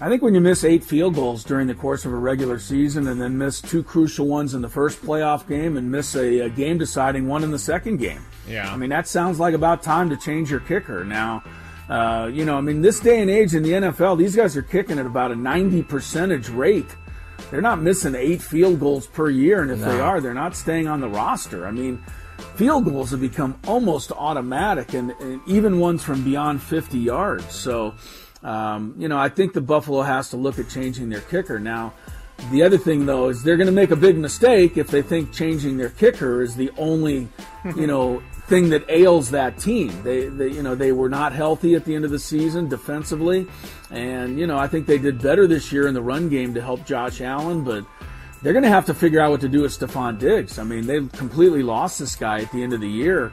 I 0.00 0.08
think 0.08 0.22
when 0.22 0.34
you 0.34 0.40
miss 0.40 0.64
eight 0.64 0.82
field 0.82 1.14
goals 1.14 1.44
during 1.44 1.68
the 1.68 1.74
course 1.74 2.04
of 2.04 2.12
a 2.12 2.16
regular 2.16 2.58
season 2.58 3.06
and 3.06 3.20
then 3.20 3.38
miss 3.38 3.60
two 3.60 3.82
crucial 3.82 4.26
ones 4.26 4.54
in 4.54 4.62
the 4.62 4.68
first 4.68 5.00
playoff 5.02 5.46
game 5.46 5.76
and 5.76 5.92
miss 5.92 6.16
a, 6.16 6.40
a 6.40 6.48
game 6.48 6.78
deciding 6.78 7.28
one 7.28 7.44
in 7.44 7.50
the 7.50 7.58
second 7.58 7.98
game. 7.98 8.24
Yeah. 8.48 8.72
I 8.72 8.76
mean, 8.76 8.90
that 8.90 9.06
sounds 9.06 9.38
like 9.38 9.54
about 9.54 9.82
time 9.82 10.10
to 10.10 10.16
change 10.16 10.50
your 10.50 10.60
kicker. 10.60 11.04
Now, 11.04 11.44
uh, 11.88 12.30
you 12.32 12.44
know, 12.44 12.56
I 12.56 12.60
mean, 12.62 12.80
this 12.80 12.98
day 12.98 13.20
and 13.20 13.30
age 13.30 13.54
in 13.54 13.62
the 13.62 13.72
NFL, 13.72 14.18
these 14.18 14.34
guys 14.34 14.56
are 14.56 14.62
kicking 14.62 14.98
at 14.98 15.06
about 15.06 15.30
a 15.30 15.36
90 15.36 15.82
percentage 15.82 16.48
rate. 16.48 16.96
They're 17.54 17.62
not 17.62 17.80
missing 17.80 18.16
eight 18.16 18.42
field 18.42 18.80
goals 18.80 19.06
per 19.06 19.30
year, 19.30 19.62
and 19.62 19.70
if 19.70 19.78
they 19.78 20.00
are, 20.00 20.20
they're 20.20 20.34
not 20.34 20.56
staying 20.56 20.88
on 20.88 21.00
the 21.00 21.08
roster. 21.08 21.68
I 21.68 21.70
mean, 21.70 22.02
field 22.56 22.84
goals 22.84 23.12
have 23.12 23.20
become 23.20 23.60
almost 23.68 24.10
automatic, 24.10 24.92
and, 24.92 25.12
and 25.20 25.40
even 25.46 25.78
ones 25.78 26.02
from 26.02 26.24
beyond 26.24 26.60
50 26.60 26.98
yards. 26.98 27.54
So, 27.54 27.94
um, 28.42 28.96
you 28.98 29.06
know, 29.06 29.16
I 29.16 29.28
think 29.28 29.52
the 29.52 29.60
Buffalo 29.60 30.02
has 30.02 30.30
to 30.30 30.36
look 30.36 30.58
at 30.58 30.68
changing 30.68 31.10
their 31.10 31.20
kicker 31.20 31.60
now. 31.60 31.92
The 32.50 32.62
other 32.62 32.78
thing, 32.78 33.06
though, 33.06 33.28
is 33.28 33.42
they're 33.42 33.56
going 33.56 33.68
to 33.68 33.72
make 33.72 33.90
a 33.90 33.96
big 33.96 34.18
mistake 34.18 34.76
if 34.76 34.88
they 34.88 35.02
think 35.02 35.32
changing 35.32 35.76
their 35.76 35.90
kicker 35.90 36.42
is 36.42 36.56
the 36.56 36.70
only, 36.76 37.28
you 37.76 37.86
know, 37.86 38.22
thing 38.46 38.68
that 38.70 38.88
ails 38.88 39.30
that 39.30 39.58
team. 39.58 40.02
They, 40.02 40.28
they, 40.28 40.48
you 40.48 40.62
know, 40.62 40.74
they 40.74 40.92
were 40.92 41.08
not 41.08 41.32
healthy 41.32 41.74
at 41.74 41.84
the 41.84 41.94
end 41.94 42.04
of 42.04 42.10
the 42.10 42.18
season 42.18 42.68
defensively, 42.68 43.46
and 43.90 44.38
you 44.38 44.46
know, 44.46 44.58
I 44.58 44.66
think 44.66 44.86
they 44.86 44.98
did 44.98 45.22
better 45.22 45.46
this 45.46 45.72
year 45.72 45.86
in 45.86 45.94
the 45.94 46.02
run 46.02 46.28
game 46.28 46.54
to 46.54 46.60
help 46.60 46.84
Josh 46.84 47.20
Allen, 47.20 47.64
but 47.64 47.84
they're 48.42 48.52
going 48.52 48.64
to 48.64 48.68
have 48.68 48.86
to 48.86 48.94
figure 48.94 49.20
out 49.20 49.30
what 49.30 49.40
to 49.40 49.48
do 49.48 49.62
with 49.62 49.78
Stefon 49.78 50.18
Diggs. 50.18 50.58
I 50.58 50.64
mean, 50.64 50.86
they've 50.86 51.10
completely 51.12 51.62
lost 51.62 51.98
this 51.98 52.14
guy 52.14 52.40
at 52.40 52.52
the 52.52 52.62
end 52.62 52.74
of 52.74 52.80
the 52.80 52.88
year, 52.88 53.32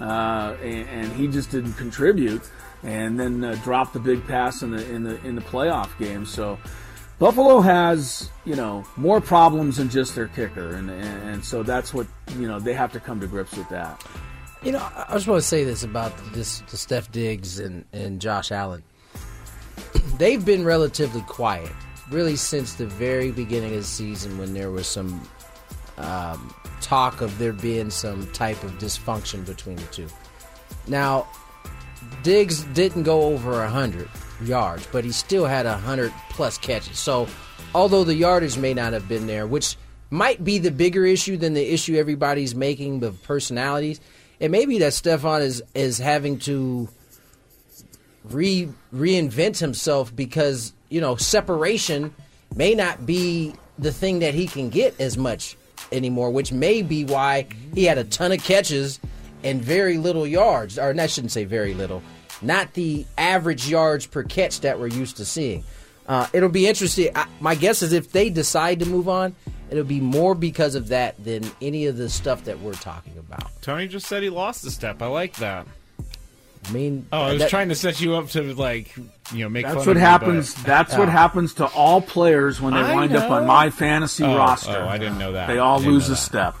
uh, 0.00 0.56
and, 0.60 0.88
and 0.88 1.12
he 1.12 1.28
just 1.28 1.52
didn't 1.52 1.74
contribute, 1.74 2.42
and 2.82 3.18
then 3.18 3.44
uh, 3.44 3.54
dropped 3.62 3.92
the 3.92 4.00
big 4.00 4.26
pass 4.26 4.62
in 4.62 4.72
the 4.72 4.90
in 4.90 5.04
the 5.04 5.24
in 5.24 5.34
the 5.34 5.42
playoff 5.42 5.96
game. 5.98 6.26
So. 6.26 6.58
Buffalo 7.18 7.60
has, 7.60 8.30
you 8.44 8.54
know, 8.54 8.84
more 8.96 9.20
problems 9.20 9.78
than 9.78 9.88
just 9.88 10.14
their 10.14 10.28
kicker, 10.28 10.76
and, 10.76 10.88
and 10.88 11.28
and 11.28 11.44
so 11.44 11.64
that's 11.64 11.92
what 11.92 12.06
you 12.36 12.46
know 12.46 12.60
they 12.60 12.74
have 12.74 12.92
to 12.92 13.00
come 13.00 13.18
to 13.20 13.26
grips 13.26 13.56
with 13.56 13.68
that. 13.70 14.04
You 14.62 14.72
know, 14.72 14.88
I 14.94 15.14
just 15.14 15.26
want 15.26 15.40
to 15.40 15.46
say 15.46 15.64
this 15.64 15.82
about 15.82 16.12
this 16.32 16.62
Steph 16.66 17.10
Diggs 17.10 17.58
and, 17.58 17.84
and 17.92 18.20
Josh 18.20 18.50
Allen. 18.50 18.82
They've 20.18 20.44
been 20.44 20.64
relatively 20.64 21.22
quiet, 21.22 21.72
really, 22.10 22.36
since 22.36 22.74
the 22.74 22.86
very 22.86 23.30
beginning 23.30 23.72
of 23.72 23.78
the 23.78 23.84
season 23.84 24.36
when 24.38 24.54
there 24.54 24.70
was 24.70 24.86
some 24.88 25.20
um, 25.96 26.54
talk 26.80 27.20
of 27.20 27.36
there 27.38 27.52
being 27.52 27.90
some 27.90 28.26
type 28.32 28.62
of 28.62 28.72
dysfunction 28.78 29.44
between 29.44 29.76
the 29.76 29.86
two. 29.86 30.08
Now, 30.86 31.26
Diggs 32.22 32.62
didn't 32.64 33.04
go 33.04 33.22
over 33.22 33.52
100 33.52 34.08
yards, 34.40 34.86
but 34.90 35.04
he 35.04 35.12
still 35.12 35.46
had 35.46 35.66
100 35.66 36.12
plus 36.30 36.58
catches. 36.58 36.98
So, 36.98 37.28
although 37.74 38.04
the 38.04 38.14
yardage 38.14 38.56
may 38.56 38.74
not 38.74 38.92
have 38.92 39.08
been 39.08 39.26
there, 39.26 39.46
which 39.46 39.76
might 40.10 40.42
be 40.42 40.58
the 40.58 40.70
bigger 40.70 41.04
issue 41.04 41.36
than 41.36 41.54
the 41.54 41.72
issue 41.72 41.96
everybody's 41.96 42.54
making 42.54 43.02
of 43.04 43.22
personalities, 43.22 44.00
it 44.40 44.50
may 44.50 44.66
be 44.66 44.78
that 44.78 44.92
Stefon 44.92 45.40
is, 45.40 45.62
is 45.74 45.98
having 45.98 46.38
to 46.40 46.88
re 48.24 48.68
reinvent 48.94 49.58
himself 49.58 50.14
because, 50.14 50.72
you 50.88 51.00
know, 51.00 51.16
separation 51.16 52.14
may 52.54 52.74
not 52.74 53.04
be 53.06 53.54
the 53.78 53.92
thing 53.92 54.20
that 54.20 54.34
he 54.34 54.46
can 54.46 54.70
get 54.70 54.98
as 55.00 55.16
much 55.16 55.56
anymore, 55.92 56.30
which 56.30 56.52
may 56.52 56.82
be 56.82 57.04
why 57.04 57.46
he 57.74 57.84
had 57.84 57.98
a 57.98 58.04
ton 58.04 58.32
of 58.32 58.42
catches 58.42 59.00
and 59.44 59.62
very 59.62 59.98
little 59.98 60.26
yards. 60.26 60.78
Or 60.78 60.94
I 60.98 61.06
shouldn't 61.06 61.32
say 61.32 61.44
very 61.44 61.74
little. 61.74 62.02
Not 62.40 62.72
the 62.74 63.04
average 63.16 63.68
yards 63.68 64.06
per 64.06 64.22
catch 64.22 64.60
that 64.60 64.78
we're 64.78 64.86
used 64.88 65.16
to 65.18 65.24
seeing. 65.24 65.64
Uh, 66.06 66.26
it'll 66.32 66.48
be 66.48 66.66
interesting. 66.66 67.10
I, 67.14 67.26
my 67.40 67.54
guess 67.54 67.82
is 67.82 67.92
if 67.92 68.12
they 68.12 68.30
decide 68.30 68.78
to 68.80 68.86
move 68.86 69.08
on, 69.08 69.34
it'll 69.70 69.84
be 69.84 70.00
more 70.00 70.34
because 70.34 70.74
of 70.74 70.88
that 70.88 71.22
than 71.22 71.44
any 71.60 71.86
of 71.86 71.96
the 71.96 72.08
stuff 72.08 72.44
that 72.44 72.60
we're 72.60 72.72
talking 72.74 73.12
about. 73.18 73.50
Tony 73.60 73.88
just 73.88 74.06
said 74.06 74.22
he 74.22 74.30
lost 74.30 74.64
a 74.64 74.70
step. 74.70 75.02
I 75.02 75.06
like 75.08 75.34
that. 75.36 75.66
I 76.66 76.70
mean, 76.72 77.06
Oh, 77.12 77.20
I 77.22 77.32
was 77.32 77.42
that- 77.42 77.50
trying 77.50 77.68
to 77.68 77.74
set 77.74 78.00
you 78.00 78.14
up 78.16 78.28
to 78.30 78.42
like, 78.54 78.94
you 79.32 79.44
know, 79.44 79.48
make 79.48 79.64
That's 79.64 79.76
fun 79.76 79.86
what 79.86 79.90
of 79.90 79.96
me, 79.96 80.00
happens. 80.00 80.54
but- 80.54 80.64
That's 80.64 80.96
what 80.96 81.08
Oh. 81.08 81.12
happens 81.12 81.54
to 81.54 81.66
all 81.66 82.00
players 82.00 82.60
when 82.60 82.74
they 82.74 82.80
I 82.80 82.94
wind 82.94 83.14
up 83.14 83.30
on 83.30 83.46
my 83.46 83.70
fantasy 83.70 84.24
Oh, 84.24 84.36
roster. 84.36 84.76
oh, 84.76 84.88
I 84.88 84.98
didn't 84.98 85.18
know 85.18 85.32
that. 85.32 85.46
They 85.48 85.58
all 85.58 85.80
lose 85.80 86.08
a 86.08 86.16
step. 86.16 86.56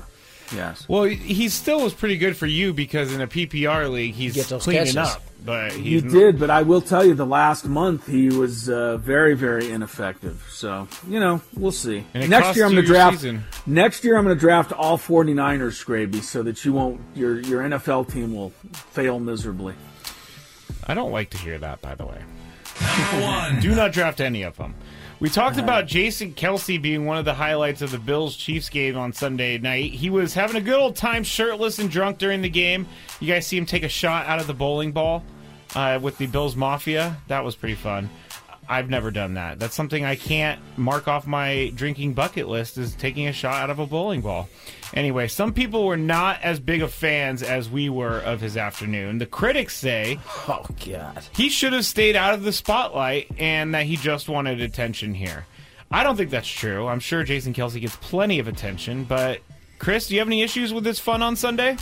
Yes. 0.54 0.84
Well, 0.88 1.02
he 1.04 1.48
still 1.50 1.82
was 1.82 1.92
pretty 1.94 2.16
good 2.16 2.36
for 2.36 2.46
you 2.46 2.72
because 2.72 3.12
in 3.12 3.20
a 3.20 3.26
PPR 3.26 3.88
league, 3.90 4.14
he's 4.14 4.34
cleaning 4.46 4.84
catches. 4.84 4.96
up. 4.96 5.22
But 5.44 5.72
He 5.72 6.00
he's 6.00 6.02
did, 6.02 6.38
but 6.38 6.50
I 6.50 6.62
will 6.62 6.80
tell 6.80 7.04
you, 7.04 7.14
the 7.14 7.24
last 7.26 7.64
month 7.64 8.06
he 8.06 8.28
was 8.28 8.68
uh, 8.68 8.96
very, 8.98 9.34
very 9.34 9.70
ineffective. 9.70 10.46
So 10.50 10.88
you 11.08 11.20
know, 11.20 11.40
we'll 11.56 11.72
see. 11.72 12.04
And 12.12 12.28
Next 12.28 12.56
year, 12.56 12.66
I'm 12.66 12.72
going 12.72 12.82
to 12.82 12.86
draft. 12.86 13.16
season. 13.16 13.44
Next 13.66 14.04
year, 14.04 14.16
I'm 14.18 14.24
going 14.24 14.36
to 14.36 14.40
draft 14.40 14.72
all 14.72 14.98
49ers, 14.98 15.82
Skraby, 15.82 16.22
so 16.22 16.42
that 16.42 16.64
you 16.64 16.72
won't 16.72 17.00
your 17.14 17.40
your 17.40 17.62
NFL 17.62 18.12
team 18.12 18.34
will 18.34 18.50
fail 18.72 19.20
miserably. 19.20 19.74
I 20.86 20.94
don't 20.94 21.12
like 21.12 21.30
to 21.30 21.38
hear 21.38 21.58
that, 21.58 21.80
by 21.80 21.94
the 21.94 22.06
way. 22.06 22.20
Number 22.80 23.26
one. 23.26 23.60
Do 23.60 23.74
not 23.74 23.92
draft 23.92 24.20
any 24.20 24.42
of 24.42 24.56
them. 24.56 24.74
We 25.20 25.28
talked 25.28 25.58
about 25.58 25.86
Jason 25.86 26.32
Kelce 26.32 26.80
being 26.80 27.04
one 27.04 27.18
of 27.18 27.24
the 27.24 27.34
highlights 27.34 27.82
of 27.82 27.90
the 27.90 27.98
Bills 27.98 28.36
Chiefs 28.36 28.68
game 28.68 28.96
on 28.96 29.12
Sunday 29.12 29.58
night. 29.58 29.90
He 29.90 30.10
was 30.10 30.32
having 30.32 30.54
a 30.54 30.60
good 30.60 30.78
old 30.78 30.94
time, 30.94 31.24
shirtless 31.24 31.80
and 31.80 31.90
drunk 31.90 32.18
during 32.18 32.40
the 32.40 32.48
game. 32.48 32.86
You 33.18 33.26
guys 33.26 33.44
see 33.44 33.58
him 33.58 33.66
take 33.66 33.82
a 33.82 33.88
shot 33.88 34.26
out 34.26 34.38
of 34.38 34.46
the 34.46 34.54
bowling 34.54 34.92
ball 34.92 35.24
uh, 35.74 35.98
with 36.00 36.18
the 36.18 36.26
Bills 36.26 36.54
Mafia. 36.54 37.16
That 37.26 37.44
was 37.44 37.56
pretty 37.56 37.74
fun. 37.74 38.08
I've 38.68 38.90
never 38.90 39.10
done 39.10 39.34
that. 39.34 39.58
That's 39.58 39.74
something 39.74 40.04
I 40.04 40.14
can't 40.14 40.60
mark 40.76 41.08
off 41.08 41.26
my 41.26 41.72
drinking 41.74 42.12
bucket 42.12 42.48
list 42.48 42.76
is 42.76 42.94
taking 42.94 43.26
a 43.26 43.32
shot 43.32 43.54
out 43.54 43.70
of 43.70 43.78
a 43.78 43.86
bowling 43.86 44.20
ball. 44.20 44.48
Anyway, 44.94 45.28
some 45.28 45.52
people 45.52 45.86
were 45.86 45.96
not 45.96 46.40
as 46.42 46.60
big 46.60 46.82
of 46.82 46.92
fans 46.92 47.42
as 47.42 47.70
we 47.70 47.88
were 47.88 48.20
of 48.20 48.40
his 48.40 48.56
afternoon. 48.56 49.18
The 49.18 49.26
critics 49.26 49.76
say, 49.76 50.18
"Oh 50.48 50.66
God, 50.86 51.24
he 51.34 51.48
should 51.48 51.72
have 51.72 51.84
stayed 51.84 52.16
out 52.16 52.34
of 52.34 52.42
the 52.42 52.52
spotlight 52.52 53.30
and 53.38 53.74
that 53.74 53.86
he 53.86 53.96
just 53.96 54.28
wanted 54.28 54.60
attention 54.60 55.14
here." 55.14 55.46
I 55.90 56.02
don't 56.02 56.16
think 56.16 56.30
that's 56.30 56.48
true. 56.48 56.86
I'm 56.86 57.00
sure 57.00 57.24
Jason 57.24 57.54
Kelce 57.54 57.80
gets 57.80 57.96
plenty 57.96 58.38
of 58.38 58.48
attention, 58.48 59.04
but 59.04 59.40
Chris, 59.78 60.08
do 60.08 60.14
you 60.14 60.20
have 60.20 60.28
any 60.28 60.42
issues 60.42 60.72
with 60.72 60.84
this 60.84 60.98
fun 60.98 61.22
on 61.22 61.36
Sunday? 61.36 61.76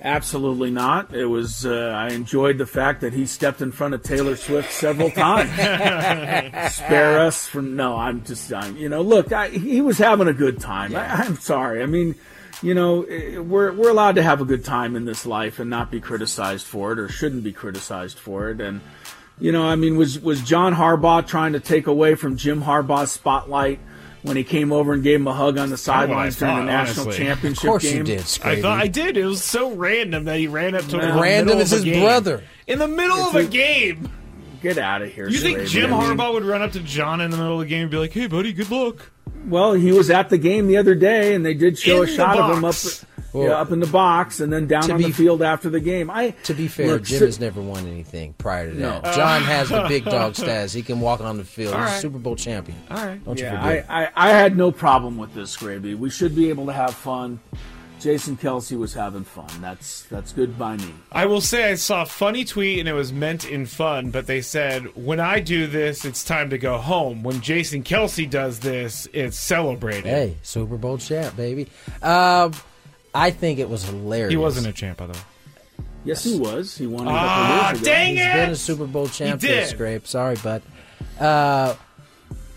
Absolutely 0.00 0.70
not. 0.70 1.12
It 1.12 1.26
was. 1.26 1.66
Uh, 1.66 1.92
I 1.96 2.10
enjoyed 2.10 2.58
the 2.58 2.66
fact 2.66 3.00
that 3.00 3.12
he 3.12 3.26
stepped 3.26 3.60
in 3.60 3.72
front 3.72 3.94
of 3.94 4.02
Taylor 4.04 4.36
Swift 4.36 4.72
several 4.72 5.10
times. 5.10 5.50
Spare 6.74 7.18
us 7.18 7.48
from. 7.48 7.74
No, 7.74 7.96
I'm 7.96 8.24
just. 8.24 8.52
I'm, 8.52 8.76
you 8.76 8.88
know, 8.88 9.02
look, 9.02 9.32
I, 9.32 9.48
he 9.48 9.80
was 9.80 9.98
having 9.98 10.28
a 10.28 10.32
good 10.32 10.60
time. 10.60 10.94
I, 10.94 11.04
I'm 11.06 11.36
sorry. 11.36 11.82
I 11.82 11.86
mean, 11.86 12.14
you 12.62 12.74
know, 12.74 13.02
eh, 13.02 13.38
we're 13.38 13.72
we're 13.72 13.90
allowed 13.90 14.14
to 14.14 14.22
have 14.22 14.40
a 14.40 14.44
good 14.44 14.64
time 14.64 14.94
in 14.94 15.04
this 15.04 15.26
life 15.26 15.58
and 15.58 15.68
not 15.68 15.90
be 15.90 16.00
criticized 16.00 16.64
for 16.64 16.92
it, 16.92 17.00
or 17.00 17.08
shouldn't 17.08 17.42
be 17.42 17.52
criticized 17.52 18.20
for 18.20 18.50
it. 18.50 18.60
And 18.60 18.80
you 19.40 19.50
know, 19.50 19.64
I 19.66 19.74
mean, 19.74 19.96
was 19.96 20.20
was 20.20 20.42
John 20.42 20.74
Harbaugh 20.74 21.26
trying 21.26 21.54
to 21.54 21.60
take 21.60 21.88
away 21.88 22.14
from 22.14 22.36
Jim 22.36 22.62
Harbaugh's 22.62 23.10
spotlight? 23.10 23.80
When 24.22 24.36
he 24.36 24.42
came 24.44 24.72
over 24.72 24.94
and 24.94 25.02
gave 25.02 25.20
him 25.20 25.28
a 25.28 25.32
hug 25.32 25.58
on 25.58 25.70
the 25.70 25.76
sidelines 25.76 26.36
during 26.36 26.56
the 26.56 26.62
national 26.64 27.06
honestly. 27.06 27.24
championship 27.24 27.62
Of 27.64 27.68
course 27.68 27.82
game, 27.84 27.96
you 27.98 28.02
did, 28.02 28.20
I 28.42 28.60
thought 28.60 28.78
I 28.80 28.88
did. 28.88 29.16
It 29.16 29.24
was 29.24 29.44
so 29.44 29.72
random 29.72 30.24
that 30.24 30.38
he 30.38 30.48
ran 30.48 30.74
up 30.74 30.84
to 30.86 30.98
him. 30.98 31.14
the 31.16 31.20
Random 31.22 31.46
middle 31.46 31.60
is 31.60 31.72
of 31.72 31.78
his 31.78 31.84
game. 31.84 32.02
brother. 32.02 32.42
In 32.66 32.78
the 32.80 32.88
middle 32.88 33.16
It's 33.18 33.28
of 33.28 33.34
a 33.36 33.38
a- 33.38 33.44
game. 33.44 34.10
Get 34.60 34.76
out 34.76 35.02
of 35.02 35.12
here. 35.12 35.28
You 35.28 35.38
think 35.38 35.68
Jim 35.68 35.90
Harbaugh 35.90 36.32
would 36.32 36.44
run 36.44 36.62
up 36.62 36.72
to 36.72 36.80
John 36.80 37.20
in 37.20 37.30
the 37.30 37.36
middle 37.36 37.54
of 37.54 37.60
the 37.60 37.66
game 37.66 37.82
and 37.82 37.90
be 37.92 37.96
like, 37.96 38.12
"Hey, 38.12 38.26
buddy, 38.26 38.52
good 38.52 38.68
luck." 38.72 39.12
Well, 39.46 39.72
he 39.74 39.92
was 39.92 40.10
at 40.10 40.28
the 40.28 40.38
game 40.38 40.66
the 40.66 40.76
other 40.76 40.94
day, 40.94 41.34
and 41.34 41.44
they 41.44 41.54
did 41.54 41.78
show 41.78 41.98
In 41.98 42.02
a 42.04 42.06
the 42.06 42.12
shot 42.16 42.38
of 42.38 42.50
him 42.50 42.64
up, 42.64 42.72
box. 42.74 43.06
yeah, 43.34 43.48
up 43.52 43.70
in 43.72 43.80
the 43.80 43.86
box, 43.86 44.40
and 44.40 44.52
then 44.52 44.66
down 44.66 44.90
on 44.90 44.98
be- 44.98 45.04
the 45.04 45.12
field 45.12 45.42
after 45.42 45.70
the 45.70 45.80
game. 45.80 46.10
I 46.10 46.30
To 46.44 46.54
be 46.54 46.68
fair, 46.68 46.88
look, 46.88 47.04
Jim 47.04 47.18
si- 47.20 47.24
has 47.26 47.40
never 47.40 47.60
won 47.60 47.86
anything 47.86 48.34
prior 48.34 48.68
to 48.70 48.74
that. 48.76 49.04
No. 49.04 49.12
John 49.12 49.42
has 49.42 49.68
the 49.70 49.84
big 49.88 50.04
dog 50.04 50.34
status. 50.36 50.72
He 50.72 50.82
can 50.82 51.00
walk 51.00 51.20
on 51.20 51.36
the 51.38 51.44
field. 51.44 51.74
All 51.74 51.80
He's 51.80 51.88
right. 51.90 51.96
a 51.98 52.00
Super 52.00 52.18
Bowl 52.18 52.36
champion. 52.36 52.78
All 52.90 52.96
right. 53.04 53.24
Don't 53.24 53.38
you 53.38 53.46
forget. 53.46 53.86
I, 53.88 54.04
I, 54.04 54.10
I 54.14 54.28
had 54.30 54.56
no 54.56 54.70
problem 54.72 55.16
with 55.16 55.34
this, 55.34 55.56
Gravy. 55.56 55.94
We 55.94 56.10
should 56.10 56.34
be 56.34 56.48
able 56.50 56.66
to 56.66 56.72
have 56.72 56.94
fun. 56.94 57.40
Jason 58.00 58.36
Kelce 58.36 58.78
was 58.78 58.94
having 58.94 59.24
fun. 59.24 59.48
That's 59.60 60.02
that's 60.04 60.32
good 60.32 60.58
by 60.58 60.76
me. 60.76 60.94
I 61.10 61.26
will 61.26 61.40
say 61.40 61.70
I 61.70 61.74
saw 61.74 62.02
a 62.02 62.06
funny 62.06 62.44
tweet 62.44 62.78
and 62.78 62.88
it 62.88 62.92
was 62.92 63.12
meant 63.12 63.44
in 63.48 63.66
fun, 63.66 64.10
but 64.10 64.26
they 64.26 64.40
said, 64.40 64.84
when 64.96 65.18
I 65.20 65.40
do 65.40 65.66
this, 65.66 66.04
it's 66.04 66.24
time 66.24 66.50
to 66.50 66.58
go 66.58 66.78
home. 66.78 67.22
When 67.22 67.40
Jason 67.40 67.82
Kelce 67.82 68.28
does 68.28 68.60
this, 68.60 69.08
it's 69.12 69.38
celebrated. 69.38 70.04
Hey, 70.06 70.36
Super 70.42 70.76
Bowl 70.76 70.98
champ, 70.98 71.36
baby. 71.36 71.66
Um, 72.02 72.52
I 73.14 73.30
think 73.32 73.58
it 73.58 73.68
was 73.68 73.82
hilarious. 73.84 74.30
He 74.30 74.36
wasn't 74.36 74.66
a 74.68 74.72
champ, 74.72 74.98
by 74.98 75.06
the 75.06 75.14
way. 75.14 75.18
Yes, 76.04 76.22
he 76.22 76.38
was. 76.38 76.76
He 76.78 76.86
won 76.86 77.06
a 77.06 77.10
Ah, 77.10 77.16
couple 77.16 77.66
years 77.66 77.80
ago. 77.82 77.84
dang 77.90 78.16
He's 78.16 78.24
it! 78.24 78.32
been 78.34 78.50
a 78.50 78.56
Super 78.56 78.86
Bowl 78.86 79.08
champ 79.08 79.40
He 79.42 79.48
for 79.48 79.52
did. 79.54 79.66
Scrape. 79.68 80.06
Sorry, 80.06 80.36
but 80.42 80.62
uh, 81.18 81.74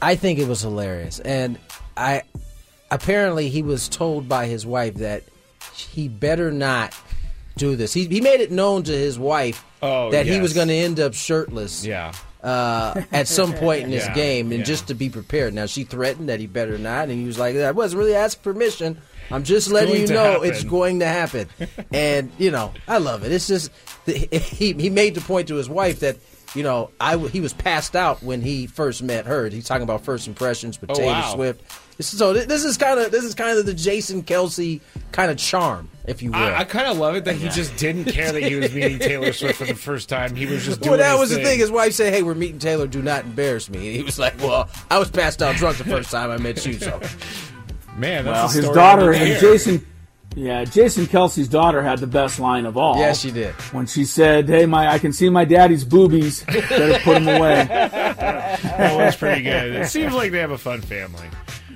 I 0.01 0.15
think 0.15 0.37
it 0.39 0.47
was 0.47 0.61
hilarious, 0.61 1.19
and 1.19 1.57
I 1.97 2.21
apparently 2.91 3.49
he 3.49 3.63
was 3.63 3.89
told 3.89 4.29
by 4.29 4.45
his 4.45 4.65
wife 4.65 4.95
that 4.95 5.23
he 5.73 6.07
better 6.07 6.51
not 6.51 6.93
do 7.57 7.75
this. 7.75 7.93
He 7.93 8.05
he 8.05 8.21
made 8.21 8.41
it 8.41 8.51
known 8.51 8.83
to 8.83 8.91
his 8.91 9.17
wife 9.17 9.65
Oh, 9.81 10.11
that 10.11 10.27
he 10.27 10.39
was 10.39 10.53
going 10.53 10.67
to 10.67 10.73
end 10.75 10.99
up 10.99 11.13
shirtless. 11.15 11.83
Yeah. 11.85 12.13
Uh, 12.43 13.01
at 13.11 13.27
some 13.27 13.53
point 13.65 13.83
in 13.83 13.91
this 13.91 14.05
Yeah, 14.07 14.13
game, 14.15 14.51
and 14.51 14.59
yeah. 14.59 14.65
just 14.65 14.87
to 14.87 14.93
be 14.95 15.09
prepared. 15.09 15.53
Now 15.53 15.65
she 15.67 15.83
threatened 15.83 16.29
that 16.29 16.39
he 16.39 16.47
better 16.47 16.77
not, 16.77 17.09
and 17.09 17.11
he 17.19 17.25
was 17.25 17.37
like, 17.39 17.55
"I 17.55 17.71
wasn't 17.71 17.99
really 17.99 18.15
asking 18.15 18.41
permission. 18.43 18.97
I'm 19.29 19.43
just 19.43 19.69
letting 19.69 19.95
you 20.01 20.07
know 20.07 20.33
happen." 20.33 20.49
it's 20.49 20.63
going 20.63 20.99
to 20.99 21.05
happen." 21.05 21.47
and 21.93 22.31
you 22.39 22.49
know, 22.51 22.73
I 22.87 22.97
love 22.97 23.23
it. 23.23 23.31
It's 23.31 23.47
just 23.47 23.71
he 24.07 24.73
he 24.73 24.89
made 24.89 25.13
the 25.15 25.21
point 25.21 25.47
to 25.49 25.55
his 25.55 25.69
wife 25.69 25.99
that 25.99 26.17
you 26.55 26.63
know 26.63 26.91
I 26.99 27.11
w- 27.11 27.29
he 27.29 27.39
was 27.41 27.53
passed 27.53 27.95
out 27.95 28.21
when 28.23 28.41
he 28.41 28.67
first 28.67 29.01
met 29.03 29.25
her. 29.25 29.47
He's 29.49 29.65
talking 29.65 29.83
about 29.83 30.03
first 30.03 30.27
impressions 30.27 30.79
with 30.81 30.91
Oh, 30.91 30.95
Taylor 30.95 31.11
wow. 31.11 31.33
Swift. 31.33 31.63
So 31.99 32.33
this 32.33 32.63
is 32.65 32.77
kind 32.77 32.99
of 32.99 33.11
this 33.11 33.23
is 33.23 33.35
kind 33.35 33.59
of 33.59 33.65
the 33.65 33.73
Jason 33.75 34.23
Kelce 34.23 34.81
kind 35.11 35.29
of 35.29 35.37
charm, 35.37 35.87
if 36.07 36.23
you 36.23 36.31
will. 36.31 36.39
I, 36.39 36.59
I 36.59 36.63
kind 36.63 36.87
of 36.87 36.97
love 36.97 37.15
it 37.15 37.25
that 37.25 37.35
he 37.35 37.47
just 37.49 37.75
didn't 37.77 38.05
care 38.05 38.31
that 38.31 38.41
he 38.41 38.55
was 38.55 38.73
meeting 38.73 38.97
Taylor 38.97 39.31
Swift 39.33 39.59
for 39.59 39.65
the 39.65 39.75
first 39.75 40.09
time. 40.09 40.35
He 40.35 40.47
was 40.47 40.65
just 40.65 40.81
doing 40.81 40.91
well, 40.91 40.97
that 40.99 41.11
his 41.11 41.19
was 41.19 41.29
the 41.29 41.35
thing. 41.35 41.45
thing. 41.45 41.59
His 41.59 41.69
wife 41.69 41.93
said, 41.93 42.11
"Hey, 42.11 42.23
we're 42.23 42.33
meeting 42.33 42.57
Taylor. 42.57 42.87
Do 42.87 43.03
not 43.03 43.25
embarrass 43.25 43.69
me." 43.69 43.87
And 43.89 43.95
he 43.97 44.01
was 44.03 44.17
like, 44.17 44.35
"Well, 44.39 44.67
I 44.89 44.97
was 44.97 45.11
passed 45.11 45.43
out 45.43 45.57
drunk 45.57 45.77
the 45.77 45.83
first 45.83 46.09
time 46.09 46.31
I 46.31 46.37
met 46.37 46.65
you, 46.65 46.73
so." 46.73 46.99
Man, 47.97 48.25
that's 48.25 48.25
Well, 48.25 48.47
the 48.47 48.67
his 48.67 48.75
daughter 48.75 49.13
and. 49.13 49.39
Jason. 49.39 49.85
Yeah, 50.35 50.63
Jason 50.63 51.07
Kelce's 51.07 51.49
daughter 51.49 51.81
had 51.83 51.99
the 51.99 52.07
best 52.07 52.39
line 52.39 52.65
of 52.65 52.77
all. 52.77 52.97
Yeah, 52.97 53.11
she 53.13 53.31
did. 53.31 53.53
When 53.73 53.85
she 53.85 54.05
said, 54.05 54.47
"Hey, 54.47 54.65
my, 54.65 54.87
I 54.89 54.97
can 54.97 55.11
see 55.11 55.29
my 55.29 55.43
daddy's 55.43 55.83
boobies. 55.83 56.43
Better 56.45 56.99
put 57.03 57.15
them 57.23 57.27
away." 57.27 57.65
that 57.65 58.95
was 58.95 59.15
pretty 59.17 59.41
good. 59.41 59.75
It 59.75 59.89
seems 59.89 60.13
like 60.13 60.31
they 60.31 60.39
have 60.39 60.51
a 60.51 60.57
fun 60.57 60.79
family. 60.81 61.27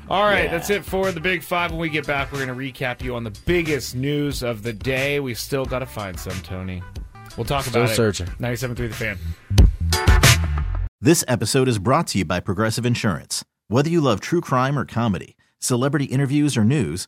All 0.09 0.23
right, 0.23 0.45
Yeah. 0.45 0.51
that's 0.51 0.69
it 0.69 0.85
for 0.85 1.11
the 1.11 1.19
Big 1.19 1.43
Five. 1.43 1.71
When 1.71 1.79
we 1.81 1.89
get 1.89 2.07
back, 2.07 2.31
we're 2.31 2.45
going 2.45 2.57
to 2.57 2.81
recap 2.83 3.01
you 3.01 3.15
on 3.15 3.23
the 3.25 3.33
biggest 3.45 3.93
news 3.95 4.41
of 4.43 4.63
the 4.63 4.71
day. 4.71 5.19
We've 5.19 5.39
still 5.39 5.65
got 5.65 5.79
to 5.79 5.85
find 5.85 6.17
some, 6.19 6.39
Tony. 6.41 6.81
We'll 7.35 7.43
talk 7.45 7.65
Still 7.65 7.81
about 7.81 7.91
it. 7.91 7.95
searching. 7.95 8.27
97.3 8.39 8.77
The 8.77 8.89
Fan. 8.93 9.17
This 11.01 11.23
episode 11.27 11.67
is 11.67 11.77
brought 11.79 12.07
to 12.07 12.19
you 12.19 12.25
by 12.25 12.39
Progressive 12.39 12.85
Insurance. 12.85 13.43
Whether 13.67 13.89
you 13.89 13.99
love 13.99 14.21
true 14.21 14.41
crime 14.41 14.77
or 14.79 14.85
comedy, 14.85 15.35
celebrity 15.59 16.05
interviews 16.05 16.55
or 16.55 16.63
news, 16.63 17.07